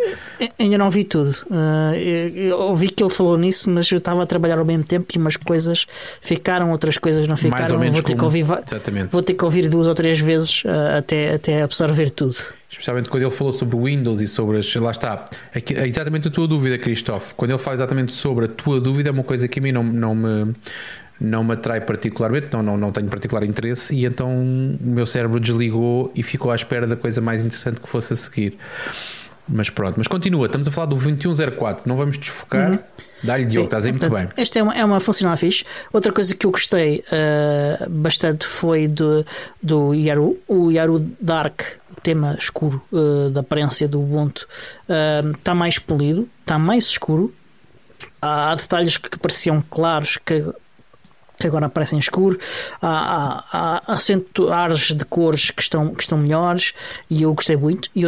Ainda 0.59 0.77
não 0.77 0.89
vi 0.89 1.05
tudo. 1.05 1.31
Uh, 1.49 1.95
eu 1.95 2.59
ouvi 2.59 2.89
que 2.89 3.01
ele 3.01 3.09
falou 3.09 3.37
nisso, 3.37 3.69
mas 3.69 3.89
eu 3.89 3.99
estava 3.99 4.21
a 4.21 4.25
trabalhar 4.25 4.59
ao 4.59 4.65
mesmo 4.65 4.83
tempo 4.83 5.07
e 5.15 5.17
umas 5.17 5.37
coisas 5.37 5.87
ficaram, 6.19 6.71
outras 6.71 6.97
coisas 6.97 7.25
não 7.25 7.37
ficaram. 7.37 7.61
Mais 7.61 7.71
ou 7.71 7.79
menos 7.79 7.93
vou, 7.93 8.03
ter 8.03 8.17
como... 8.17 8.19
que 8.19 8.25
ouvir, 8.25 8.63
Exatamente. 8.67 9.11
vou 9.13 9.21
ter 9.21 9.33
que 9.33 9.45
ouvir 9.45 9.69
duas 9.69 9.87
ou 9.87 9.95
três 9.95 10.19
vezes 10.19 10.61
uh, 10.65 10.97
até, 10.97 11.35
até 11.35 11.61
absorver 11.61 12.09
tudo 12.09 12.35
especialmente 12.69 13.09
quando 13.09 13.23
ele 13.23 13.31
falou 13.31 13.53
sobre 13.53 13.75
o 13.75 13.85
Windows 13.85 14.21
e 14.21 14.27
sobre 14.27 14.57
as. 14.57 14.75
Lá 14.75 14.91
está, 14.91 15.25
é 15.53 15.87
exatamente 15.87 16.27
a 16.27 16.31
tua 16.31 16.47
dúvida, 16.47 16.77
Christophe. 16.77 17.33
Quando 17.35 17.51
ele 17.51 17.59
fala 17.59 17.75
exatamente 17.75 18.11
sobre 18.11 18.45
a 18.45 18.47
tua 18.47 18.79
dúvida, 18.79 19.09
é 19.09 19.11
uma 19.11 19.23
coisa 19.23 19.47
que 19.47 19.59
a 19.59 19.61
mim 19.61 19.71
não, 19.71 19.83
não 19.83 20.15
me. 20.15 20.53
Não 21.17 21.45
me 21.45 21.53
atrai 21.53 21.79
particularmente, 21.79 22.47
não, 22.51 22.61
não, 22.61 22.75
não 22.75 22.91
tenho 22.91 23.07
particular 23.07 23.41
interesse, 23.45 23.95
e 23.95 24.03
então 24.03 24.29
o 24.29 24.77
meu 24.81 25.05
cérebro 25.05 25.39
desligou 25.39 26.11
e 26.13 26.21
ficou 26.21 26.51
à 26.51 26.55
espera 26.55 26.85
da 26.85 26.97
coisa 26.97 27.21
mais 27.21 27.41
interessante 27.41 27.79
que 27.79 27.87
fosse 27.87 28.11
a 28.11 28.15
seguir. 28.17 28.57
Mas 29.47 29.69
pronto, 29.69 29.93
mas 29.97 30.07
continua, 30.07 30.47
estamos 30.47 30.67
a 30.67 30.71
falar 30.71 30.87
do 30.87 30.97
2104, 30.97 31.87
não 31.87 31.95
vamos 31.95 32.17
desfocar. 32.17 32.71
Uhum. 32.71 32.79
Dá-lhe 33.25 33.45
Diogo, 33.45 33.65
estás 33.65 33.85
aí 33.85 33.91
muito 33.91 34.09
bem. 34.09 34.27
Esta 34.37 34.59
é 34.59 34.63
uma, 34.63 34.75
é 34.75 34.85
uma 34.85 34.99
funcional 34.99 35.35
fixe. 35.35 35.65
Outra 35.91 36.11
coisa 36.11 36.35
que 36.35 36.45
eu 36.45 36.51
gostei 36.51 37.03
uh, 37.11 37.89
bastante 37.89 38.45
foi 38.45 38.87
do, 38.87 39.25
do 39.61 39.93
Yaru, 39.93 40.37
o 40.47 40.71
Yaru 40.71 40.99
Dark, 41.19 41.61
tema 42.03 42.35
escuro 42.39 42.81
uh, 42.91 43.29
da 43.31 43.39
aparência 43.41 43.87
do 43.87 43.99
Ubuntu, 43.99 44.47
está 45.37 45.53
uh, 45.53 45.55
mais 45.55 45.79
polido, 45.79 46.29
está 46.41 46.59
mais 46.59 46.85
escuro. 46.85 47.33
Há 48.21 48.55
detalhes 48.55 48.97
que 48.97 49.17
pareciam 49.17 49.63
claros 49.69 50.17
que 50.17 50.45
que 51.37 51.47
agora 51.47 51.65
aparecem 51.65 51.99
escuro, 51.99 52.39
há, 52.81 53.43
há, 53.51 53.93
há, 53.93 54.55
ares 54.55 54.93
de 54.93 55.03
cores 55.03 55.51
que 55.51 55.61
estão, 55.61 55.93
que 55.93 56.01
estão 56.01 56.17
melhores 56.17 56.73
e 57.09 57.23
eu 57.23 57.33
gostei 57.33 57.57
muito. 57.57 57.89
E 57.93 58.03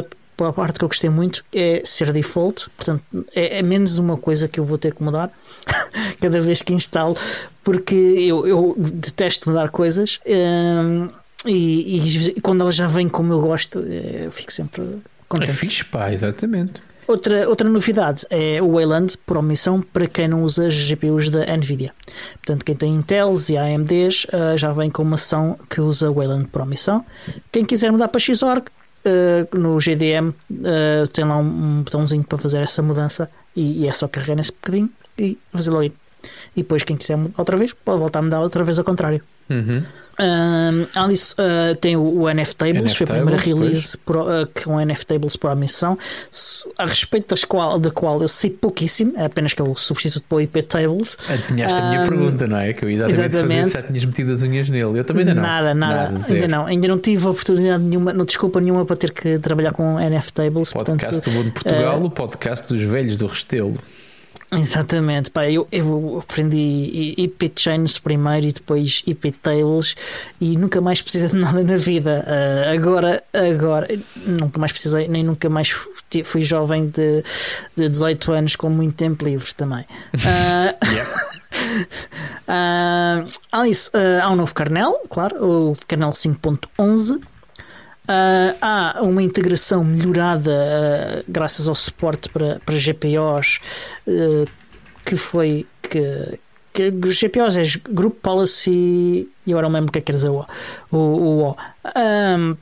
a 0.45 0.53
parte 0.53 0.77
que 0.79 0.85
eu 0.85 0.87
gostei 0.87 1.09
muito 1.09 1.43
é 1.53 1.81
ser 1.83 2.11
default, 2.11 2.69
portanto 2.75 3.03
é, 3.35 3.59
é 3.59 3.61
menos 3.63 3.97
uma 3.99 4.17
coisa 4.17 4.47
que 4.47 4.59
eu 4.59 4.63
vou 4.63 4.77
ter 4.77 4.93
que 4.93 5.03
mudar 5.03 5.31
cada 6.21 6.39
vez 6.39 6.61
que 6.61 6.73
instalo, 6.73 7.15
porque 7.63 7.95
eu, 7.95 8.45
eu 8.47 8.75
detesto 8.77 9.49
mudar 9.49 9.69
coisas 9.69 10.19
hum, 10.25 11.09
e, 11.45 12.31
e, 12.35 12.41
quando 12.41 12.61
ela 12.61 12.71
já 12.71 12.87
vem 12.87 13.07
como 13.07 13.33
eu 13.33 13.41
gosto, 13.41 13.79
eh, 13.79 14.25
eu 14.25 14.31
fico 14.31 14.51
sempre 14.51 14.83
contente. 15.27 15.51
É 15.51 15.53
fixe, 15.53 15.85
pá, 15.85 16.11
exatamente. 16.11 16.81
Outra, 17.07 17.47
outra 17.47 17.69
novidade 17.69 18.25
é 18.29 18.61
o 18.61 18.73
Wayland 18.73 19.17
por 19.25 19.37
omissão 19.37 19.81
para 19.81 20.07
quem 20.07 20.27
não 20.27 20.43
usa 20.43 20.69
GPUs 20.69 21.29
da 21.29 21.45
Nvidia. 21.55 21.93
Portanto, 22.33 22.65
quem 22.65 22.75
tem 22.75 22.95
Intels 22.95 23.47
e 23.49 23.57
AMDs 23.57 24.25
uh, 24.25 24.57
já 24.57 24.73
vem 24.73 24.89
com 24.89 25.03
uma 25.03 25.15
ação 25.15 25.57
que 25.69 25.79
usa 25.79 26.11
Wayland 26.11 26.47
por 26.47 26.61
omissão. 26.61 27.05
Quem 27.49 27.63
quiser 27.63 27.93
mudar 27.93 28.09
para 28.09 28.19
Xorg, 28.19 28.65
uh, 29.05 29.57
no 29.57 29.77
GDM 29.79 30.29
uh, 30.29 31.07
tem 31.13 31.25
lá 31.25 31.37
um, 31.37 31.79
um, 31.79 31.83
botãozinho 31.83 32.23
para 32.23 32.37
fazer 32.37 32.59
essa 32.59 32.81
mudança 32.81 33.29
e, 33.55 33.83
e, 33.83 33.87
é 33.87 33.93
só 33.93 34.07
carregar 34.07 34.35
nesse 34.35 34.51
bocadinho 34.51 34.89
e 35.17 35.37
fazer 35.51 35.71
login. 35.71 35.93
E 36.57 36.63
depois, 36.63 36.83
quem 36.83 36.97
quiser 36.97 37.19
outra 37.37 37.55
vez, 37.55 37.71
pode 37.71 37.99
voltar 37.99 38.17
a 38.17 38.21
mudar 38.23 38.39
outra 38.39 38.63
vez 38.63 38.79
ao 38.79 38.83
contrário. 38.83 39.21
Uhum. 39.47 39.83
Uh, 40.19 40.87
Alice 40.95 41.35
uh, 41.35 41.75
tem 41.75 41.95
o, 41.95 42.01
o 42.01 42.33
NFTables, 42.33 42.95
foi 42.95 43.05
a 43.05 43.13
primeira 43.13 43.39
release 43.39 43.95
pro, 43.99 44.23
uh, 44.23 44.49
com 44.63 44.75
o 44.75 44.83
NFTables 44.83 45.35
por 45.35 45.51
omissão, 45.51 45.95
a 46.75 46.87
respeito 46.87 47.29
das 47.29 47.45
qual, 47.45 47.77
da 47.77 47.91
qual 47.91 48.19
eu 48.19 48.27
sei 48.27 48.49
pouquíssimo, 48.49 49.13
é 49.15 49.25
apenas 49.25 49.53
que 49.53 49.61
o 49.61 49.75
substituto 49.75 50.25
para 50.27 50.37
o 50.37 50.41
IP 50.41 50.63
Tables. 50.63 51.15
Adivinhaste 51.29 51.79
a 51.79 51.89
minha 51.89 52.07
pergunta, 52.07 52.47
não 52.47 52.57
é? 52.57 52.73
Que 52.73 52.83
eu 52.83 52.89
ia 52.89 53.05
exatamente 53.05 53.69
fazer 53.69 53.77
se 53.77 53.87
tinhas 53.87 54.05
metido 54.05 54.31
as 54.31 54.41
unhas 54.41 54.67
nele. 54.67 54.99
Eu 54.99 55.05
também 55.05 55.21
ainda 55.21 55.35
não. 55.35 55.43
Nada, 55.43 55.73
nada, 55.75 56.11
nada 56.11 56.33
ainda 56.33 56.47
não. 56.47 56.65
Ainda 56.65 56.87
não 56.87 56.97
tive 56.97 57.27
oportunidade 57.27 57.83
nenhuma, 57.83 58.11
não 58.11 58.25
desculpa 58.25 58.59
nenhuma 58.59 58.85
para 58.85 58.95
ter 58.95 59.11
que 59.11 59.37
trabalhar 59.37 59.71
com 59.71 59.97
NFTables. 59.99 60.73
Podcast 60.73 61.13
portanto, 61.13 61.31
do 61.31 61.37
Mundo 61.37 61.51
Portugal, 61.51 62.03
o 62.03 62.09
podcast 62.09 62.67
dos 62.67 62.81
velhos 62.81 63.19
do 63.19 63.27
Restelo. 63.27 63.77
Exatamente, 64.51 65.29
pá, 65.29 65.49
eu, 65.49 65.67
eu 65.71 66.19
aprendi 66.23 67.13
IP 67.17 67.51
Chains 67.53 67.97
primeiro 67.99 68.47
e 68.47 68.53
depois 68.53 69.03
IP 69.05 69.33
Tables 69.33 69.95
e 70.39 70.57
nunca 70.57 70.79
mais 70.79 71.01
precisei 71.01 71.27
de 71.27 71.35
nada 71.35 71.61
na 71.63 71.75
vida. 71.75 72.25
Uh, 72.25 72.73
agora, 72.73 73.23
agora, 73.33 73.87
nunca 74.15 74.57
mais 74.57 74.71
precisei, 74.71 75.09
nem 75.09 75.21
nunca 75.21 75.49
mais 75.49 75.71
fui, 75.71 76.23
fui 76.23 76.43
jovem 76.43 76.87
de, 76.87 77.23
de 77.75 77.89
18 77.89 78.31
anos 78.31 78.55
com 78.55 78.69
muito 78.69 78.95
tempo 78.95 79.25
livre 79.25 79.53
também. 79.53 79.85
Uh, 80.13 80.71
uh, 82.47 83.29
Alice, 83.51 83.89
uh, 83.89 84.23
há 84.23 84.31
um 84.31 84.35
novo 84.37 84.55
kernel, 84.55 85.01
claro, 85.09 85.71
o 85.71 85.75
kernel 85.87 86.11
5.11. 86.11 87.19
Uh, 88.07 88.55
há 88.61 89.01
uma 89.01 89.21
integração 89.21 89.83
melhorada 89.83 90.49
uh, 90.49 91.23
graças 91.27 91.67
ao 91.67 91.75
suporte 91.75 92.29
para, 92.29 92.57
para 92.65 92.75
GPOs 92.77 93.59
uh, 94.07 94.49
que 95.03 95.17
foi 95.17 95.67
que, 95.81 96.39
que 96.71 96.89
GPOs 96.89 97.57
é 97.57 97.63
Group 97.89 98.19
Policy 98.21 99.27
e 99.45 99.51
agora 99.51 99.67
não 99.67 99.75
lembro 99.75 99.89
o 99.89 99.91
que 99.91 99.99
é 99.99 100.01
que 100.01 100.13
dizer 100.13 100.29
o 100.29 100.45
o, 100.89 100.97
o, 100.97 101.41
o. 101.49 101.57
Um, 101.97 102.55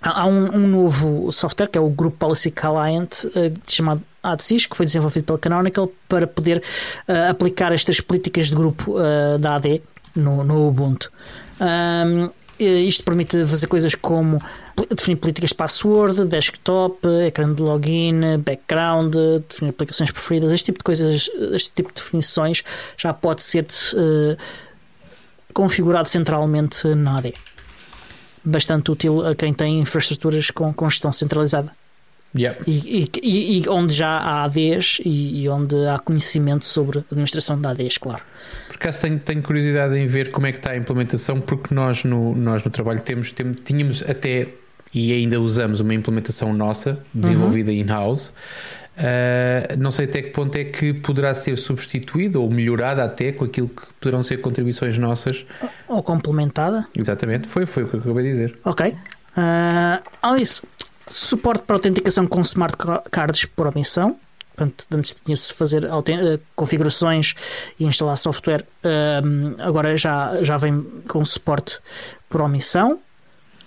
há 0.00 0.26
um, 0.26 0.56
um, 0.56 0.66
novo 0.66 1.30
software 1.30 1.66
que 1.66 1.76
é 1.76 1.80
o 1.80 1.90
Group 1.90 2.16
Policy 2.16 2.50
Client 2.50 3.26
chamado 3.66 4.00
ADSYS 4.22 4.64
que 4.64 4.76
foi 4.78 4.86
desenvolvido 4.86 5.24
pela 5.24 5.38
Canonical 5.38 5.92
para 6.08 6.26
poder 6.26 6.62
aplicar 7.28 7.70
estas 7.70 8.00
políticas 8.00 8.46
de 8.46 8.54
grupo 8.54 8.96
da 9.40 9.56
AD 9.56 9.82
no, 10.14 10.42
no 10.42 10.68
Ubuntu 10.68 11.12
um, 11.60 12.30
isto 12.64 13.02
permite 13.04 13.44
fazer 13.46 13.66
coisas 13.66 13.94
como 13.94 14.40
definir 14.94 15.16
políticas 15.16 15.50
de 15.50 15.56
password, 15.56 16.24
desktop, 16.26 17.06
ecrã 17.26 17.52
de 17.52 17.62
login, 17.62 18.38
background, 18.38 19.14
definir 19.48 19.70
aplicações 19.70 20.10
preferidas, 20.10 20.52
este 20.52 20.66
tipo 20.66 20.78
de 20.78 20.84
coisas, 20.84 21.30
este 21.52 21.74
tipo 21.74 21.88
de 21.88 21.94
definições 21.94 22.62
já 22.96 23.12
pode 23.12 23.42
ser 23.42 23.64
uh, 23.64 24.36
configurado 25.52 26.08
centralmente 26.08 26.86
na 26.88 27.18
AD. 27.18 27.34
Bastante 28.44 28.90
útil 28.90 29.26
a 29.26 29.34
quem 29.34 29.52
tem 29.52 29.80
infraestruturas 29.80 30.50
com, 30.50 30.72
com 30.72 30.88
gestão 30.88 31.10
centralizada. 31.10 31.72
Yeah. 32.36 32.60
E, 32.66 33.10
e, 33.22 33.62
e, 33.62 33.68
onde 33.68 33.94
já 33.94 34.18
há 34.18 34.44
ADs 34.44 34.98
e, 35.04 35.42
e, 35.42 35.48
onde 35.48 35.74
há 35.86 35.98
conhecimento 35.98 36.66
sobre 36.66 36.98
a 36.98 37.00
administração 37.00 37.58
de 37.58 37.66
ADs, 37.66 37.96
claro. 37.96 38.22
Por 38.76 38.82
acaso 38.82 39.00
tenho, 39.00 39.18
tenho, 39.18 39.42
curiosidade 39.42 39.96
em 39.96 40.06
ver 40.06 40.30
como 40.30 40.46
é 40.46 40.52
que 40.52 40.58
está 40.58 40.72
a 40.72 40.76
implementação, 40.76 41.40
porque 41.40 41.74
nós 41.74 42.04
no, 42.04 42.34
nós 42.34 42.62
no 42.62 42.70
trabalho 42.70 43.00
temos, 43.00 43.32
temos 43.32 43.58
tínhamos 43.64 44.02
até 44.02 44.48
e 44.92 45.12
ainda 45.12 45.40
usamos 45.40 45.80
uma 45.80 45.94
implementação 45.94 46.52
nossa, 46.52 46.98
desenvolvida 47.12 47.70
uhum. 47.70 47.78
in-house. 47.78 48.28
Uh, 48.98 49.76
não 49.78 49.90
sei 49.90 50.04
até 50.04 50.22
que 50.22 50.30
ponto 50.30 50.56
é 50.56 50.64
que 50.64 50.92
poderá 50.92 51.34
ser 51.34 51.56
substituída 51.56 52.38
ou 52.38 52.50
melhorada 52.50 53.02
até 53.02 53.32
com 53.32 53.44
aquilo 53.44 53.68
que 53.68 53.82
poderão 53.98 54.22
ser 54.22 54.42
contribuições 54.42 54.98
nossas. 54.98 55.44
Ou 55.88 56.02
complementada. 56.02 56.86
Exatamente, 56.94 57.48
foi, 57.48 57.64
foi 57.64 57.84
o 57.84 57.88
que 57.88 57.96
eu 57.96 58.00
acabei 58.00 58.24
de 58.24 58.30
dizer. 58.32 58.58
Ok. 58.62 58.88
Uh, 58.90 60.02
Alice, 60.22 60.66
suporte 61.08 61.64
para 61.64 61.76
autenticação 61.76 62.26
com 62.26 62.42
smart 62.42 62.76
cards 63.10 63.46
por 63.46 63.66
omissão. 63.66 64.18
Portanto, 64.56 64.86
antes 64.90 65.14
tinha-se 65.14 65.52
fazer 65.52 65.84
uh, 65.84 66.40
configurações 66.54 67.34
e 67.78 67.84
instalar 67.84 68.16
software, 68.16 68.64
uh, 68.82 69.62
agora 69.62 69.96
já, 69.96 70.42
já 70.42 70.56
vem 70.56 70.82
com 71.06 71.24
suporte 71.24 71.78
por 72.28 72.40
omissão. 72.40 72.94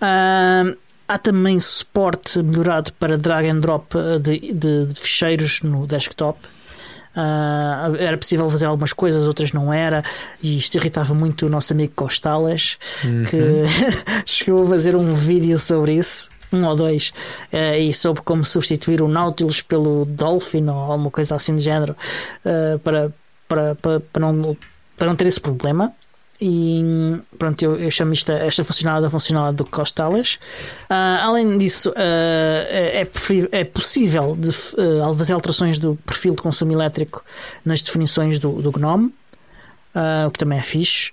Uh, 0.01 0.75
há 1.07 1.17
também 1.17 1.59
suporte 1.59 2.41
melhorado 2.41 2.91
para 2.93 3.17
drag 3.17 3.47
and 3.47 3.59
drop 3.59 3.95
de, 4.21 4.53
de, 4.53 4.85
de 4.85 4.99
ficheiros 4.99 5.61
no 5.61 5.85
desktop. 5.85 6.39
Uh, 7.15 7.95
era 7.97 8.17
possível 8.17 8.49
fazer 8.49 8.65
algumas 8.65 8.93
coisas, 8.93 9.27
outras 9.27 9.51
não 9.51 9.73
era, 9.73 10.03
e 10.41 10.57
isto 10.57 10.75
irritava 10.75 11.13
muito 11.13 11.47
o 11.47 11.49
nosso 11.49 11.73
amigo 11.73 11.93
Costales, 11.95 12.77
uhum. 13.03 13.25
que 13.25 13.63
chegou 14.25 14.63
a 14.63 14.69
fazer 14.69 14.95
um 14.95 15.13
vídeo 15.13 15.59
sobre 15.59 15.93
isso 15.93 16.29
um 16.51 16.65
ou 16.65 16.75
dois, 16.75 17.11
uh, 17.53 17.75
e 17.77 17.93
soube 17.93 18.21
como 18.21 18.43
substituir 18.43 19.01
o 19.01 19.07
Nautilus 19.07 19.61
pelo 19.61 20.05
Dolphin 20.05 20.67
ou 20.67 20.75
alguma 20.75 21.11
coisa 21.11 21.35
assim 21.35 21.55
de 21.55 21.63
género 21.63 21.95
uh, 22.45 22.79
para, 22.79 23.11
para, 23.47 23.75
para, 23.75 23.99
para, 23.99 24.31
não, 24.31 24.57
para 24.97 25.07
não 25.07 25.15
ter 25.15 25.27
esse 25.27 25.39
problema. 25.39 25.93
E 26.41 26.81
pronto, 27.37 27.61
eu, 27.61 27.75
eu 27.75 27.91
chamo 27.91 28.13
isto, 28.13 28.31
esta 28.31 28.63
funcionalidade 28.63 29.07
a 29.07 29.09
funcionalidade 29.09 29.57
do 29.57 29.65
Costales. 29.65 30.35
Uh, 30.89 31.21
além 31.21 31.57
disso, 31.57 31.91
é, 31.97 33.05
é 33.51 33.63
possível 33.65 34.37
de, 34.39 34.53
fazer 34.53 35.33
alterações 35.33 35.77
do 35.77 35.97
perfil 36.05 36.33
de 36.35 36.41
consumo 36.41 36.71
elétrico 36.71 37.25
nas 37.65 37.81
definições 37.81 38.39
do, 38.39 38.53
do 38.61 38.71
GNOME, 38.71 39.13
o 40.25 40.31
que 40.31 40.39
também 40.39 40.59
é 40.59 40.61
fixe. 40.61 41.11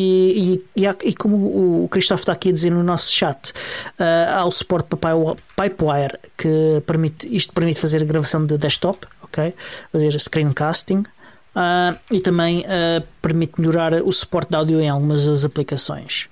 E, 0.00 0.62
e, 0.76 0.86
e, 0.86 1.12
como 1.12 1.82
o 1.82 1.88
Christoph 1.88 2.20
está 2.20 2.32
aqui 2.32 2.50
a 2.50 2.52
dizer 2.52 2.70
no 2.70 2.84
nosso 2.84 3.12
chat, 3.12 3.50
uh, 3.50 4.36
há 4.36 4.44
o 4.44 4.50
suporte 4.52 4.94
para 4.94 5.16
Pipewire 5.56 6.16
que 6.36 6.80
permite, 6.86 7.26
isto 7.34 7.52
permite 7.52 7.80
fazer 7.80 8.04
gravação 8.04 8.46
de 8.46 8.56
desktop, 8.56 9.08
ok? 9.24 9.52
Fazer 9.90 10.16
screencasting. 10.20 10.98
Uh, 11.56 11.98
e 12.12 12.20
também 12.20 12.60
uh, 12.60 13.04
permite 13.20 13.60
melhorar 13.60 13.92
o 13.94 14.12
suporte 14.12 14.50
de 14.50 14.56
áudio 14.56 14.80
em 14.80 14.88
algumas 14.88 15.26
das 15.26 15.44
aplicações. 15.44 16.28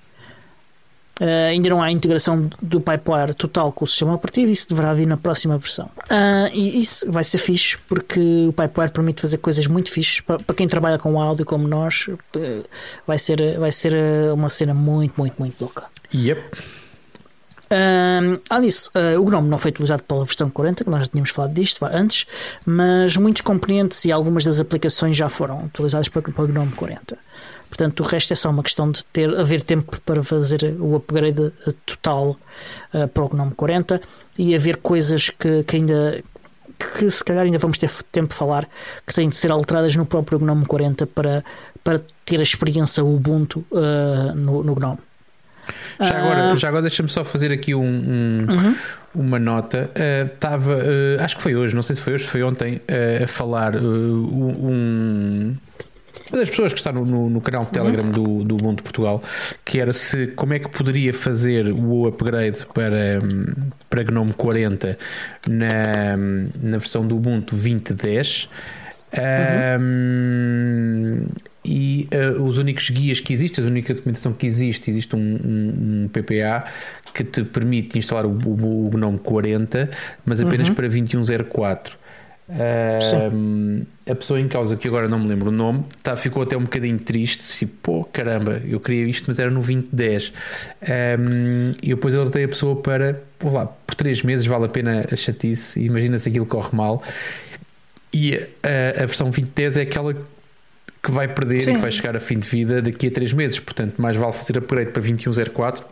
Uh, 1.21 1.49
ainda 1.51 1.71
não 1.71 1.83
há 1.83 1.91
integração 1.91 2.51
do 2.61 2.79
Pipewire 2.79 3.35
total 3.35 3.73
com 3.73 3.85
o 3.85 3.89
sistema 3.89 4.15
operativo, 4.15 4.53
isso 4.53 4.69
deverá 4.69 4.93
vir 4.93 5.07
na 5.07 5.17
próxima 5.17 5.57
versão. 5.57 5.87
Uh, 6.11 6.51
e 6.53 6.79
isso 6.79 7.11
vai 7.11 7.25
ser 7.25 7.39
fixe 7.39 7.79
porque 7.89 8.21
o 8.49 8.53
Pipewire 8.53 8.93
permite 8.93 9.23
fazer 9.23 9.39
coisas 9.39 9.67
muito 9.67 9.91
fixes 9.91 10.21
para, 10.21 10.39
quem 10.55 10.69
trabalha 10.69 10.99
com 10.99 11.19
áudio 11.19 11.47
como 11.47 11.67
nós. 11.67 12.07
Uh, 12.09 12.65
vai 13.07 13.19
ser, 13.19 13.59
vai 13.59 13.73
ser 13.73 13.95
uma 14.33 14.51
cena 14.51 14.75
muito, 14.75 15.15
muito, 15.17 15.37
muito 15.39 15.59
louca. 15.61 15.85
Yep. 16.15 16.76
Uh, 17.67 18.41
além 18.49 18.69
disso, 18.69 18.91
uh, 18.95 19.21
o 19.21 19.25
GNOME 19.25 19.49
não 19.49 19.59
foi 19.59 19.71
utilizado 19.71 20.03
pela 20.05 20.25
versão 20.25 20.49
40, 20.49 20.85
que 20.85 20.91
nós 20.91 21.01
já 21.01 21.07
tínhamos 21.07 21.31
falado 21.31 21.53
disto 21.53 21.85
antes, 21.85 22.27
mas 22.65 23.17
muitos 23.17 23.43
componentes 23.43 24.05
e 24.05 24.13
algumas 24.13 24.45
das 24.45 24.61
aplicações 24.61 25.17
já 25.17 25.29
foram 25.29 25.65
utilizadas 25.65 26.09
para, 26.09 26.23
para 26.23 26.45
o 26.45 26.47
GNOME 26.47 26.73
40. 26.73 27.19
Portanto, 27.69 28.01
o 28.01 28.03
resto 28.05 28.33
é 28.33 28.37
só 28.37 28.51
uma 28.51 28.63
questão 28.63 28.91
de 28.91 29.05
ter, 29.07 29.37
haver 29.37 29.63
tempo 29.63 30.01
para 30.03 30.23
fazer 30.23 30.77
o 30.79 30.95
upgrade 30.95 31.53
total 31.85 32.37
uh, 32.95 33.09
para 33.09 33.25
o 33.25 33.29
GNOME 33.29 33.55
40 33.55 34.01
e 34.39 34.55
haver 34.55 34.77
coisas 34.77 35.31
que, 35.31 35.65
que 35.65 35.77
ainda 35.77 36.23
que 36.79 37.11
se 37.11 37.25
calhar 37.25 37.45
ainda 37.45 37.59
vamos 37.59 37.79
ter 37.79 37.91
tempo 38.13 38.29
de 38.29 38.35
falar 38.35 38.69
que 39.07 39.15
têm 39.15 39.29
de 39.31 39.37
ser 39.37 39.51
alteradas 39.51 39.97
no 39.97 40.05
próprio 40.05 40.39
GNOME 40.39 40.67
40 40.67 41.07
para, 41.07 41.45
para 41.83 42.01
ter 42.25 42.39
a 42.39 42.43
experiência 42.43 43.03
Ubuntu 43.03 43.65
uh, 43.71 44.35
no, 44.35 44.63
no 44.63 44.75
GNOME. 44.75 44.99
Já 46.01 46.19
agora, 46.19 46.55
uh, 46.55 46.57
já 46.57 46.69
agora 46.69 46.83
deixa-me 46.83 47.09
só 47.09 47.25
fazer 47.25 47.53
aqui 47.53 47.75
um, 47.75 47.83
um 47.83 48.47
uhum. 48.49 48.75
uma 49.15 49.39
nota. 49.39 49.91
Estava, 50.33 50.77
uh, 50.77 51.21
acho 51.21 51.37
que 51.37 51.43
foi 51.43 51.57
hoje, 51.57 51.75
não 51.75 51.83
sei 51.83 51.97
se 51.97 52.03
foi 52.03 52.15
hoje, 52.15 52.25
foi 52.25 52.43
ontem, 52.43 52.81
a 53.23 53.27
falar 53.27 53.77
um, 53.77 55.57
uma 56.31 56.41
das 56.41 56.51
pessoas 56.51 56.73
que 56.73 56.79
está 56.81 56.91
no, 56.91 57.05
no, 57.05 57.31
no 57.31 57.41
canal 57.41 57.65
de 57.65 57.71
Telegram 57.71 58.11
do, 58.11 58.43
do 58.43 58.57
Mundo 58.63 58.83
Portugal, 58.83 59.23
que 59.65 59.81
era 59.81 59.93
se 59.93 60.29
como 60.29 60.55
é 60.55 60.59
que 60.59 60.69
poderia 60.69 61.15
fazer 61.15 61.67
o 61.69 62.07
upgrade 62.07 62.67
para, 62.75 63.19
para 63.89 64.03
GNOME 64.03 64.33
40 64.33 64.99
na, 65.49 66.17
na 66.61 66.79
versão 66.79 67.07
do 67.07 67.17
Ubuntu 67.17 67.55
2010. 67.55 68.49
Uhum. 69.17 69.83
Um, 69.83 71.27
e 71.67 72.09
uh, 72.15 72.43
os 72.43 72.59
únicos 72.59 72.89
guias 72.91 73.19
que 73.19 73.33
existem, 73.33 73.65
a 73.65 73.67
única 73.67 73.93
documentação 73.93 74.33
que 74.33 74.47
existe, 74.47 74.89
existe 74.89 75.17
um, 75.17 75.19
um, 75.19 76.05
um 76.05 76.09
PPA 76.09 76.65
que 77.13 77.25
te 77.25 77.43
permite 77.43 77.99
instalar 77.99 78.25
o, 78.25 78.31
o, 78.31 78.87
o 78.87 78.91
GNOME 78.91 79.19
40, 79.19 79.91
mas 80.25 80.41
apenas 80.41 80.69
uhum. 80.69 80.75
para 80.75 80.87
2104. 80.87 81.99
Uh, 82.49 83.85
a 84.09 84.15
pessoa 84.15 84.39
em 84.39 84.47
causa, 84.47 84.77
que 84.77 84.87
agora 84.87 85.09
não 85.09 85.19
me 85.19 85.27
lembro 85.27 85.49
o 85.49 85.53
nome, 85.53 85.85
tá, 86.01 86.17
ficou 86.17 86.45
até 86.45 86.57
um 86.57 86.63
bocadinho 86.63 86.99
triste. 86.99 87.59
Tipo, 87.59 87.75
pô, 87.83 88.05
caramba, 88.05 88.63
eu 88.65 88.79
queria 88.79 89.05
isto, 89.07 89.25
mas 89.27 89.41
era 89.41 89.51
no 89.51 89.61
2010. 89.61 90.33
Um, 91.19 91.73
e 91.83 91.89
depois 91.89 92.15
alertei 92.15 92.45
a 92.45 92.49
pessoa 92.49 92.77
para, 92.77 93.21
pô, 93.39 93.51
lá, 93.51 93.67
por 93.67 93.97
3 93.97 94.23
meses 94.23 94.47
vale 94.47 94.67
a 94.67 94.69
pena 94.69 95.07
a 95.11 95.17
chatice. 95.17 95.81
Imagina 95.81 96.19
se 96.19 96.29
aquilo 96.29 96.47
corre 96.47 96.69
mal. 96.73 97.03
E 98.15 98.37
a, 98.63 99.03
a 99.03 99.07
versão 99.07 99.27
2010 99.27 99.79
é 99.79 99.83
aquela 99.83 100.15
que 101.07 101.13
vai 101.13 101.29
perder 101.29 101.61
Sim. 101.61 101.71
e 101.71 101.75
que 101.75 101.81
vai 101.81 101.93
chegar 101.93 102.17
a 102.17 102.21
fim 102.21 102.37
de 102.37 102.49
vida 102.49 102.83
daqui 102.83 103.07
a 103.07 103.11
3 103.11 103.33
meses. 103.33 103.61
Portanto, 103.61 103.95
mais 103.97 104.17
vale 104.17 104.33
fazer 104.33 104.59
upgrade 104.59 104.91
para 104.91 105.01
2104 105.01 105.85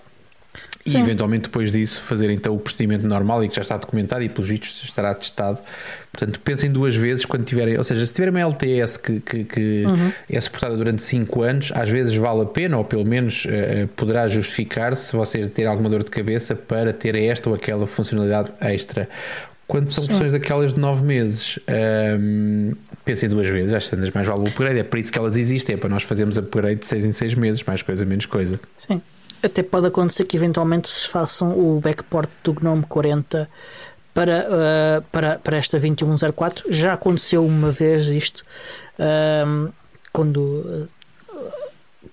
e 0.84 0.90
Sim. 0.90 1.00
eventualmente 1.00 1.44
depois 1.44 1.70
disso 1.70 2.00
fazer 2.00 2.30
então 2.30 2.54
o 2.54 2.58
procedimento 2.58 3.06
normal 3.06 3.42
e 3.44 3.48
que 3.48 3.54
já 3.54 3.62
está 3.62 3.76
documentado 3.76 4.24
e 4.24 4.28
pelos 4.28 4.48
vistos 4.48 4.82
estará 4.82 5.14
testado. 5.14 5.60
Portanto, 6.12 6.40
pensem 6.40 6.70
duas 6.70 6.96
vezes 6.96 7.24
quando 7.24 7.44
tiverem, 7.44 7.78
ou 7.78 7.84
seja, 7.84 8.04
se 8.04 8.12
tiverem 8.12 8.34
uma 8.34 8.40
LTS 8.40 8.96
que, 8.96 9.20
que, 9.20 9.44
que 9.44 9.84
uhum. 9.86 10.12
é 10.28 10.40
suportada 10.40 10.76
durante 10.76 11.02
5 11.02 11.42
anos, 11.42 11.72
às 11.74 11.88
vezes 11.88 12.14
vale 12.16 12.42
a 12.42 12.46
pena, 12.46 12.76
ou 12.76 12.84
pelo 12.84 13.04
menos 13.04 13.44
uh, 13.46 13.88
poderá 13.96 14.26
justificar 14.26 14.96
se 14.96 15.14
vocês 15.14 15.48
terem 15.48 15.70
alguma 15.70 15.88
dor 15.88 16.02
de 16.02 16.10
cabeça 16.10 16.56
para 16.56 16.92
ter 16.92 17.14
esta 17.14 17.48
ou 17.48 17.54
aquela 17.54 17.86
funcionalidade 17.86 18.50
extra. 18.60 19.08
Quando 19.66 19.90
são 19.92 20.04
versões 20.04 20.32
daquelas 20.32 20.74
de 20.74 20.80
9 20.80 21.02
meses, 21.04 21.58
um, 21.68 21.72
ehm, 21.72 22.72
pensem 23.04 23.28
duas 23.28 23.46
vezes, 23.46 23.72
às 23.72 23.86
vezes 23.86 24.10
mais 24.10 24.26
vale 24.26 24.40
o 24.40 24.44
upgrade, 24.44 24.78
é 24.78 24.82
para 24.82 25.00
isso 25.00 25.10
que 25.10 25.18
elas 25.18 25.36
existem, 25.36 25.74
é 25.74 25.78
para 25.78 25.88
nós 25.88 26.02
fazermos 26.02 26.36
upgrade 26.36 26.80
de 26.80 26.86
6 26.86 27.06
em 27.06 27.12
6 27.12 27.34
meses, 27.34 27.62
mais 27.62 27.82
coisa, 27.82 28.04
menos 28.04 28.26
coisa. 28.26 28.60
Sim 28.76 29.00
até 29.44 29.62
pode 29.62 29.86
acontecer 29.86 30.24
que 30.24 30.36
eventualmente 30.36 30.88
se 30.88 31.08
façam 31.08 31.52
o 31.52 31.80
backport 31.80 32.30
do 32.42 32.54
GNOME 32.54 32.82
40 32.84 33.48
para, 34.12 34.46
uh, 34.48 35.02
para, 35.12 35.38
para 35.38 35.56
esta 35.56 35.78
2104. 35.78 36.72
Já 36.72 36.94
aconteceu 36.94 37.44
uma 37.44 37.70
vez 37.70 38.06
isto, 38.06 38.44
uh, 38.98 39.72
quando 40.12 40.38
uh, 40.38 40.88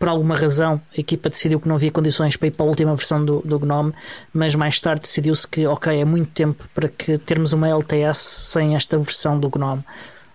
por 0.02 0.10
alguma 0.10 0.36
razão 0.36 0.82
a 0.97 0.99
equipa 0.99 1.30
decidiu 1.30 1.60
que 1.60 1.68
não 1.68 1.76
havia 1.76 1.91
condições 1.91 2.36
para 2.36 2.47
ir 2.47 2.52
para 2.52 2.66
a 2.66 2.68
última 2.68 2.95
versão 2.95 3.24
do, 3.24 3.39
do 3.41 3.60
GNOME, 3.60 3.93
mas 4.34 4.56
mais 4.56 4.80
tarde 4.80 5.04
decidiu-se 5.04 5.47
que, 5.47 5.68
ok, 5.68 6.02
é 6.02 6.04
muito 6.04 6.32
tempo 6.32 6.68
para 6.74 6.89
que 6.89 7.20
termos 7.20 7.54
uma 7.54 7.70
LTS 7.70 8.18
sem 8.18 8.76
esta 8.76 8.97
versão 8.97 9.39
do 9.39 9.47
GNOME. 9.47 9.84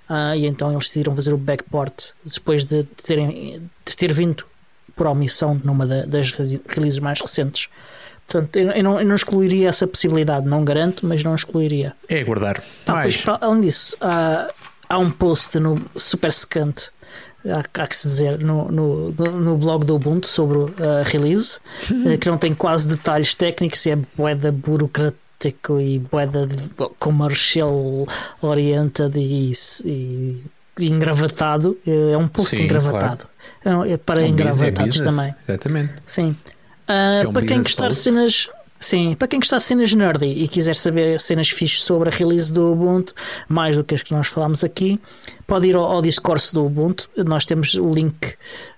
Uh, 0.09 0.37
e 0.37 0.47
então 0.47 0.71
eles 0.71 0.85
decidiram 0.85 1.17
fazer 1.17 1.33
o 1.33 1.37
backport 1.37 2.13
depois 2.25 2.65
de, 2.65 2.85
terem, 2.85 3.61
de 3.85 3.97
ter 3.97 4.13
vindo 4.13 4.45
por 4.95 5.09
omissão 5.09 5.61
numa 5.65 5.85
das 5.85 6.31
releases 6.31 7.01
mais 7.01 7.21
recentes. 7.21 7.69
Portanto, 8.25 8.57
eu, 8.57 8.85
não, 8.85 9.01
eu 9.01 9.07
não 9.07 9.17
excluiria 9.17 9.69
essa 9.69 9.85
possibilidade, 9.85 10.47
não 10.47 10.65
garanto, 10.65 11.05
mas 11.05 11.25
não 11.25 11.35
excluiria. 11.35 11.93
É 12.09 12.21
aguardar. 12.21 12.63
Ah, 12.87 13.03
pois, 13.03 13.25
além 13.41 13.63
disso, 13.63 13.97
há, 14.01 14.49
há 14.89 14.97
um 14.97 15.11
post 15.11 15.59
no 15.59 15.85
Super 15.97 16.33
Scant 16.33 16.91
há, 17.51 17.83
há, 17.83 17.87
que 17.87 17.97
se 17.97 18.09
dizer, 18.09 18.39
no, 18.41 18.71
no, 18.71 19.11
no 19.11 19.57
blog 19.57 19.85
do 19.85 19.97
Ubuntu 19.97 20.27
sobre 20.27 20.59
a 20.83 21.03
release, 21.05 21.61
uhum. 21.91 22.17
que 22.17 22.29
não 22.29 22.39
tem 22.39 22.55
quase 22.55 22.89
detalhes 22.89 23.35
técnicos 23.35 23.85
e 23.87 23.91
é 23.91 23.97
boeda 24.17 24.51
burocrático 24.53 25.81
e 25.81 25.99
boeda 25.99 26.49
comercial 26.99 28.07
oriented 28.41 29.17
e, 29.17 29.53
e, 29.85 30.45
engravatado. 30.81 31.77
É 31.87 32.17
um 32.17 32.29
post 32.29 32.57
Sim, 32.57 32.65
engravatado. 32.65 33.27
Claro. 33.63 33.89
É, 33.89 33.93
é 33.93 33.97
para 33.97 34.23
é 34.23 34.25
um 34.25 34.29
engravatados 34.29 35.01
também. 35.01 35.35
Exatamente. 35.49 35.95
Sim. 36.05 36.37
Uh, 36.89 37.25
é 37.25 37.29
um 37.29 37.33
para 37.33 37.47
quem 37.47 37.63
gostar 37.63 37.89
de 37.89 37.97
cenas. 37.97 38.49
Sim, 38.79 39.15
para 39.15 39.27
quem 39.29 39.41
gostar 39.41 39.59
de 39.59 39.65
cenas 39.65 39.93
nerdy 39.95 40.27
e 40.27 40.49
quiser 40.49 40.77
saber 40.77 41.21
cenas 41.21 41.49
fixas 41.49 41.83
sobre 41.83 42.11
a 42.11 42.13
release 42.13 42.53
do 42.53 42.73
Ubuntu, 42.73 43.15
mais 43.49 43.77
do 43.77 43.83
que 43.83 43.95
as 43.95 44.03
que 44.03 44.13
nós 44.13 44.29
falámos 44.29 44.63
aqui, 44.63 45.01
pode 45.47 45.67
ir 45.67 45.77
ao, 45.77 45.85
ao 45.85 46.03
discurso 46.03 46.55
do 46.55 46.67
Ubuntu. 46.67 47.09
Nós 47.17 47.47
temos 47.47 47.75
o 47.75 47.91
link 47.91 48.35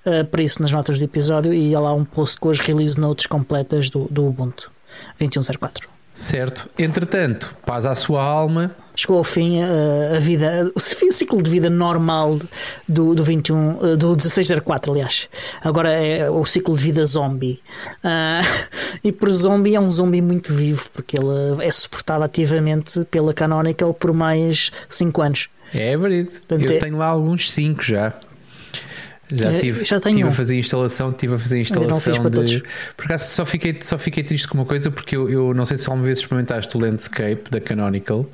uh, 0.07 0.24
para 0.24 0.42
isso 0.42 0.62
nas 0.62 0.70
notas 0.70 0.99
do 0.99 1.05
episódio 1.05 1.53
e 1.53 1.74
há 1.74 1.80
lá 1.80 1.92
um 1.92 2.05
post 2.05 2.38
com 2.38 2.51
as 2.51 2.61
release 2.61 2.99
notes 2.99 3.26
completas 3.26 3.90
do, 3.90 4.07
do 4.11 4.26
Ubuntu 4.26 4.70
2104. 5.18 5.97
Certo. 6.19 6.69
Entretanto, 6.77 7.55
paz 7.64 7.87
à 7.87 7.95
sua 7.95 8.21
alma. 8.21 8.75
Chegou 8.97 9.19
ao 9.19 9.25
fim 9.25 9.62
a, 9.62 9.66
eh, 9.69 10.16
a 10.16 10.19
vida, 10.19 10.73
o 10.75 10.81
ciclo 10.81 11.41
de 11.41 11.49
vida 11.49 11.71
normal 11.71 12.41
do, 12.89 13.14
do 13.14 13.23
21, 13.23 13.93
eh, 13.93 13.97
do 13.97 14.09
1604, 14.09 14.91
aliás. 14.91 15.29
Agora 15.62 15.93
é 15.93 16.29
o 16.29 16.45
ciclo 16.45 16.77
de 16.77 16.83
vida 16.83 17.07
zombie. 17.07 17.61
Uh, 18.03 18.69
e 19.05 19.12
por 19.12 19.31
zombie 19.31 19.77
é 19.77 19.81
um 19.81 19.89
zombie 19.89 20.21
muito 20.21 20.53
vivo, 20.53 20.91
porque 20.93 21.16
ele 21.16 21.64
é 21.64 21.71
suportado 21.71 22.25
ativamente 22.25 23.05
pela 23.05 23.33
Canonical 23.33 23.95
por 23.95 24.12
mais 24.12 24.73
5 24.89 25.23
anos. 25.23 25.49
É 25.73 25.97
verdade. 25.97 26.41
Eu 26.51 26.59
é... 26.59 26.79
tenho 26.79 26.97
lá 26.97 27.07
alguns 27.07 27.53
5 27.53 27.81
já. 27.85 28.12
Já 29.31 29.53
é, 29.53 29.59
tive, 29.59 29.85
já 29.85 30.01
tive 30.01 30.24
um. 30.24 30.29
a 30.29 30.33
fazer 30.33 30.59
instalação, 30.59 31.12
tive 31.12 31.35
a 31.35 31.39
fazer 31.39 31.61
instalação 31.61 32.31
de. 32.31 32.62
Por 32.97 33.05
acaso 33.05 33.35
só 33.35 33.45
fiquei, 33.45 33.76
só 33.81 33.99
fiquei 33.99 34.22
triste 34.22 34.49
com 34.49 34.57
uma 34.57 34.64
coisa 34.64 34.91
porque 34.91 35.16
eu, 35.16 35.29
eu 35.29 35.55
não 35.55 35.66
sei 35.66 35.76
se 35.76 35.89
alguma 35.89 36.07
vez 36.07 36.18
experimentaste 36.18 36.76
o 36.76 36.81
Landscape 36.81 37.51
da 37.51 37.61
Canonical. 37.61 38.26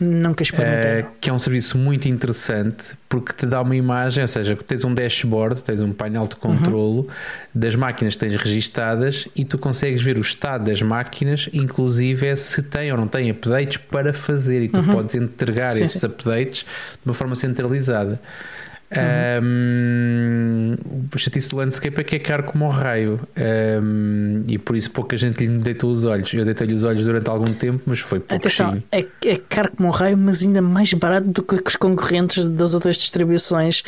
Nunca 0.00 0.44
experimentei. 0.44 1.02
Uh, 1.02 1.10
que 1.20 1.28
é 1.28 1.32
um 1.32 1.38
serviço 1.38 1.76
muito 1.76 2.08
interessante 2.08 2.96
porque 3.08 3.32
te 3.32 3.46
dá 3.46 3.60
uma 3.60 3.74
imagem, 3.74 4.22
ou 4.22 4.28
seja, 4.28 4.54
tens 4.54 4.84
um 4.84 4.94
dashboard, 4.94 5.62
tens 5.64 5.80
um 5.80 5.92
painel 5.92 6.26
de 6.26 6.36
controlo 6.36 7.00
uhum. 7.00 7.08
das 7.52 7.74
máquinas 7.74 8.14
que 8.14 8.20
tens 8.20 8.36
registadas 8.36 9.26
e 9.34 9.44
tu 9.44 9.58
consegues 9.58 10.00
ver 10.00 10.16
o 10.16 10.20
estado 10.20 10.66
das 10.66 10.80
máquinas, 10.82 11.48
inclusive 11.52 12.26
é 12.26 12.36
se 12.36 12.62
tem 12.62 12.92
ou 12.92 12.98
não 12.98 13.08
tem 13.08 13.30
updates 13.30 13.78
para 13.78 14.12
fazer 14.12 14.62
e 14.62 14.68
tu 14.68 14.78
uhum. 14.80 14.86
podes 14.86 15.14
entregar 15.16 15.72
sim, 15.72 15.82
esses 15.82 16.00
sim. 16.00 16.06
updates 16.06 16.60
de 16.60 17.04
uma 17.04 17.14
forma 17.14 17.34
centralizada. 17.34 18.20
Um, 18.90 20.76
o 21.14 21.18
chatice 21.18 21.50
do 21.50 21.56
landscape 21.56 22.00
é 22.00 22.04
que 22.04 22.16
é 22.16 22.18
caro 22.18 22.44
como 22.44 22.64
o 22.66 22.70
raio 22.70 23.20
um, 23.82 24.40
e 24.48 24.56
por 24.56 24.74
isso 24.76 24.90
pouca 24.90 25.14
gente 25.14 25.44
lhe 25.44 25.58
deitou 25.58 25.90
os 25.90 26.04
olhos. 26.04 26.32
Eu 26.32 26.44
deitei-lhe 26.44 26.72
os 26.72 26.84
olhos 26.84 27.04
durante 27.04 27.28
algum 27.28 27.52
tempo, 27.52 27.82
mas 27.86 27.98
foi 27.98 28.18
pouco. 28.18 28.34
Atenção, 28.34 28.82
é, 28.90 29.04
é 29.26 29.36
caro 29.36 29.72
como 29.76 29.88
o 29.88 29.90
raio, 29.90 30.16
mas 30.16 30.42
ainda 30.42 30.62
mais 30.62 30.92
barato 30.94 31.28
do 31.28 31.42
que 31.42 31.62
os 31.66 31.76
concorrentes 31.76 32.48
das 32.48 32.72
outras 32.72 32.96
distribuições 32.96 33.82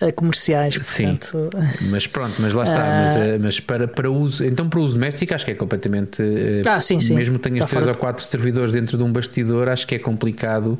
uh, 0.00 0.10
comerciais. 0.14 0.78
Sim, 0.80 1.16
portanto, 1.16 1.50
mas 1.90 2.06
pronto, 2.06 2.34
mas 2.40 2.54
lá 2.54 2.64
está. 2.64 2.80
Uh, 2.80 2.88
mas, 2.88 3.16
uh, 3.16 3.20
mas, 3.40 3.60
para, 3.60 3.86
para 3.86 4.10
uso, 4.10 4.42
então 4.42 4.70
para 4.70 4.80
uso 4.80 4.94
doméstico, 4.94 5.34
acho 5.34 5.44
que 5.44 5.50
é 5.50 5.54
completamente. 5.54 6.22
ah, 6.66 6.80
sim, 6.80 7.00
sim. 7.00 7.14
Mesmo 7.14 7.38
que 7.38 7.50
tenhas 7.50 7.68
três 7.68 7.86
ou 7.86 7.94
quatro 7.94 8.24
servidores 8.24 8.72
dentro 8.72 8.96
de 8.96 9.04
um 9.04 9.12
bastidor, 9.12 9.68
acho 9.68 9.86
que 9.86 9.96
é 9.96 9.98
complicado 9.98 10.78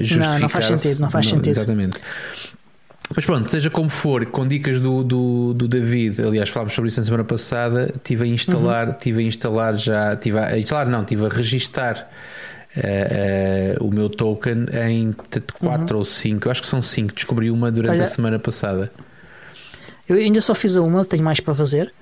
justificar. 0.00 0.32
Não, 0.32 0.40
não 0.40 0.48
faz 0.48 0.64
sentido, 0.64 1.00
não 1.00 1.10
faz 1.10 1.26
não, 1.26 1.36
sentido. 1.36 1.56
Exatamente. 1.56 2.00
Mas 3.14 3.24
pronto, 3.24 3.50
seja 3.50 3.70
como 3.70 3.88
for, 3.88 4.26
com 4.26 4.46
dicas 4.46 4.80
do, 4.80 5.04
do, 5.04 5.54
do 5.54 5.68
David, 5.68 6.20
aliás, 6.22 6.48
falámos 6.48 6.74
sobre 6.74 6.88
isso 6.88 6.98
na 6.98 7.04
semana 7.04 7.24
passada, 7.24 7.92
tive 8.02 8.24
a 8.24 8.26
instalar, 8.26 8.88
uhum. 8.88 8.94
tive 8.94 9.22
a 9.22 9.26
instalar 9.26 9.76
já, 9.76 10.16
tive 10.16 10.38
a, 10.38 10.46
a 10.48 10.58
instalar, 10.58 10.88
não, 10.88 11.04
tive 11.04 11.24
a 11.24 11.28
registar 11.28 12.10
uh, 12.76 13.80
uh, 13.80 13.86
o 13.86 13.94
meu 13.94 14.08
token 14.08 14.66
em 14.88 15.12
4 15.12 15.94
uhum. 15.94 15.98
ou 15.98 16.04
5, 16.04 16.48
eu 16.48 16.50
acho 16.50 16.62
que 16.62 16.68
são 16.68 16.82
5, 16.82 17.14
descobri 17.14 17.50
uma 17.50 17.70
durante 17.70 17.94
Olha, 17.94 18.02
a 18.02 18.06
semana 18.06 18.38
passada. 18.40 18.90
Eu 20.08 20.16
ainda 20.16 20.40
só 20.40 20.54
fiz 20.54 20.76
a 20.76 20.82
uma, 20.82 21.04
tenho 21.04 21.22
mais 21.22 21.38
para 21.38 21.54
fazer, 21.54 21.92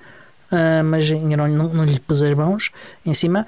uh, 0.51 0.83
mas 0.83 1.09
ainda 1.11 1.37
não, 1.37 1.47
não, 1.47 1.73
não, 1.73 1.85
lhe 1.85 1.99
pus 1.99 2.23
as 2.23 2.33
mãos 2.33 2.71
em 3.05 3.13
cima. 3.13 3.45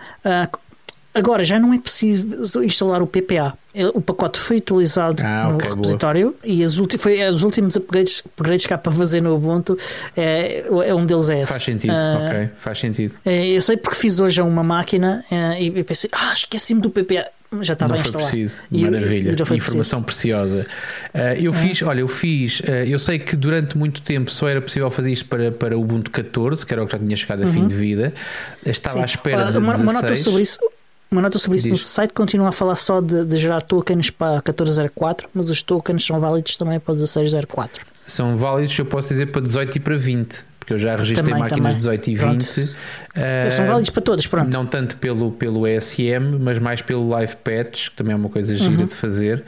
Agora 1.17 1.43
já 1.43 1.59
não 1.59 1.73
é 1.73 1.79
preciso 1.79 2.63
instalar 2.63 3.01
o 3.01 3.07
PPA. 3.07 3.57
O 3.93 4.01
pacote 4.01 4.39
foi 4.39 4.57
atualizado 4.57 5.21
ah, 5.23 5.49
no 5.49 5.55
okay, 5.55 5.69
repositório 5.69 6.31
boa. 6.31 6.37
e 6.43 6.63
as 6.63 6.75
foi, 6.99 7.23
os 7.29 7.43
últimos 7.43 7.75
upgrades, 7.75 8.23
upgrades 8.25 8.65
que 8.65 8.73
há 8.73 8.77
para 8.77 8.91
fazer 8.91 9.21
no 9.21 9.35
Ubuntu 9.35 9.77
é, 10.15 10.65
é 10.85 10.95
um 10.95 11.05
deles 11.05 11.29
é 11.29 11.41
esse. 11.41 11.51
Faz 11.51 11.63
sentido, 11.63 11.93
uh, 11.93 12.27
ok, 12.27 12.49
faz 12.59 12.79
sentido. 12.79 13.13
É, 13.23 13.47
eu 13.47 13.61
sei 13.61 13.77
porque 13.77 13.97
fiz 13.97 14.19
hoje 14.19 14.41
uma 14.41 14.63
máquina 14.63 15.23
uh, 15.31 15.61
e 15.61 15.83
pensei, 15.83 16.09
ah, 16.13 16.33
esqueci-me 16.33 16.81
do 16.81 16.89
PPA 16.89 17.25
já 17.61 17.73
estava 17.73 17.93
não 17.93 17.99
a 17.99 18.03
instalar. 18.03 18.27
Foi 18.27 18.39
preciso. 18.39 18.63
Maravilha, 18.71 19.31
informação 19.55 20.03
preciso. 20.03 20.37
preciosa. 20.37 20.67
Uh, 21.13 21.41
eu 21.41 21.51
é. 21.53 21.55
fiz, 21.55 21.81
olha, 21.81 22.01
eu 22.01 22.07
fiz, 22.07 22.59
uh, 22.61 22.71
eu 22.85 22.99
sei 22.99 23.19
que 23.19 23.35
durante 23.35 23.77
muito 23.77 24.01
tempo 24.01 24.29
só 24.31 24.47
era 24.47 24.61
possível 24.61 24.89
fazer 24.91 25.11
isto 25.11 25.25
para, 25.25 25.51
para 25.51 25.77
o 25.77 25.81
Ubuntu 25.81 26.11
14, 26.11 26.65
que 26.65 26.73
era 26.73 26.83
o 26.83 26.85
que 26.85 26.91
já 26.91 26.99
tinha 26.99 27.15
chegado 27.15 27.43
a 27.43 27.45
uhum. 27.45 27.53
fim 27.53 27.67
de 27.67 27.75
vida. 27.75 28.13
Estava 28.65 28.97
Sim. 28.97 29.01
à 29.01 29.05
espera 29.05 29.51
de 29.51 29.57
uma, 29.57 29.75
uma 29.77 29.93
nota 29.93 30.13
sobre 30.15 30.41
isso. 30.41 30.59
Uma 31.09 31.21
nota 31.21 31.39
sobre 31.39 31.57
isso 31.57 31.63
Diz. 31.63 31.71
no 31.71 31.77
site 31.77 32.13
continua 32.13 32.49
a 32.49 32.51
falar 32.51 32.75
só 32.75 32.99
de, 32.99 33.25
de 33.25 33.37
gerar 33.37 33.61
tokens 33.61 34.09
para 34.09 34.33
1404, 34.35 35.29
mas 35.33 35.49
os 35.49 35.61
tokens 35.61 36.05
são 36.05 36.19
válidos 36.19 36.57
também 36.57 36.79
para 36.79 36.93
1604. 36.93 37.85
São 38.05 38.35
válidos, 38.35 38.77
eu 38.77 38.85
posso 38.85 39.09
dizer, 39.09 39.31
para 39.31 39.41
18 39.41 39.77
e 39.77 39.79
para 39.79 39.97
20 39.97 40.45
porque 40.67 40.73
eu 40.73 40.79
já 40.79 40.97
registrei 40.97 41.23
também, 41.23 41.39
máquinas 41.39 41.75
também. 41.81 41.97
18 41.97 42.09
e 42.09 42.15
20. 42.15 42.59
Uh, 42.59 43.51
São 43.51 43.65
válidos 43.65 43.89
para 43.89 44.01
todos, 44.01 44.27
pronto. 44.27 44.51
Não 44.51 44.65
tanto 44.65 44.97
pelo, 44.97 45.31
pelo 45.31 45.65
ESM, 45.65 46.39
mas 46.41 46.59
mais 46.59 46.81
pelo 46.81 47.07
Live 47.07 47.37
Patch, 47.37 47.89
que 47.89 47.95
também 47.95 48.11
é 48.11 48.17
uma 48.17 48.27
coisa 48.27 48.53
gira 48.53 48.81
uhum. 48.81 48.85
de 48.85 48.93
fazer. 48.93 49.45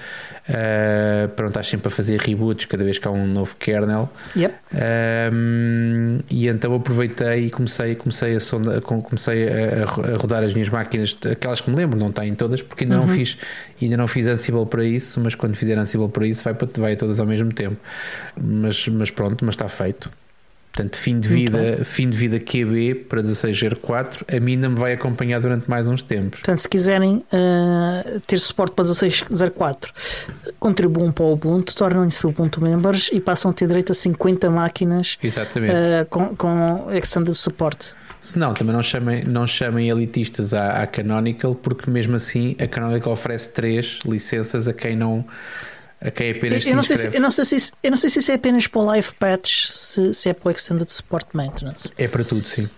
Uh, 0.48 1.28
pronto, 1.36 1.50
estás 1.50 1.68
sempre 1.68 1.90
a 1.90 1.92
fazer 1.92 2.22
reboots 2.22 2.66
cada 2.68 2.86
vez 2.86 2.98
que 2.98 3.06
há 3.06 3.12
um 3.12 3.28
novo 3.28 3.54
kernel. 3.58 4.10
Yep. 4.34 4.56
Uh, 4.72 6.24
e 6.30 6.48
então 6.48 6.74
aproveitei 6.74 7.48
e 7.48 7.50
comecei, 7.50 7.96
comecei, 7.96 8.36
a, 8.36 8.40
sonda, 8.40 8.80
comecei 8.80 9.46
a, 9.50 10.14
a, 10.14 10.18
rodar 10.18 10.42
as 10.42 10.54
minhas 10.54 10.70
máquinas, 10.70 11.18
aquelas 11.30 11.60
que 11.60 11.70
me 11.70 11.76
lembro, 11.76 12.00
não 12.00 12.14
têm 12.14 12.34
todas, 12.34 12.62
porque 12.62 12.86
ainda 12.86 12.98
uhum. 12.98 13.08
não 13.08 13.14
fiz 13.14 13.38
ainda 13.82 13.98
não 13.98 14.08
fiz 14.08 14.26
Ansible 14.26 14.66
para 14.66 14.86
isso, 14.86 15.20
mas 15.20 15.36
quando 15.36 15.56
fizer 15.56 15.78
Ansible 15.78 16.08
para 16.08 16.26
isso 16.26 16.46
vai, 16.46 16.56
vai 16.78 16.96
todas 16.96 17.20
ao 17.20 17.26
mesmo 17.26 17.52
tempo. 17.52 17.76
Mas, 18.42 18.88
mas 18.88 19.12
pronto, 19.12 19.44
mas 19.44 19.56
está 19.56 19.68
feito. 19.68 20.10
Portanto, 20.80 20.96
fim 20.96 21.20
de 21.20 21.28
vida, 21.28 21.84
fim 21.84 22.10
de 22.10 22.16
vida 22.16 22.40
QB 22.40 23.06
para 23.10 23.22
1604, 23.22 24.26
a 24.34 24.40
mim 24.40 24.54
ainda 24.54 24.70
me 24.70 24.76
vai 24.76 24.94
acompanhar 24.94 25.42
durante 25.42 25.70
mais 25.70 25.90
uns 25.90 26.02
tempos. 26.02 26.40
Portanto, 26.40 26.60
se 26.60 26.70
quiserem 26.70 27.18
uh, 27.18 28.20
ter 28.26 28.40
suporte 28.40 28.72
para 28.72 28.86
1604, 28.86 29.92
contribuam 30.58 31.12
para 31.12 31.26
o 31.26 31.34
Ubuntu, 31.34 31.76
tornem-se 31.76 32.26
Ubuntu 32.26 32.62
Members 32.62 33.10
e 33.12 33.20
passam 33.20 33.52
a 33.52 33.54
ter 33.54 33.68
direito 33.68 33.92
a 33.92 33.96
50 33.96 34.50
máquinas 34.50 35.18
uh, 35.22 36.06
com, 36.10 36.34
com 36.38 36.88
Extended 36.94 37.36
Support. 37.36 37.94
Se 38.22 38.40
não, 38.40 38.54
também 38.54 38.74
não 38.74 38.84
chamem, 38.84 39.26
não 39.26 39.46
chamem 39.46 39.90
elitistas 39.90 40.54
à, 40.54 40.82
à 40.82 40.88
Canonical, 40.88 41.56
porque 41.56 41.92
mesmo 41.92 42.16
assim 42.16 42.56
a 42.58 42.68
Canonical 42.68 43.12
oferece 43.12 43.50
3 43.50 44.00
licenças 44.06 44.66
a 44.66 44.74
quem 44.74 44.96
não 44.96 45.26
a 46.02 46.10
quem 46.12 46.32
apenas 46.32 46.66
eu, 46.66 46.76
não 46.76 46.84
sei 46.84 46.98
se, 46.98 47.08
eu, 47.14 47.20
não 47.20 47.32
sei 47.32 47.46
se, 47.46 47.74
eu 47.84 47.92
não 47.92 47.98
sei 47.98 48.10
se 48.10 48.20
isso 48.20 48.32
é 48.32 48.36
apenas 48.36 48.68
para 48.68 48.82
o 48.82 48.86
Live 48.86 49.12
Patch, 49.20 49.68
se, 49.72 50.14
se 50.14 50.30
é 50.30 50.34
para 50.34 50.48
o 50.48 50.52
Extended 50.52 50.90
Support 50.90 51.28
Maintenance. 51.34 51.92
É 51.98 52.08
para 52.08 52.24
tudo, 52.24 52.46
sim. 52.46 52.70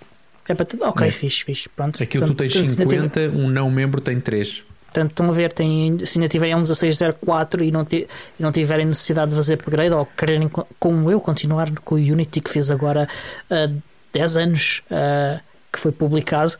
É 0.47 0.55
para 0.55 0.65
tudo? 0.65 0.83
Ok, 0.85 1.07
é. 1.07 1.11
fixe, 1.11 1.43
fixe. 1.43 1.69
Pronto. 1.69 2.01
Aquilo 2.01 2.25
tu 2.27 2.33
tens 2.33 2.53
50, 2.53 3.29
um 3.29 3.47
não 3.47 3.69
membro 3.69 4.01
tem 4.01 4.19
3. 4.19 4.63
Portanto, 4.85 5.11
estão 5.11 5.29
a 5.29 5.31
ver, 5.31 5.53
tem, 5.53 5.97
se 6.03 6.19
ainda 6.19 6.27
tiverem 6.27 6.53
um 6.53 6.57
1604 6.57 7.63
e 7.63 7.71
não, 7.71 7.85
e 7.89 8.07
não 8.37 8.51
tiverem 8.51 8.85
necessidade 8.85 9.29
de 9.29 9.35
fazer 9.37 9.53
upgrade 9.53 9.93
ou 9.93 10.05
quererem, 10.05 10.49
como 10.79 11.09
eu, 11.09 11.21
continuar 11.21 11.71
com 11.79 11.95
o 11.95 11.97
Unity 11.97 12.41
que 12.41 12.49
fez 12.49 12.69
agora 12.71 13.07
uh, 13.49 13.81
10 14.11 14.37
anos. 14.37 14.81
Uh, 14.91 15.50
que 15.71 15.79
foi 15.79 15.91
publicado 15.91 16.53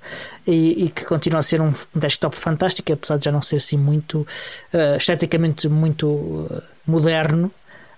e, 0.48 0.86
e, 0.86 0.90
que 0.90 1.04
continua 1.06 1.40
a 1.40 1.44
ser 1.44 1.60
um 1.60 1.74
desktop 1.94 2.36
fantástico, 2.36 2.94
apesar 2.94 3.18
de 3.18 3.26
já 3.26 3.32
não 3.32 3.42
ser 3.42 3.58
assim 3.58 3.78
muito 3.78 4.22
uh, 4.22 4.98
esteticamente 4.98 5.68
muito 5.68 6.08
uh, 6.08 6.64
moderno, 6.88 7.52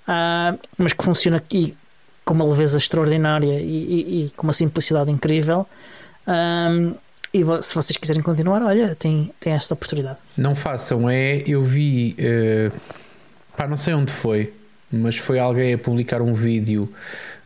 uh, 0.07 0.59
mas 0.77 0.91
que 0.93 1.03
funciona 1.03 1.37
aqui 1.37 1.77
com 2.25 2.33
uma 2.33 2.45
leveza 2.45 2.77
extraordinária 2.77 3.59
e, 3.59 3.63
e, 3.63 4.25
e 4.25 4.29
com 4.31 4.47
uma 4.47 4.53
simplicidade 4.53 5.11
incrível. 5.11 5.67
e 7.33 7.39
se 7.61 7.75
vocês 7.75 7.97
quiserem 7.97 8.23
continuar, 8.23 8.63
olha, 8.63 8.95
tem, 8.95 9.31
tem 9.39 9.53
esta 9.53 9.73
oportunidade. 9.73 10.19
Não 10.37 10.55
façam, 10.55 11.09
é. 11.09 11.43
Eu 11.45 11.61
vi, 11.63 12.15
pá, 13.57 13.67
não 13.67 13.75
sei 13.75 13.93
onde 13.93 14.09
foi, 14.09 14.53
mas 14.89 15.17
foi 15.17 15.37
alguém 15.37 15.73
a 15.73 15.77
publicar 15.77 16.21
um 16.21 16.33
vídeo 16.33 16.87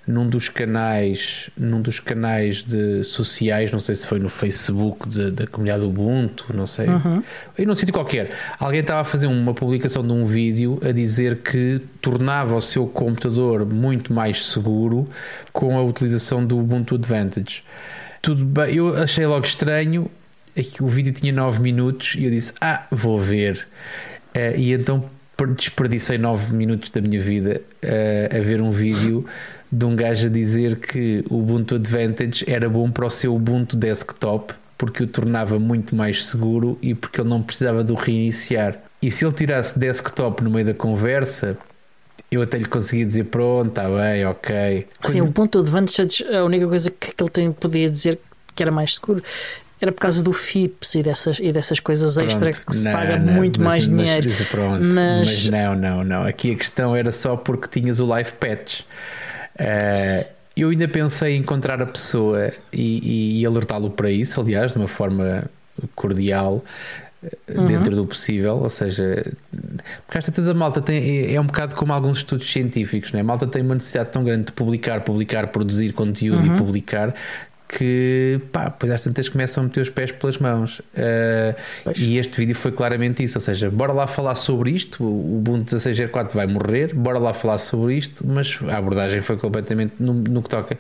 num 0.08 0.30
dos 0.30 0.48
canais, 0.48 1.50
num 1.58 1.82
dos 1.82 2.00
canais 2.00 2.64
de 2.64 3.04
sociais, 3.04 3.72
não 3.72 3.80
sei 3.80 3.96
se 3.96 4.08
foi 4.08 4.20
no 4.20 4.30
Facebook 4.30 5.10
de, 5.10 5.32
da 5.32 5.46
comunidade 5.46 5.84
Ubuntu, 5.84 6.46
não 6.54 6.66
sei, 6.66 6.88
uhum. 6.88 7.22
e 7.58 7.66
num 7.66 7.76
sítio 7.76 7.94
qualquer, 7.94 8.32
alguém 8.58 8.80
estava 8.80 9.02
a 9.02 9.04
fazer 9.04 9.28
uma 9.28 9.54
publicação 9.54 10.06
de 10.08 10.14
um 10.14 10.26
vídeo 10.26 10.80
a 10.82 10.94
dizer 10.94 11.40
que 11.40 11.82
tornava 12.02 12.56
o 12.56 12.62
seu 12.62 12.88
computador 12.88 13.66
muito 13.66 14.14
mais 14.14 14.46
seguro 14.46 15.10
com 15.52 15.78
a 15.78 15.84
utilização 15.84 16.46
do 16.46 16.58
Ubuntu 16.58 16.96
Advantage. 16.96 17.64
Tudo 18.22 18.46
bem, 18.46 18.76
eu 18.76 18.96
achei 18.96 19.26
logo 19.26 19.46
estranho, 19.46 20.10
é 20.56 20.64
que 20.64 20.84
o 20.84 20.88
vídeo 20.88 21.12
tinha 21.12 21.32
9 21.32 21.62
minutos 21.62 22.16
e 22.18 22.26
eu 22.26 22.32
disse: 22.32 22.54
Ah, 22.60 22.88
vou 22.90 23.20
ver. 23.20 23.68
Uh, 24.36 24.58
e 24.58 24.74
então 24.74 25.06
desperdicei 25.56 26.18
9 26.18 26.56
minutos 26.56 26.90
da 26.90 27.00
minha 27.00 27.22
vida 27.22 27.62
uh, 27.84 28.36
a 28.36 28.40
ver 28.42 28.60
um 28.60 28.72
vídeo 28.72 29.24
de 29.72 29.86
um 29.86 29.96
gajo 29.96 30.28
a 30.28 30.30
dizer 30.30 30.78
que 30.78 31.24
o 31.30 31.40
Ubuntu 31.40 31.76
Advantage 31.76 32.46
era 32.48 32.70
bom 32.70 32.90
para 32.90 33.06
o 33.06 33.10
seu 33.10 33.36
Ubuntu 33.36 33.76
desktop 33.76 34.54
porque 34.78 35.04
o 35.04 35.08
tornava 35.08 35.58
muito 35.60 35.96
mais 35.96 36.26
seguro 36.26 36.78
e 36.82 36.94
porque 36.94 37.20
ele 37.20 37.30
não 37.30 37.42
precisava 37.42 37.84
do 37.84 37.96
reiniciar. 37.96 38.80
E 39.02 39.12
se 39.12 39.26
ele 39.26 39.34
tirasse 39.34 39.78
desktop 39.78 40.44
no 40.44 40.52
meio 40.52 40.68
da 40.68 40.74
conversa, 40.74 41.58
eu 42.32 42.42
até 42.42 42.58
lhe 42.58 42.66
conseguia 42.66 43.06
dizer 43.06 43.26
pronto, 43.26 43.70
está 43.70 43.90
bem, 43.90 44.26
ok. 44.26 44.88
Sim, 45.06 45.20
Quando... 45.20 45.26
o 45.26 45.30
Ubuntu 45.30 45.60
Advantage, 45.60 46.24
a 46.24 46.44
única 46.44 46.68
coisa 46.68 46.92
que, 46.92 47.14
que 47.14 47.24
ele 47.24 47.30
tem, 47.30 47.52
podia 47.52 47.90
dizer 47.90 48.20
que 48.56 48.64
era 48.64 48.72
mais 48.72 48.94
seguro 48.94 49.24
era 49.80 49.92
por 49.92 50.02
causa 50.02 50.24
do 50.24 50.34
FIPS 50.34 50.96
e 50.96 51.04
dessas, 51.04 51.40
e 51.40 51.52
dessas 51.52 51.80
coisas 51.80 52.16
pronto, 52.16 52.28
extra 52.28 52.52
que 52.52 52.76
se 52.76 52.86
não, 52.86 52.92
paga 52.92 53.20
não, 53.20 53.34
muito 53.34 53.62
mas, 53.62 53.88
mais 53.88 53.90
mas, 53.90 53.98
dinheiro. 54.00 54.46
Pronto, 54.50 54.84
mas... 54.84 55.28
mas 55.28 55.50
não, 55.50 55.76
não, 55.76 56.04
não. 56.04 56.24
Aqui 56.24 56.54
a 56.54 56.56
questão 56.56 56.96
era 56.96 57.12
só 57.12 57.36
porque 57.36 57.80
tinhas 57.80 58.00
o 58.00 58.06
live 58.06 58.32
patch. 58.34 58.82
Uh, 59.60 60.38
eu 60.56 60.70
ainda 60.70 60.88
pensei 60.88 61.36
em 61.36 61.40
encontrar 61.40 61.82
a 61.82 61.86
pessoa 61.86 62.52
e, 62.74 63.42
e 63.42 63.46
alertá-lo 63.46 63.92
para 63.92 64.10
isso, 64.10 64.42
aliás, 64.42 64.72
de 64.72 64.80
uma 64.80 64.88
forma 64.88 65.46
cordial, 65.96 66.64
eh, 67.24 67.30
uhum. 67.56 67.68
dentro 67.68 67.96
do 67.96 68.06
possível, 68.08 68.58
ou 68.58 68.70
seja, 68.70 69.32
porque 70.06 70.18
esta 70.18 70.52
a 70.52 70.54
malta 70.56 70.82
tem, 70.82 71.28
é, 71.28 71.34
é, 71.34 71.42
um 71.42 71.46
bocado 71.46 71.76
como 71.76 71.94
alguns 71.94 72.18
estudos 72.18 72.52
científicos, 72.52 73.12
né? 73.12 73.20
a 73.20 73.24
malta 73.24 73.46
tem 73.46 73.62
uma 73.62 73.76
necessidade 73.76 74.10
tão 74.10 74.24
grande 74.24 74.46
de 74.46 74.52
publicar, 74.52 75.02
publicar, 75.02 75.48
produzir 75.48 75.94
conteúdo 75.94 76.48
uhum. 76.48 76.56
e 76.56 76.58
publicar 76.58 77.14
que 77.68 78.40
pá, 78.52 78.66
depois 78.66 78.92
às 78.92 79.04
tantas 79.04 79.28
começam 79.28 79.62
a 79.62 79.66
meter 79.66 79.82
os 79.82 79.90
pés 79.90 80.12
pelas 80.12 80.38
mãos. 80.38 80.80
Uh, 80.80 81.92
e 81.98 82.18
este 82.18 82.38
vídeo 82.38 82.56
foi 82.56 82.72
claramente 82.72 83.24
isso. 83.24 83.38
Ou 83.38 83.42
seja, 83.42 83.70
bora 83.70 83.92
lá 83.92 84.08
falar 84.08 84.36
sobre 84.36 84.72
isto. 84.72 85.04
O 85.04 85.38
Ubuntu 85.38 85.76
16.04 85.76 86.34
vai 86.34 86.48
morrer, 86.48 86.94
bora 86.94 87.20
lá 87.20 87.34
falar 87.34 87.58
sobre 87.58 87.96
isto, 87.96 88.26
mas 88.26 88.58
a 88.70 88.78
abordagem 88.78 89.22
foi 89.22 89.38
completamente 89.38 89.96
no, 90.00 90.14
no 90.14 90.42
que 90.42 90.50
toca. 90.50 90.78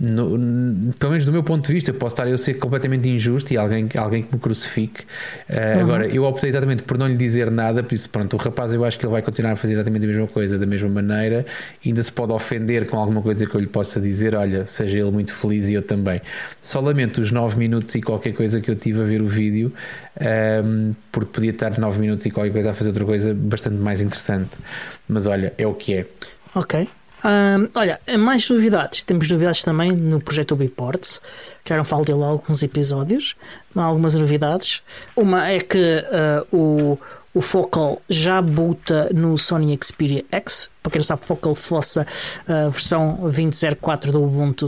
No, 0.00 0.36
no, 0.36 0.92
pelo 0.94 1.12
menos 1.12 1.24
do 1.24 1.32
meu 1.32 1.42
ponto 1.42 1.66
de 1.66 1.72
vista, 1.72 1.92
posso 1.92 2.14
estar 2.14 2.26
eu 2.26 2.34
a 2.34 2.38
ser 2.38 2.54
completamente 2.54 3.08
injusto 3.08 3.52
e 3.52 3.56
alguém, 3.56 3.88
alguém 3.96 4.22
que 4.22 4.34
me 4.34 4.40
crucifique. 4.40 5.02
Uh, 5.48 5.76
uhum. 5.76 5.80
Agora, 5.82 6.06
eu 6.08 6.24
optei 6.24 6.50
exatamente 6.50 6.82
por 6.82 6.98
não 6.98 7.06
lhe 7.06 7.16
dizer 7.16 7.50
nada, 7.50 7.82
por 7.82 7.94
isso, 7.94 8.08
pronto, 8.10 8.34
o 8.34 8.36
rapaz 8.36 8.72
eu 8.72 8.84
acho 8.84 8.98
que 8.98 9.06
ele 9.06 9.12
vai 9.12 9.22
continuar 9.22 9.52
a 9.52 9.56
fazer 9.56 9.74
exatamente 9.74 10.04
a 10.04 10.08
mesma 10.08 10.26
coisa, 10.26 10.58
da 10.58 10.66
mesma 10.66 10.88
maneira. 10.88 11.46
Ainda 11.84 12.02
se 12.02 12.10
pode 12.10 12.32
ofender 12.32 12.88
com 12.88 12.98
alguma 12.98 13.22
coisa 13.22 13.46
que 13.46 13.54
eu 13.54 13.60
lhe 13.60 13.66
possa 13.66 14.00
dizer, 14.00 14.34
olha, 14.34 14.66
seja 14.66 14.98
ele 14.98 15.10
muito 15.10 15.32
feliz 15.32 15.70
e 15.70 15.74
eu 15.74 15.82
também. 15.82 16.20
Só 16.60 16.80
lamento 16.80 17.20
os 17.20 17.30
9 17.30 17.56
minutos 17.58 17.94
e 17.94 18.02
qualquer 18.02 18.32
coisa 18.32 18.60
que 18.60 18.70
eu 18.70 18.74
tive 18.74 19.00
a 19.00 19.04
ver 19.04 19.22
o 19.22 19.26
vídeo, 19.26 19.72
um, 20.20 20.24
ehm, 20.24 20.92
porque 21.12 21.30
podia 21.32 21.50
estar 21.50 21.78
9 21.78 22.00
minutos 22.00 22.26
e 22.26 22.30
qualquer 22.30 22.52
coisa 22.52 22.70
a 22.72 22.74
fazer 22.74 22.90
outra 22.90 23.04
coisa 23.04 23.32
bastante 23.32 23.76
mais 23.76 24.00
interessante. 24.00 24.56
Mas 25.08 25.26
olha, 25.26 25.52
é 25.56 25.66
o 25.66 25.74
que 25.74 25.94
é. 25.94 26.06
Ok 26.54 26.88
olha, 27.74 28.00
mais 28.18 28.48
novidades. 28.48 29.02
Temos 29.02 29.28
novidades 29.28 29.62
também 29.62 29.92
no 29.92 30.20
projeto 30.20 30.52
Ubiports. 30.52 31.20
Já 31.64 31.76
não 31.76 31.84
falo 31.84 32.04
dele 32.04 32.22
há 32.22 32.26
alguns 32.26 32.62
episódios. 32.62 33.34
Há 33.74 33.82
algumas 33.82 34.14
novidades. 34.14 34.82
Uma 35.16 35.48
é 35.48 35.60
que 35.60 36.04
uh, 36.52 36.56
o, 36.56 36.98
o 37.34 37.40
Focal 37.40 38.00
já 38.08 38.40
buta 38.40 39.10
no 39.12 39.36
Sony 39.36 39.78
Xperia 39.82 40.24
X. 40.30 40.70
Para 40.82 40.92
quem 40.92 41.00
não 41.00 41.04
sabe, 41.04 41.24
Focal 41.24 41.54
Fossa, 41.54 42.06
a 42.46 42.68
uh, 42.68 42.70
versão 42.70 43.18
20.04 43.24 44.12
do 44.12 44.22
Ubuntu. 44.22 44.66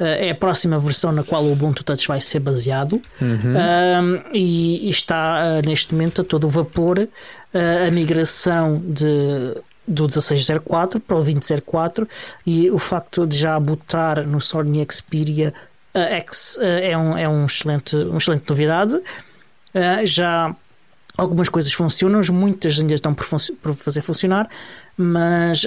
Uh, 0.00 0.04
é 0.04 0.30
a 0.30 0.34
próxima 0.34 0.78
versão 0.78 1.12
na 1.12 1.22
qual 1.22 1.44
o 1.44 1.52
Ubuntu 1.52 1.84
Touch 1.84 2.08
vai 2.08 2.20
ser 2.20 2.40
baseado 2.40 3.00
uhum. 3.20 4.22
e, 4.32 4.88
e, 4.88 4.90
está 4.90 5.42
uh, 5.42 5.66
neste 5.66 5.94
momento 5.94 6.20
a 6.20 6.24
todo 6.24 6.48
vapor 6.48 7.08
a 7.54 7.90
migração 7.90 8.82
de 8.84 9.56
do 9.86 10.04
1604 10.04 11.00
para 11.00 11.16
o 11.16 11.22
2004 11.22 12.08
e 12.46 12.70
o 12.70 12.78
facto 12.78 13.26
de 13.26 13.36
já 13.36 13.58
botar 13.58 14.22
no 14.26 14.40
Sony 14.40 14.86
Xperia 14.90 15.54
X 15.94 16.58
é, 16.60 16.96
um, 16.96 17.16
é 17.16 17.28
um 17.28 17.46
excelente, 17.46 17.96
uma 17.96 18.18
excelente 18.18 18.48
novidade. 18.48 19.00
já 20.04 20.54
algumas 21.16 21.48
coisas 21.48 21.72
funcionam, 21.72 22.20
muitas 22.30 22.78
ainda 22.78 22.94
estão 22.94 23.14
por, 23.14 23.26
por 23.62 23.74
fazer 23.74 24.02
funcionar, 24.02 24.48
mas 24.96 25.64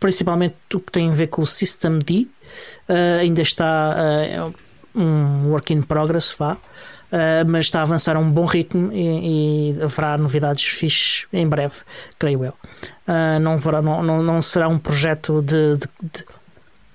principalmente 0.00 0.56
o 0.74 0.80
que 0.80 0.90
tem 0.90 1.10
a 1.10 1.12
ver 1.12 1.28
com 1.28 1.42
o 1.42 1.46
System 1.46 2.00
D 2.00 2.26
ainda 3.20 3.42
está 3.42 3.94
um 4.94 5.50
work 5.50 5.72
in 5.72 5.82
progress, 5.82 6.34
vá. 6.38 6.56
Uh, 7.10 7.42
mas 7.48 7.64
está 7.64 7.80
a 7.80 7.82
avançar 7.82 8.16
a 8.16 8.20
um 8.20 8.30
bom 8.30 8.44
ritmo 8.44 8.92
e, 8.92 9.72
e 9.74 9.82
haverá 9.82 10.16
novidades 10.16 10.64
fixes 10.64 11.26
em 11.32 11.46
breve, 11.46 11.74
creio 12.16 12.44
eu. 12.44 12.52
Uh, 13.06 13.40
não, 13.40 13.54
haverá, 13.54 13.82
não, 13.82 14.00
não, 14.00 14.22
não, 14.22 14.40
será 14.40 14.68
um 14.68 14.78
projeto 14.78 15.42
de, 15.42 15.76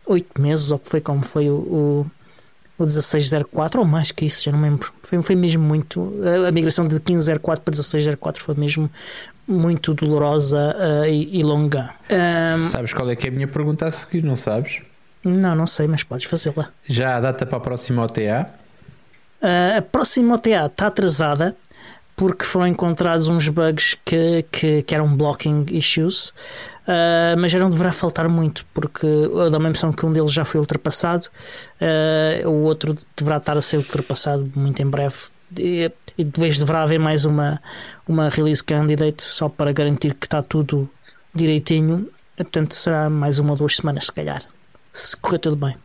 oito 0.05 0.41
meses, 0.41 0.71
ou 0.71 0.79
que 0.79 0.89
foi 0.89 1.01
como 1.01 1.21
foi 1.21 1.49
o, 1.49 1.55
o, 1.55 2.11
o 2.79 2.83
1604, 2.83 3.81
ou 3.81 3.85
mais 3.85 4.11
que 4.11 4.25
isso, 4.25 4.45
já 4.45 4.53
não 4.53 4.59
me 4.59 4.69
lembro. 4.69 4.93
Foi, 5.03 5.21
foi 5.21 5.35
mesmo 5.35 5.61
muito. 5.61 6.13
A, 6.47 6.51
migração 6.51 6.87
de 6.87 6.95
1504 6.95 7.61
para 7.61 7.71
1604 7.71 8.41
foi 8.41 8.55
mesmo 8.55 8.89
muito 9.45 9.93
dolorosa 9.93 10.77
uh, 10.77 11.05
e, 11.07 11.39
e, 11.39 11.43
longa. 11.43 11.89
sabes 12.69 12.93
qual 12.93 13.09
é 13.09 13.17
que 13.17 13.27
é 13.27 13.29
a 13.29 13.33
minha 13.33 13.49
pergunta 13.49 13.85
a 13.85 13.91
seguir? 13.91 14.23
Não 14.23 14.37
sabes? 14.37 14.81
Não, 15.25 15.55
não 15.55 15.67
sei, 15.67 15.87
mas 15.87 16.03
podes 16.03 16.25
fazê-la. 16.25 16.69
Já 16.87 17.17
a 17.17 17.19
data 17.19 17.45
para 17.45 17.57
a 17.57 17.61
próxima 17.61 18.03
OTA? 18.03 18.63
A 19.77 19.81
próxima 19.81 20.35
OTA 20.35 20.65
está 20.65 20.87
atrasada 20.87 21.55
porque 22.15 22.45
foram 22.45 22.67
encontrados 22.67 23.27
uns 23.27 23.47
bugs 23.49 23.97
que, 24.05 24.43
que, 24.51 24.83
que 24.83 24.95
eram 24.95 25.15
blocking 25.15 25.65
issues, 25.69 26.29
uh, 26.87 27.37
mas 27.37 27.51
já 27.51 27.59
não 27.59 27.69
deverá 27.69 27.91
faltar 27.91 28.29
muito, 28.29 28.65
porque 28.73 29.05
dá 29.51 29.57
uma 29.57 29.67
impressão 29.67 29.91
que 29.91 30.05
um 30.05 30.13
deles 30.13 30.31
já 30.31 30.45
foi 30.45 30.59
ultrapassado, 30.61 31.27
uh, 31.81 32.49
o 32.49 32.63
outro 32.63 32.97
deverá 33.17 33.37
estar 33.37 33.57
a 33.57 33.61
ser 33.61 33.77
ultrapassado 33.77 34.49
muito 34.55 34.81
em 34.81 34.87
breve. 34.87 35.15
E, 35.59 35.91
e 36.17 36.23
depois 36.23 36.57
deverá 36.57 36.83
haver 36.83 36.99
mais 36.99 37.25
uma, 37.25 37.61
uma 38.07 38.29
release 38.29 38.63
candidate 38.63 39.21
só 39.21 39.49
para 39.49 39.71
garantir 39.71 40.13
que 40.15 40.25
está 40.25 40.41
tudo 40.41 40.89
direitinho. 41.33 42.09
Portanto, 42.35 42.73
será 42.73 43.09
mais 43.09 43.39
uma 43.39 43.51
ou 43.51 43.57
duas 43.57 43.75
semanas, 43.75 44.05
se 44.05 44.11
calhar, 44.11 44.41
se 44.91 45.15
correr 45.17 45.39
tudo 45.39 45.55
bem. 45.55 45.75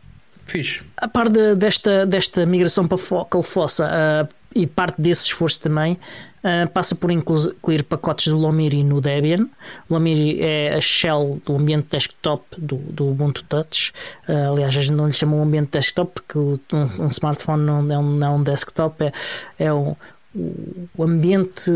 Fixe. 0.45 0.83
A 0.97 1.07
par 1.07 1.29
de, 1.29 1.55
desta, 1.55 2.05
desta 2.05 2.45
migração 2.45 2.87
para 2.87 2.97
Focal 2.97 3.41
Fossa 3.41 3.85
uh, 3.85 4.35
e 4.53 4.67
parte 4.67 5.01
desse 5.01 5.27
esforço 5.27 5.61
também 5.61 5.93
uh, 5.93 6.69
passa 6.69 6.93
por 6.95 7.11
incluir 7.11 7.83
pacotes 7.83 8.27
do 8.27 8.37
Lomiri 8.37 8.83
no 8.83 8.99
Debian. 8.99 9.47
O 9.89 9.93
Lomiri 9.93 10.41
é 10.41 10.73
a 10.75 10.81
shell 10.81 11.41
do 11.45 11.55
ambiente 11.55 11.87
desktop 11.89 12.43
do, 12.57 12.77
do 12.77 13.09
Ubuntu 13.09 13.43
Touch. 13.45 13.93
Uh, 14.27 14.51
aliás, 14.51 14.75
a 14.75 14.81
gente 14.81 14.93
não 14.93 15.07
lhe 15.07 15.13
chama 15.13 15.35
um 15.35 15.43
ambiente 15.43 15.71
desktop 15.71 16.11
porque 16.13 16.37
um, 16.37 16.59
um 17.05 17.07
smartphone 17.09 17.63
não 17.63 17.85
é 17.89 17.97
um, 17.97 18.11
não 18.17 18.27
é 18.27 18.29
um 18.29 18.43
desktop, 18.43 19.03
é, 19.03 19.13
é 19.59 19.73
o 19.73 19.95
ambiente. 20.99 21.71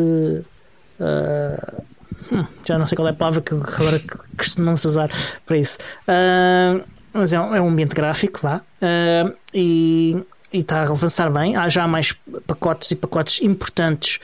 Hum, 2.32 2.46
já 2.66 2.78
não 2.78 2.88
sei 2.88 2.96
qual 2.96 3.08
é 3.08 3.12
a 3.12 3.14
palavra 3.14 3.42
que 3.42 3.54
agora 3.54 4.02
costumamos 4.38 4.86
usar 4.86 5.10
para 5.46 5.58
isso. 5.58 5.78
Uh, 6.08 6.95
mas 7.16 7.34
é 7.34 7.40
um, 7.40 7.56
é 7.56 7.62
um 7.62 7.70
ambiente 7.70 7.96
gráfico 7.96 8.42
lá 8.44 8.62
uh, 8.82 9.36
e, 9.54 10.24
está 10.52 10.82
a 10.82 10.84
avançar 10.84 11.30
bem. 11.32 11.56
Há 11.56 11.68
já 11.70 11.88
mais 11.88 12.14
pacotes 12.46 12.92
e 12.92 12.96
pacotes 12.96 13.42
importantes 13.42 14.20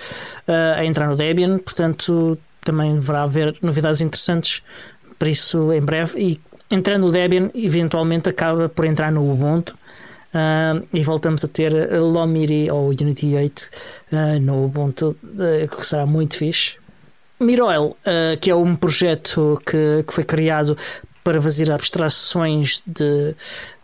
uh, 0.48 0.80
a 0.80 0.86
entrar 0.86 1.08
no 1.08 1.16
Debian, 1.16 1.58
portanto 1.58 2.38
também 2.62 2.94
deverá 2.94 3.24
haver 3.24 3.58
novidades 3.62 4.02
interessantes 4.02 4.62
para 5.18 5.30
isso 5.30 5.72
em 5.74 5.82
breve. 5.82 6.20
E 6.20 6.42
entrando 6.70 7.08
no 7.08 7.12
Debian, 7.12 7.50
eventualmente 7.54 8.30
acaba 8.30 8.70
por 8.70 8.86
entrar 8.86 9.12
no 9.12 9.32
Ubuntu. 9.32 9.76
Uh, 10.34 10.88
e 10.94 11.04
voltamos 11.04 11.44
a 11.44 11.48
ter 11.50 11.74
Lomiri 12.00 12.72
ou 12.72 12.88
Unity 12.88 13.36
8 13.36 13.70
uh, 14.14 14.40
no 14.40 14.64
Ubuntu, 14.66 15.10
uh, 15.10 15.76
que 15.76 15.86
será 15.86 16.06
muito 16.06 16.38
fixe. 16.38 16.78
Miroil, 17.38 17.98
que 18.40 18.52
é 18.52 18.56
um 18.56 18.76
projeto 18.76 19.60
que, 19.66 20.04
que 20.06 20.14
foi 20.14 20.24
criado 20.24 20.78
para 21.24 21.42
fazer 21.42 21.72
abstrações 21.72 22.82
de, 22.86 23.36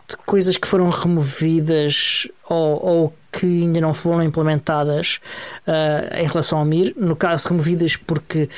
de 0.08 0.16
coisas 0.26 0.56
que 0.56 0.66
foram 0.66 0.88
removidas 0.88 2.26
ou, 2.48 2.86
ou, 2.86 3.14
que 3.30 3.46
ainda 3.62 3.80
não 3.80 3.92
foram 3.92 4.22
implementadas 4.22 5.20
uh, 5.66 6.16
em 6.18 6.26
relação 6.26 6.58
ao 6.58 6.64
MIR. 6.64 6.94
No 6.96 7.14
caso, 7.14 7.48
removidas 7.48 7.96
porque 7.96 8.48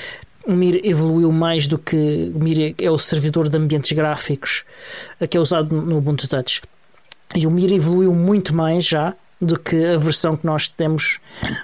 o 0.47 0.53
MIR 0.53 0.81
evoluiu 0.85 1.31
mais 1.33 1.67
do 1.67 1.77
que 1.77 2.33
o 2.35 2.39
MIR 2.39 2.75
é 2.79 2.91
o 2.91 2.99
servidor 2.99 3.49
de 3.49 3.59
ambientes 3.59 3.93
gráficos 3.93 4.65
uh, 5.21 5.27
que 5.27 5.37
é 5.37 5.41
usado 5.41 5.75
no 5.75 5.99
Ubuntu 5.99 6.29
Touch. 6.29 6.63
E 7.35 7.47
o 7.47 7.51
MIR 7.51 7.75
evoluiu 7.75 8.15
muito 8.15 8.55
mais 8.55 8.85
já 8.85 9.15
do 9.41 9.59
que 9.59 9.87
a 9.87 9.97
versão 9.97 10.37
que 10.37 10.45
nós 10.45 10.69
temos 10.69 11.19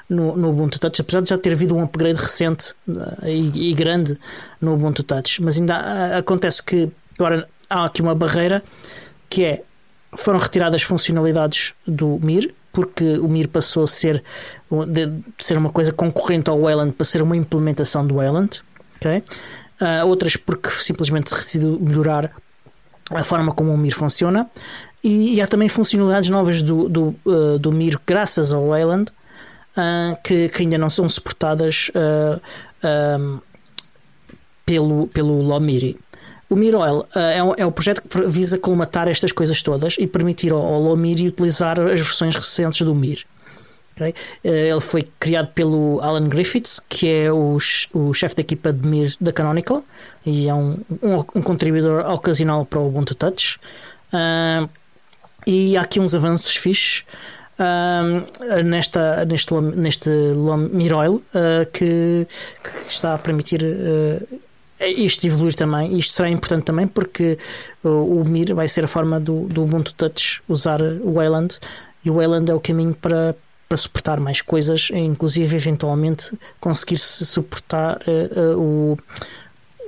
no, 0.09 0.37
no 0.37 0.51
Ubuntu 0.51 0.81
Touch, 0.81 1.01
apesar 1.01 1.21
de 1.21 1.29
já 1.29 1.37
ter 1.37 1.53
havido 1.53 1.77
um 1.77 1.83
upgrade 1.83 2.19
recente 2.19 2.73
uh, 2.89 3.27
e, 3.27 3.71
e, 3.71 3.75
grande 3.75 4.19
no 4.61 4.75
Ubuntu 4.75 5.03
Touch. 5.03 5.43
Mas 5.43 5.59
ainda 5.59 6.17
acontece 6.17 6.62
que 6.62 6.91
Agora, 7.19 7.49
há 7.69 7.85
aqui 7.85 8.03
uma 8.03 8.14
barreira 8.14 8.62
que 9.29 9.45
é 9.45 9.62
foram 10.14 10.39
retiradas 10.39 10.83
funcionalidades 10.83 11.75
do 11.87 12.19
Mir, 12.23 12.55
porque 12.73 13.19
o 13.19 13.29
Mir 13.29 13.49
passou 13.49 13.85
a 13.85 13.87
ser, 13.87 14.23
de 14.89 15.23
ser 15.39 15.59
uma 15.59 15.71
coisa 15.71 15.93
concorrente 15.93 16.51
ao 16.51 16.61
Wayland 16.61 16.93
para 16.93 17.05
ser 17.05 17.23
uma 17.23 17.37
implementação 17.37 18.07
do 18.07 18.17
Wayland. 18.17 18.62
Okay? 18.97 19.23
Uh, 19.81 20.07
outras 20.07 20.37
porque 20.37 20.71
simplesmente 20.71 21.35
decidiu 21.35 21.79
melhorar 21.81 22.31
a 23.14 23.25
forma 23.25 23.53
como 23.53 23.73
o 23.73 23.79
Mir 23.79 23.93
funciona. 23.93 24.49
E, 25.03 25.37
e 25.37 25.41
há 25.41 25.47
também 25.47 25.69
funcionalidades 25.69 26.31
novas 26.31 26.62
do, 26.62 26.89
do, 26.89 27.14
uh, 27.25 27.59
do 27.59 27.71
Mir 27.73 28.01
graças 28.07 28.53
ao 28.53 28.69
Wayland 28.69 29.11
uh, 29.77 30.17
que, 30.23 30.49
que, 30.49 30.62
ainda 30.62 30.79
não 30.79 30.91
são 30.91 31.09
suportadas 31.09 31.91
pelo, 34.64 35.07
pelo 35.09 35.41
Lomiri. 35.43 35.99
O 36.49 36.55
Miroil 36.55 37.01
uh, 37.01 37.18
é, 37.18 37.42
um, 37.42 37.55
é 37.57 37.66
um 37.66 37.72
projeto 37.72 38.03
que 38.03 38.20
visa 38.26 38.59
colmatar 38.59 39.09
estas 39.09 39.32
coisas 39.32 39.62
todas 39.62 39.97
e 39.99 40.07
permitir 40.07 40.53
ao, 40.53 40.61
ao 40.62 40.80
Lomir 40.80 41.26
utilizar 41.26 41.80
as 41.80 42.01
versões 42.01 42.36
recentes 42.36 42.82
do 42.82 42.94
Mir. 42.94 43.24
Okay? 43.94 44.11
Uh, 44.44 44.49
ele 44.49 44.80
foi 44.80 45.09
criado 45.18 45.49
pelo 45.49 46.01
Alan 46.01 46.28
Griffiths, 46.28 46.78
que 46.78 47.09
é 47.09 47.32
o, 47.32 47.57
o 47.92 48.14
chefe 48.14 48.36
da 48.36 48.42
equipa 48.42 48.72
de 48.72 48.86
Mir 48.86 49.14
da 49.20 49.32
Canonical 49.32 49.84
e 50.24 50.49
é 50.49 50.55
um, 50.55 50.76
um, 51.03 51.18
um 51.34 51.42
contribuidor 51.42 52.09
ocasional 52.11 52.64
para 52.64 52.78
o 52.78 52.88
Ubuntu 52.88 53.14
Touch. 53.14 53.59
Uh, 54.12 54.68
e 55.47 55.76
há 55.76 55.82
aqui 55.82 56.01
uns 56.01 56.14
avanços 56.14 56.55
fixes. 56.57 57.05
Uh, 57.59 58.62
nesta, 58.64 59.24
neste, 59.24 59.55
neste 59.55 60.11
Miroil 60.72 61.14
uh, 61.14 61.64
que, 61.72 62.26
que, 62.62 62.70
está 62.86 63.14
a 63.14 63.18
permitir 63.18 63.62
uh, 63.64 64.38
isto 64.81 65.27
evoluir 65.27 65.55
também, 65.55 65.99
isto 65.99 66.12
será 66.12 66.29
importante 66.29 66.64
também 66.64 66.87
porque 66.87 67.39
o 67.83 68.22
Mir 68.24 68.55
vai 68.55 68.68
ser 68.68 68.85
a 68.85 68.89
forma 68.89 69.18
do, 69.18 69.47
do 69.47 69.62
Ubuntu 69.62 69.95
Touch 69.95 70.43
usar 70.49 70.83
o 70.83 71.14
Wayland 71.14 71.59
e 72.05 72.11
o 72.11 72.14
Wayland 72.14 72.51
é 72.51 72.55
o 72.55 72.61
caminho 72.61 72.95
para, 72.95 73.35
para 73.68 73.77
suportar 73.77 74.20
mais 74.20 74.41
coisas, 74.41 74.91
inclusive 74.93 75.57
eventualmente 75.57 76.39
conseguir 76.61 76.99
se 76.99 77.27
suportar 77.27 78.01
uh, 78.07 78.41
uh, 78.41 78.61
o, 78.61 78.99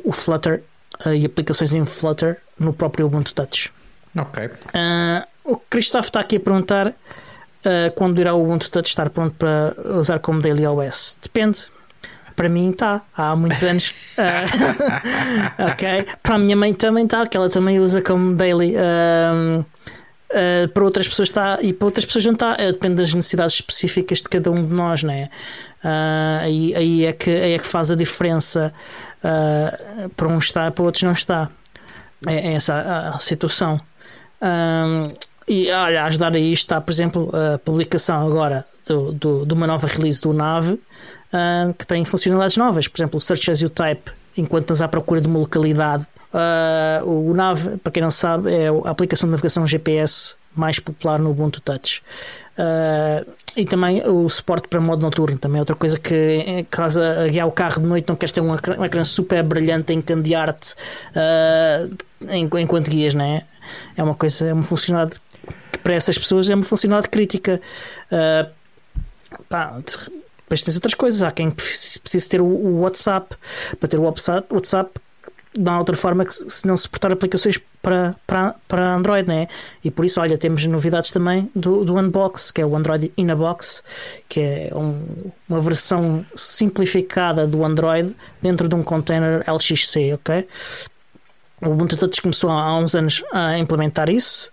o 0.05 0.13
Flutter 0.13 0.63
uh, 1.07 1.15
e 1.15 1.25
aplicações 1.25 1.73
em 1.73 1.85
Flutter 1.85 2.41
no 2.59 2.73
próprio 2.73 3.07
Ubuntu 3.07 3.33
Touch. 3.35 3.71
Ok. 4.17 4.47
Uh, 4.47 5.27
o 5.45 5.57
Christoph 5.71 6.07
está 6.07 6.21
aqui 6.21 6.37
a 6.37 6.41
perguntar 6.41 6.89
uh, 6.89 6.95
quando 7.95 8.21
irá 8.21 8.35
o 8.35 8.43
Ubuntu 8.43 8.71
Touch 8.71 8.89
estar 8.89 9.11
pronto 9.11 9.35
para 9.37 9.75
usar 9.99 10.19
como 10.19 10.41
Daily 10.41 10.67
OS. 10.67 11.19
Depende. 11.23 11.71
Para 12.39 12.49
mim 12.49 12.71
está, 12.71 13.03
há 13.17 13.35
muitos 13.35 13.65
anos. 13.65 13.93
Uh, 14.17 15.65
ok. 15.73 16.07
Para 16.23 16.37
a 16.37 16.39
minha 16.39 16.55
mãe 16.55 16.73
também 16.73 17.05
está, 17.05 17.27
que 17.27 17.37
ela 17.37 17.51
também 17.51 17.81
usa 17.81 18.01
como 18.01 18.37
Daily. 18.37 18.77
Uh, 18.77 19.65
para 20.73 20.85
outras 20.85 21.09
pessoas 21.09 21.31
está 21.31 21.59
e 21.61 21.73
para 21.73 21.87
outras 21.87 22.05
pessoas 22.05 22.27
não 22.27 22.35
está. 22.35 22.55
depende 22.55 22.95
das 22.97 23.13
necessidades 23.13 23.55
específicas 23.55 24.19
de 24.19 24.29
cada 24.29 24.53
um 24.53 24.63
de 24.63 24.73
nós, 24.73 25.03
né? 25.03 25.31
aí, 26.43 26.77
aí, 26.77 27.07
é 27.07 27.13
que, 27.13 27.31
aí 27.31 27.53
é 27.55 27.59
que 27.59 27.67
faz 27.67 27.91
a 27.91 27.97
diferença. 27.97 28.73
para 30.15 30.29
um 30.29 30.39
está, 30.39 30.71
para 30.71 30.85
outros 30.85 31.03
não 31.03 31.13
está. 31.13 31.51
É, 32.25 32.51
é 32.51 32.53
essa 32.53 32.75
a, 32.75 33.09
a 33.17 33.19
situação. 33.19 33.81
Um, 34.41 35.13
e 35.49 35.73
olha, 35.73 36.05
ajudar 36.05 36.37
a 36.37 36.39
isto 36.39 36.65
está, 36.65 36.81
por 36.81 36.93
exemplo, 36.93 37.31
a 37.35 37.59
publicação 37.59 38.25
agora 38.25 38.65
do, 38.87 39.13
do, 39.13 39.47
de 39.47 39.55
uma 39.55 39.67
nova 39.67 39.87
release 39.87 40.21
do 40.21 40.33
Nave 40.33 40.79
um, 41.33 41.73
que 41.73 41.87
tem 41.87 42.05
funcionalidades 42.05 42.57
novas. 42.57 42.89
Por 42.89 42.99
exemplo, 42.99 43.19
o 43.19 43.21
Search 43.21 43.51
as 43.51 43.61
You 43.61 43.71
Type, 43.71 44.11
enquanto 44.37 44.65
estás 44.65 44.83
à 44.83 44.89
procura 44.89 45.21
de 45.21 45.29
uma 45.29 45.39
localidade. 45.39 46.07
Uh, 46.33 47.31
o 47.31 47.35
Nave, 47.35 47.79
para 47.79 47.93
quem 47.93 48.03
não 48.03 48.11
sabe, 48.11 48.53
é 48.53 48.69
a 48.69 48.91
aplicação 48.91 49.29
de 49.29 49.33
navegação 49.33 49.67
GPS 49.67 50.37
mais 50.55 50.79
popular 50.79 51.19
no 51.19 51.31
Ubuntu 51.31 51.61
Touch. 51.61 52.03
Uh, 52.59 53.25
e 53.57 53.65
também 53.65 54.03
o 54.07 54.29
suporte 54.29 54.69
para 54.69 54.81
modo 54.81 55.03
noturno, 55.03 55.39
também 55.39 55.59
é 55.59 55.63
outra 55.63 55.75
coisa 55.75 55.99
que, 55.99 56.65
caso 56.71 57.01
a 57.01 57.27
guiar 57.29 57.47
o 57.47 57.53
carro 57.53 57.81
de 57.81 57.89
noite, 57.89 58.09
não 58.09 58.15
queres 58.15 58.33
ter 58.33 58.41
um 58.41 58.55
ecrã 58.55 59.05
super 59.05 59.43
brilhante 59.43 59.93
em 59.93 60.01
candear-te 60.01 60.75
uh, 61.15 61.97
enquanto 62.31 62.89
guias, 62.89 63.15
não 63.15 63.25
é? 63.25 63.45
É 63.97 64.03
uma 64.03 64.15
coisa, 64.15 64.47
é 64.47 64.53
uma 64.53 64.63
funcionalidade 64.63 65.21
que 65.73 65.79
para 65.79 65.95
essas 65.95 66.17
pessoas 66.17 66.49
é 66.49 66.55
uma 66.55 66.65
funcionalidade 66.65 67.11
crítica. 67.11 67.61
Uh, 68.13 68.51
pá, 69.49 69.81
depois 70.49 70.63
tens 70.63 70.77
outras 70.77 70.95
coisas. 70.95 71.23
Há 71.23 71.31
quem 71.31 71.51
precise 71.51 72.29
ter 72.29 72.41
o, 72.41 72.81
WhatsApp 72.81 73.37
para 73.79 73.89
ter 73.89 73.99
o 73.99 74.03
WhatsApp, 74.03 74.53
WhatsApp 74.53 74.91
da 75.55 75.79
outra 75.79 75.97
forma 75.97 76.25
que 76.25 76.33
se 76.33 76.67
não 76.67 76.77
suportar 76.77 77.13
aplicações 77.13 77.59
para, 77.83 78.15
para, 78.27 78.55
para 78.67 78.95
Android, 78.95 79.29
né? 79.29 79.49
E 79.85 79.91
por 79.91 80.05
isso, 80.05 80.21
olha, 80.21 80.39
temos 80.39 80.65
novidades 80.67 81.11
também 81.11 81.51
do, 81.55 81.85
do 81.85 81.97
Unbox, 81.97 82.51
que 82.51 82.61
é 82.61 82.67
o 82.67 82.77
Android 82.77 83.13
in 83.17 83.31
a 83.31 83.37
Box, 83.37 83.83
que 84.29 84.41
é 84.41 84.71
um, 84.75 85.03
uma 85.49 85.61
versão 85.61 86.25
simplificada 86.35 87.47
do 87.47 87.65
Android 87.65 88.15
dentro 88.41 88.69
de 88.69 88.75
um 88.75 88.83
container 88.83 89.45
LXC, 89.47 90.15
ok? 90.15 90.47
O 91.61 91.71
Ubuntu 91.71 91.97
Touch 91.97 92.23
começou 92.23 92.51
há 92.51 92.79
uns 92.79 92.95
anos 92.95 93.25
a 93.33 93.59
implementar 93.59 94.09
isso. 94.09 94.53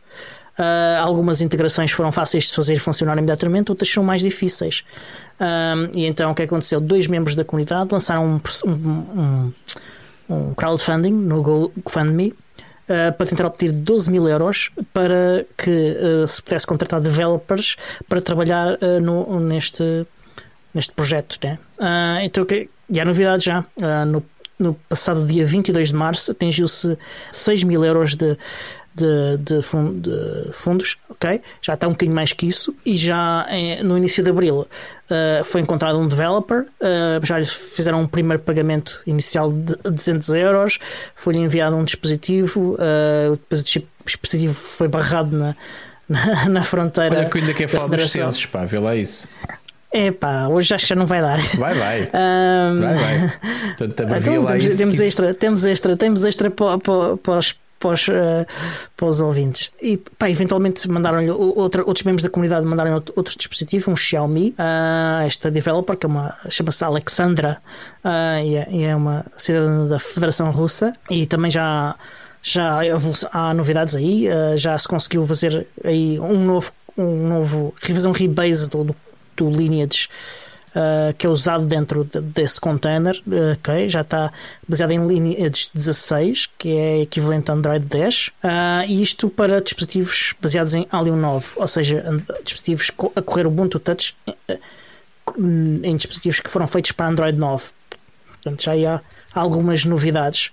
Uh, 0.57 1.01
algumas 1.01 1.41
integrações 1.41 1.91
foram 1.91 2.13
fáceis 2.13 2.45
de 2.45 2.55
fazer 2.55 2.77
funcionar 2.79 3.17
imediatamente, 3.17 3.71
outras 3.71 3.89
são 3.89 4.03
mais 4.03 4.21
difíceis. 4.21 4.85
Uh, 5.39 5.91
e 5.93 6.05
então 6.05 6.31
o 6.31 6.35
que 6.35 6.43
aconteceu? 6.43 6.79
Dois 6.79 7.07
membros 7.07 7.35
da 7.35 7.43
comunidade 7.43 7.89
lançaram 7.91 8.25
um, 8.65 8.69
um, 8.69 9.53
um 10.29 10.53
crowdfunding 10.53 11.11
no 11.11 11.43
GoFundMe 11.43 12.29
uh, 12.31 13.13
para 13.17 13.25
tentar 13.25 13.47
obter 13.47 13.73
12 13.73 14.09
mil 14.09 14.29
euros 14.29 14.71
para 14.93 15.45
que 15.57 15.97
se 16.27 16.41
pudesse 16.41 16.65
contratar 16.65 17.01
developers 17.01 17.75
para 18.07 18.21
trabalhar 18.21 18.77
no, 19.01 19.41
neste, 19.41 20.07
neste 20.73 20.93
projeto. 20.93 21.37
Né? 21.43 21.59
então, 22.23 22.47
e 22.89 22.99
há 22.99 23.03
novidade 23.03 23.45
já. 23.45 23.65
no 24.07 24.23
no 24.57 24.73
passado 24.73 25.25
dia 25.25 25.45
22 25.45 25.89
de 25.89 25.95
março 25.95 26.31
atingiu-se 26.31 26.97
6 27.31 27.63
mil 27.63 27.83
euros 27.83 28.15
de, 28.15 28.37
de, 28.95 29.37
de, 29.39 29.59
de, 29.59 30.53
fundos, 30.53 30.97
ok? 31.09 31.41
Já 31.61 31.73
está 31.73 31.87
um 31.87 31.91
bocadinho 31.91 32.15
mais 32.15 32.31
que 32.31 32.47
isso. 32.47 32.73
E 32.85 32.95
já 32.95 33.45
em, 33.49 33.83
no 33.83 33.97
início 33.97 34.23
de 34.23 34.29
abril 34.29 34.61
uh, 34.61 35.43
foi 35.43 35.61
encontrado 35.61 35.99
um 35.99 36.07
developer, 36.07 36.61
uh, 36.61 37.25
já 37.25 37.37
lhe 37.37 37.45
fizeram 37.45 38.01
um 38.01 38.07
primeiro 38.07 38.41
pagamento 38.41 39.01
inicial 39.05 39.51
de 39.51 39.75
200 39.83 40.29
euros, 40.29 40.79
foi-lhe 41.13 41.39
enviado 41.39 41.75
um 41.75 41.83
dispositivo, 41.83 42.75
uh, 42.75 43.31
depois 43.31 43.61
o 43.61 43.83
dispositivo 44.05 44.53
foi 44.53 44.87
barrado 44.87 45.35
na, 45.35 45.55
na, 46.07 46.49
na 46.49 46.63
fronteira. 46.63 47.19
Olha 47.19 47.29
que 47.29 47.39
ainda 47.39 47.53
quer 47.53 47.67
falar 47.67 47.87
dos 47.87 48.09
censos, 48.09 48.45
pá, 48.45 48.63
vê 48.63 48.79
lá 48.79 48.95
isso. 48.95 49.27
É 49.91 50.11
pá, 50.11 50.47
hoje 50.47 50.73
acho 50.73 50.83
que 50.85 50.89
já 50.89 50.95
não 50.95 51.05
vai 51.05 51.21
dar. 51.21 51.39
Vai, 51.57 51.73
vai. 51.73 52.09
Um... 52.15 52.81
Vai, 52.81 52.93
vai. 52.93 53.33
Portanto, 53.77 54.03
então, 54.03 54.21
temos, 54.45 54.77
temos 54.77 54.99
extra, 54.99 55.33
temos 55.33 55.65
extra, 55.65 55.97
temos 55.97 56.23
extra 56.23 56.51
para, 56.51 56.77
para, 56.77 57.17
para 57.17 57.37
os 57.37 57.55
para 57.85 57.93
os, 57.93 58.07
uh, 58.07 58.45
para 58.97 59.05
os 59.05 59.21
ouvintes. 59.21 59.71
E 59.79 59.97
pá, 59.97 60.29
eventualmente 60.29 60.89
mandaram-lhe 60.89 61.29
outros 61.29 62.03
membros 62.03 62.23
da 62.23 62.29
comunidade 62.29 62.65
mandaram 62.65 62.95
outro, 62.95 63.13
outro 63.15 63.37
dispositivo, 63.37 63.91
um 63.91 63.95
Xiaomi, 63.95 64.55
uh, 64.57 65.25
esta 65.25 65.51
developer, 65.51 65.95
que 65.95 66.05
é 66.05 66.09
uma 66.09 66.33
chama-se 66.49 66.83
Alexandra 66.83 67.61
e, 68.43 68.55
é, 68.55 68.67
e, 68.71 68.83
é, 68.83 68.95
uma 68.95 69.25
cidadã 69.37 69.87
da 69.87 69.99
Federação 69.99 70.49
Russa. 70.49 70.95
E 71.09 71.25
também 71.25 71.51
já 71.51 71.95
já 72.41 72.79
há 73.31 73.53
novidades 73.55 73.95
aí, 73.95 74.27
já 74.55 74.77
se 74.77 74.87
conseguiu 74.87 75.25
fazer 75.25 75.65
aí 75.83 76.19
um 76.19 76.45
novo 76.45 76.71
um 76.95 77.27
novo 77.27 77.73
revisão 77.81 78.11
rebase 78.11 78.69
do, 78.69 78.83
do 78.83 78.95
do 79.35 79.49
Lineage 79.49 80.07
uh, 80.75 81.13
que 81.17 81.25
é 81.25 81.29
usado 81.29 81.65
dentro 81.65 82.03
de, 82.03 82.19
desse 82.21 82.59
container, 82.59 83.15
uh, 83.25 83.53
okay, 83.53 83.89
já 83.89 84.01
está 84.01 84.31
baseado 84.67 84.91
em 84.91 85.07
Lineage 85.07 85.69
16, 85.73 86.49
que 86.57 86.77
é 86.77 87.01
equivalente 87.01 87.49
a 87.49 87.53
Android 87.53 87.85
10, 87.85 88.27
uh, 88.27 88.31
ah, 88.43 88.85
e 88.87 89.01
isto 89.01 89.29
para 89.29 89.61
dispositivos 89.61 90.33
baseados 90.41 90.73
em 90.73 90.85
Alien 90.91 91.15
9, 91.15 91.47
ou 91.55 91.67
seja, 91.67 92.03
dispositivos 92.43 92.91
a 93.15 93.21
correr 93.21 93.47
Ubuntu 93.47 93.79
Touch 93.79 94.15
em 95.83 95.95
dispositivos 95.95 96.39
que 96.39 96.49
foram 96.49 96.67
feitos 96.67 96.91
para 96.91 97.07
Android 97.07 97.37
9. 97.37 97.65
Portanto, 98.27 98.61
já 98.61 98.95
há 98.95 99.01
algumas 99.33 99.85
novidades. 99.85 100.51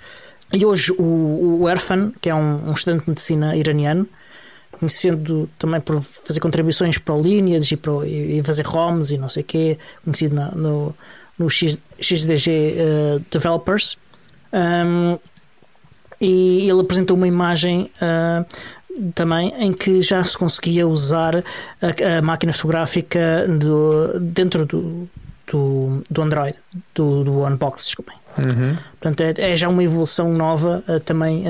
E 0.52 0.64
hoje 0.64 0.92
o, 0.92 1.60
o 1.62 1.68
Erfan, 1.68 2.12
que 2.20 2.30
é 2.30 2.34
um, 2.34 2.70
um 2.70 2.72
estudante 2.72 3.04
de 3.04 3.10
medicina 3.10 3.56
iraniano, 3.56 4.08
conhecendo 4.82 5.48
também 5.56 5.80
por 5.80 6.02
fazer 6.02 6.40
contribuições 6.40 6.98
para 6.98 7.14
o 7.14 7.22
Lineage 7.22 7.74
e, 7.74 7.76
para, 7.76 8.04
e 8.04 8.42
fazer 8.42 8.66
ROMs 8.66 9.14
e 9.14 9.18
não 9.18 9.28
sei 9.28 9.44
o 9.44 9.46
quê, 9.46 9.78
conhecido 10.02 10.34
na, 10.34 10.50
no, 10.50 10.92
no 11.38 11.48
X, 11.48 11.78
XDG 12.00 12.74
uh, 12.74 13.24
Developers. 13.30 13.96
Um, 14.52 15.16
e 16.20 16.68
ele 16.68 16.80
apresentou 16.80 17.16
uma 17.16 17.28
imagem 17.28 17.88
uh, 18.02 19.12
também 19.14 19.54
em 19.56 19.72
que 19.72 20.02
já 20.02 20.24
se 20.24 20.36
conseguia 20.36 20.86
usar 20.86 21.36
a, 21.36 22.18
a 22.18 22.22
máquina 22.22 22.52
fotográfica 22.52 23.46
do, 23.48 24.18
dentro 24.18 24.66
do, 24.66 25.08
do, 25.46 26.02
do 26.10 26.22
Android, 26.22 26.58
do, 26.92 27.22
do 27.22 27.46
Unbox, 27.46 27.84
desculpem. 27.84 28.16
Uhum. 28.36 28.76
Portanto, 29.00 29.20
é, 29.20 29.52
é, 29.52 29.56
já 29.56 29.68
uma 29.68 29.84
evolução 29.84 30.32
nova 30.32 30.82
uh, 30.88 30.98
também 30.98 31.44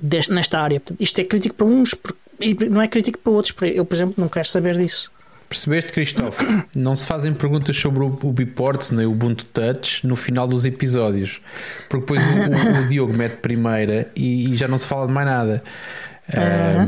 deste, 0.00 0.32
nesta 0.32 0.60
área. 0.60 0.82
Isto 0.98 1.20
é 1.20 1.24
crítico 1.24 1.54
para 1.56 1.66
uns 1.66 1.94
e 2.40 2.54
não 2.68 2.80
é 2.80 2.88
crítico 2.88 3.18
para 3.18 3.32
outros. 3.32 3.54
Eu, 3.62 3.84
por 3.84 3.94
exemplo, 3.94 4.14
não 4.16 4.28
quero 4.28 4.48
saber 4.48 4.76
disso. 4.76 5.10
Percebeste, 5.48 5.92
Cristóvão? 5.92 6.64
Não 6.76 6.94
se 6.94 7.08
fazem 7.08 7.34
perguntas 7.34 7.76
sobre 7.76 8.04
o, 8.04 8.18
o 8.22 8.32
Biports 8.32 8.92
nem 8.92 9.04
o 9.04 9.10
Ubuntu 9.10 9.44
Touch 9.46 10.06
no 10.06 10.14
final 10.14 10.46
dos 10.46 10.64
episódios, 10.64 11.40
porque 11.88 12.06
depois 12.06 12.22
o, 12.24 12.78
o, 12.78 12.84
o 12.84 12.88
Diogo 12.88 13.12
mete 13.12 13.38
primeira 13.38 14.08
e, 14.14 14.52
e, 14.52 14.56
já 14.56 14.68
não 14.68 14.78
se 14.78 14.86
fala 14.86 15.08
de 15.08 15.12
mais 15.12 15.26
nada. 15.26 15.64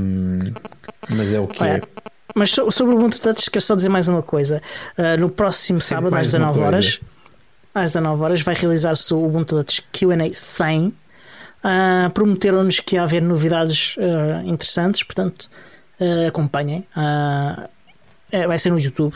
Um, 0.00 0.38
mas 1.08 1.32
é 1.32 1.40
o 1.40 1.48
que 1.48 1.64
é. 1.64 1.80
Mas 2.36 2.52
sobre 2.52 2.94
o 2.94 2.98
Ubuntu 2.98 3.20
Touch, 3.20 3.50
quero 3.50 3.64
só 3.64 3.74
dizer 3.74 3.88
mais 3.88 4.06
uma 4.06 4.22
coisa. 4.22 4.62
Uh, 4.96 5.20
no 5.20 5.28
próximo 5.28 5.80
Sempre 5.80 6.04
sábado, 6.06 6.14
às 6.14 6.28
19 6.28 6.60
horas, 6.60 7.00
às 7.74 7.90
19 7.90 8.22
horas, 8.22 8.42
vai 8.42 8.54
realizar-se 8.54 9.12
o 9.12 9.26
Ubuntu 9.26 9.56
Touch 9.56 9.82
QA 9.92 10.32
100 10.32 10.94
Uh, 11.62 12.10
Prometeram-nos 12.10 12.80
que 12.80 12.96
ia 12.96 13.02
haver 13.02 13.22
novidades 13.22 13.96
uh, 13.96 14.46
interessantes, 14.46 15.02
portanto, 15.02 15.48
uh, 16.00 16.28
acompanhem. 16.28 16.86
É, 18.30 18.46
vai 18.46 18.58
ser 18.58 18.70
no 18.70 18.80
YouTube, 18.80 19.14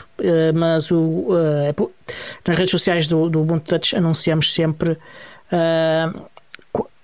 mas 0.53 0.91
o, 0.91 1.29
é 1.65 1.73
nas 2.47 2.55
redes 2.55 2.69
sociais 2.69 3.07
do, 3.07 3.27
do 3.31 3.41
Ubuntu 3.41 3.67
Touch 3.67 3.95
anunciamos 3.95 4.53
sempre 4.53 4.95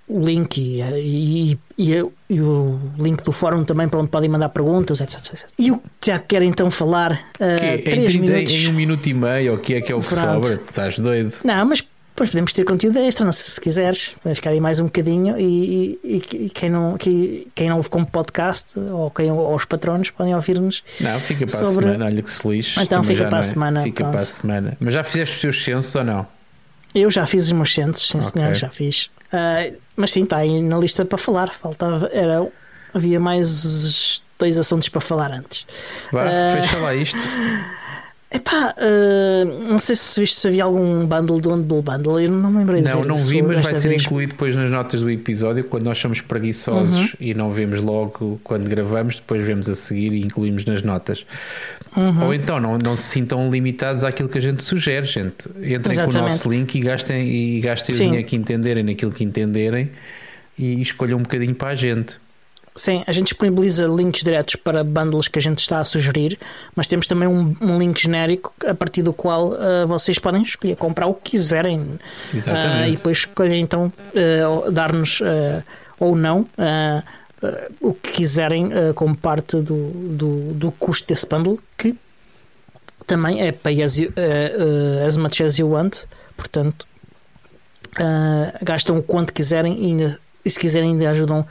o 0.08 0.20
link 0.20 0.58
e, 0.58 0.82
e, 0.82 1.60
e, 1.78 2.12
e, 2.30 2.42
o 2.42 2.80
link 3.00 3.24
do 3.24 3.32
fórum 3.32 3.64
também 3.64 3.88
para 3.88 4.00
onde 4.00 4.10
podem 4.10 4.30
mandar 4.30 4.50
perguntas, 4.50 5.00
etc. 5.02 5.34
etc. 5.34 5.50
E 5.58 5.72
o 5.72 5.82
já 6.06 6.20
quero 6.20 6.46
então 6.46 6.70
falar 6.70 7.14
uh, 7.14 7.60
que, 7.60 7.90
em, 7.90 8.06
30, 8.06 8.12
minutos. 8.12 8.52
em 8.54 8.68
um 8.68 8.74
minuto 8.74 9.08
e 9.08 9.14
meio, 9.14 9.56
o 9.56 9.58
que 9.58 9.76
é 9.76 9.82
que 9.82 9.92
é 9.92 9.96
o 9.96 10.02
que 10.02 10.14
Pronto. 10.14 10.22
sobra? 10.22 10.54
Estás 10.54 11.00
doido? 11.00 11.34
Não, 11.44 11.66
mas 11.66 11.84
Pois 12.16 12.30
podemos 12.30 12.54
ter 12.54 12.64
conteúdo 12.64 13.00
extra, 13.00 13.26
não 13.26 13.34
sei 13.34 13.54
se 13.54 13.60
quiseres, 13.60 14.10
podemos 14.20 14.38
ficar 14.38 14.52
aí 14.52 14.60
mais 14.60 14.80
um 14.80 14.86
bocadinho 14.86 15.36
e, 15.38 16.00
e, 16.04 16.22
e 16.32 16.50
quem, 16.50 16.70
não, 16.70 16.96
que, 16.96 17.48
quem 17.56 17.70
não 17.70 17.78
ouve 17.78 17.90
como 17.90 18.06
podcast 18.06 18.80
ou, 18.80 19.10
quem, 19.10 19.32
ou 19.32 19.56
os 19.56 19.66
patronos 19.66 20.12
podem 20.12 20.36
ouvir-nos. 20.36 20.84
Não, 21.02 21.20
fica 21.20 21.48
para 21.48 21.58
sobre... 21.58 21.86
a 21.86 21.92
semana, 21.92 22.06
olha 22.06 22.22
que 22.22 22.30
se 22.30 22.48
lixe. 22.48 22.80
Então 22.80 23.04
fica 23.04 23.26
para 23.26 23.38
a 23.38 23.40
é. 23.40 23.42
semana. 23.42 23.84
Fica 23.84 24.04
pronto. 24.04 24.12
para 24.12 24.22
a 24.22 24.26
semana. 24.26 24.78
Mas 24.80 24.94
já 24.94 25.04
fizeste 25.04 25.36
os 25.36 25.42
teus 25.42 25.64
censos 25.64 25.96
ou 25.96 26.04
não? 26.04 26.28
Eu 26.94 27.10
já 27.10 27.26
fiz 27.26 27.46
os 27.46 27.52
meus 27.52 27.74
censos, 27.74 28.08
sim 28.08 28.20
okay. 28.20 28.30
senhor, 28.30 28.54
já 28.54 28.70
fiz. 28.70 29.06
Uh, 29.34 29.76
mas 29.96 30.12
sim, 30.12 30.24
está 30.24 30.38
aí 30.38 30.62
na 30.62 30.78
lista 30.78 31.04
para 31.04 31.18
falar. 31.18 31.50
Faltava, 31.50 32.12
era 32.14 32.48
havia 32.94 33.20
mais 33.20 34.24
dois 34.38 34.60
assuntos 34.60 34.88
para 34.90 35.02
falar 35.02 35.32
antes. 35.32 35.66
Vá, 36.12 36.26
uh, 36.26 36.62
fecha 36.62 36.78
lá 36.78 36.94
isto. 36.94 37.18
Epá, 38.34 38.74
uh, 38.76 39.70
não 39.70 39.78
sei 39.78 39.96
se 39.96 40.20
viste 40.20 40.38
se 40.38 40.48
havia 40.48 40.64
algum 40.64 41.06
bundle 41.06 41.40
do 41.40 41.54
Unbundle 41.54 41.84
Bundle, 41.84 42.20
eu 42.20 42.32
não 42.32 42.50
me 42.50 42.58
lembrei 42.58 42.82
Não, 42.82 43.04
de 43.04 43.08
não 43.08 43.16
vi, 43.16 43.44
mas 43.44 43.62
vai 43.62 43.80
ser 43.80 43.90
vez. 43.90 44.04
incluído 44.04 44.32
depois 44.32 44.56
nas 44.56 44.72
notas 44.72 45.02
do 45.02 45.10
episódio, 45.12 45.64
quando 45.66 45.86
nós 45.86 46.00
somos 46.00 46.20
preguiçosos 46.20 47.12
uhum. 47.12 47.18
e 47.20 47.36
não 47.36 47.52
vemos 47.52 47.82
logo 47.82 48.40
quando 48.44 48.68
gravamos, 48.68 49.18
depois 49.18 49.44
vemos 49.44 49.70
a 49.70 49.76
seguir 49.76 50.14
e 50.14 50.22
incluímos 50.22 50.66
nas 50.66 50.82
notas. 50.82 51.28
Uhum. 51.96 52.26
Ou 52.26 52.34
então 52.34 52.60
não, 52.60 52.76
não 52.80 52.96
se 52.96 53.04
sintam 53.04 53.52
limitados 53.52 54.04
àquilo 54.04 54.28
que 54.28 54.40
a 54.40 54.42
gente 54.42 54.64
sugere, 54.64 55.06
gente. 55.06 55.48
Entrem 55.50 55.94
Exatamente. 55.94 56.14
com 56.14 56.18
o 56.18 56.22
nosso 56.24 56.50
link 56.50 56.74
e 56.74 56.80
gastem, 56.80 57.28
e 57.28 57.60
gastem 57.60 57.94
o 57.94 57.98
dinheiro 58.00 58.28
que 58.28 58.36
entenderem 58.36 58.84
naquilo 58.84 59.12
que 59.12 59.24
entenderem 59.24 59.92
e 60.58 60.82
escolham 60.82 61.20
um 61.20 61.22
bocadinho 61.22 61.54
para 61.54 61.70
a 61.70 61.76
gente. 61.76 62.18
Sim, 62.76 63.04
a 63.06 63.12
gente 63.12 63.28
disponibiliza 63.28 63.86
links 63.86 64.24
diretos 64.24 64.56
para 64.56 64.84
bundles 64.84 65.28
que 65.28 65.38
a 65.38 65.42
gente 65.42 65.60
está 65.60 65.80
a 65.80 65.86
sugerir, 65.86 66.40
mas 66.76 66.88
temos 66.88 67.06
também 67.06 67.28
um, 67.28 67.56
um 67.62 67.78
link 67.78 68.02
genérico 68.02 68.54
a 68.66 68.74
partir 68.74 69.04
do 69.04 69.14
qual 69.14 69.50
uh, 69.50 69.88
vocês 69.88 70.18
podem 70.18 70.42
escolher 70.42 70.76
comprar 70.76 71.06
o 71.06 71.14
que 71.14 71.32
quiserem. 71.32 71.80
Uh, 71.80 72.88
e 72.88 72.92
depois 72.92 73.20
escolher 73.20 73.58
então 73.58 73.94
uh, 74.16 74.72
dar-nos 74.72 75.22
ou 76.00 76.16
não 76.16 76.48
o 77.80 77.94
que 77.94 78.12
quiserem 78.14 78.70
como 78.96 79.16
parte 79.16 79.58
do, 79.58 79.90
do, 79.92 80.54
do, 80.54 80.72
custo 80.72 81.08
desse 81.08 81.28
bundle, 81.28 81.60
que 81.78 81.96
também 83.06 83.42
é 83.42 83.52
pay 83.52 83.84
as, 83.84 83.98
you, 83.98 84.12
as 85.06 85.18
much 85.18 85.42
as 85.42 85.60
you 85.60 85.70
want, 85.70 86.06
portanto 86.36 86.88
gastam 88.62 88.98
o 88.98 89.04
quanto 89.04 89.34
quiserem 89.34 89.74
e, 89.92 90.18
e 90.46 90.50
se 90.50 90.58
quiserem 90.58 90.92
ainda 90.92 91.10
ajudam 91.10 91.46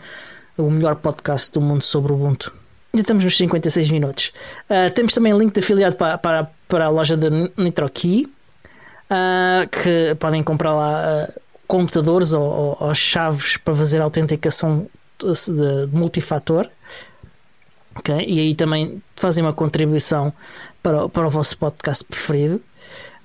o 0.57 0.71
melhor 0.71 0.97
podcast 0.97 1.53
do 1.53 1.61
mundo 1.61 1.83
sobre 1.83 2.13
o 2.13 2.15
Ubuntu. 2.15 2.53
Já 2.95 3.01
estamos 3.01 3.25
nos 3.25 3.37
56 3.37 3.91
minutos. 3.91 4.33
Uh, 4.69 4.91
temos 4.95 5.15
também 5.15 5.37
link 5.37 5.53
de 5.53 5.61
afiliado 5.61 5.97
para, 5.97 6.19
para, 6.19 6.51
para 6.69 6.85
a 6.87 6.89
loja 6.91 7.17
da 7.17 7.31
NitroKey, 7.57 8.27
uh, 8.27 9.69
que 9.69 10.15
podem 10.17 10.43
comprar 10.43 10.75
lá 10.75 11.27
uh, 11.27 11.41
computadores 11.67 12.35
ou, 12.35 12.43
ou, 12.43 12.77
ou, 12.81 12.95
chaves 12.95 13.57
para 13.57 13.75
fazer 13.75 14.03
autenticação 14.03 14.87
de, 15.19 15.87
de 15.87 15.97
multifator. 15.97 16.69
Okay? 17.97 18.25
E 18.27 18.41
aí 18.41 18.55
também 18.55 19.03
fazem 19.17 19.43
uma 19.43 19.55
contribuição 19.55 20.33
para, 20.83 21.09
para 21.09 21.27
o 21.27 21.31
vosso 21.31 21.57
podcast 21.57 22.05
preferido. 22.05 22.61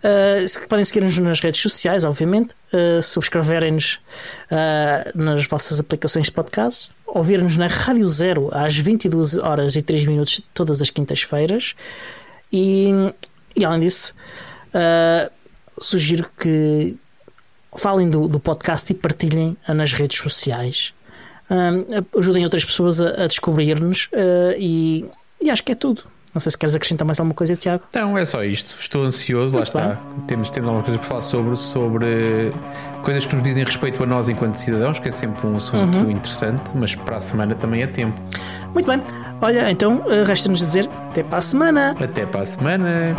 Uh, 0.08 0.68
podem 0.70 0.86
seguir-nos 0.86 1.18
nas 1.18 1.42
redes 1.42 1.60
sociais, 1.60 2.06
obviamente, 2.06 2.56
uh, 2.72 3.02
subscreverem-nos 3.02 4.00
uh, 4.50 5.18
nas 5.22 5.46
vossas 5.46 5.82
aplicações 5.82 6.28
de 6.28 6.32
podcast, 6.32 6.96
ouvir-nos 7.06 7.58
na 7.58 7.68
Rádio 7.68 8.08
Zero 8.08 8.50
às 8.54 8.74
22 8.78 9.38
horas 9.38 9.76
e 9.76 9.82
3 9.82 10.06
minutos 10.06 10.42
todas 10.54 10.82
as 10.82 10.90
quintas-feiras 10.90 11.76
e, 12.54 12.92
e, 13.54 13.66
além 13.66 13.82
disso, 13.82 14.16
sugiro 15.82 16.30
que 16.40 16.96
falem 17.76 18.10
do, 18.10 18.30
do, 18.30 18.40
podcast 18.40 18.90
e 18.90 18.96
partilhem 18.96 19.58
nas 19.68 19.92
redes 19.92 20.18
sociais. 20.20 20.94
ajudem 22.18 22.46
outras 22.46 22.64
pessoas 22.64 23.02
a, 23.02 23.26
a 23.26 23.28
descobrir-nos 23.28 24.10
e, 24.58 25.04
e 25.42 25.50
acho 25.50 25.64
que 25.64 25.74
é 25.74 25.76
tudo. 25.76 26.04
Não 26.38 26.40
sei 26.40 26.52
se 26.52 26.58
queres 26.60 26.76
acrescentar 26.76 27.04
mais 27.04 27.20
alguma 27.20 27.34
coisa, 27.34 27.56
Tiago. 27.56 27.84
Não, 27.96 28.16
é 28.16 28.24
só 28.24 28.44
isto. 28.44 28.76
Estou 28.80 29.04
ansioso, 29.04 29.58
Muito 29.58 29.76
lá 29.76 29.82
bem. 29.82 29.92
está. 29.94 30.04
Temos, 30.28 30.50
temos 30.52 30.68
alguma 30.68 30.84
coisa 30.84 31.00
para 31.00 31.08
falar 31.08 31.22
sobre, 31.24 31.58
sobre 31.58 32.54
coisas 33.02 33.26
que 33.26 33.34
nos 33.34 33.44
dizem 33.44 33.64
respeito 33.64 34.04
a 34.04 34.06
nós 34.06 34.30
enquanto 34.30 34.54
cidadãos, 34.54 35.00
que 35.00 35.08
é 35.08 35.12
sempre 35.12 35.48
um 35.48 35.58
assunto 35.58 35.98
uhum. 35.98 36.12
interessante, 36.12 36.74
mas 36.76 36.94
para 36.94 37.16
a 37.16 37.20
semana 37.20 37.56
também 37.56 37.82
é 37.82 37.88
tempo. 37.88 38.22
Muito 38.72 38.86
bem. 38.86 39.02
Olha, 39.42 39.72
então 39.72 40.04
eh, 40.12 40.24
resta-nos 40.24 40.60
dizer 40.60 40.88
até 41.10 41.24
para 41.24 41.40
a 41.40 41.42
semana. 41.42 41.96
Até 42.00 42.24
para 42.28 42.42
a 42.42 42.46
semana. 42.46 43.16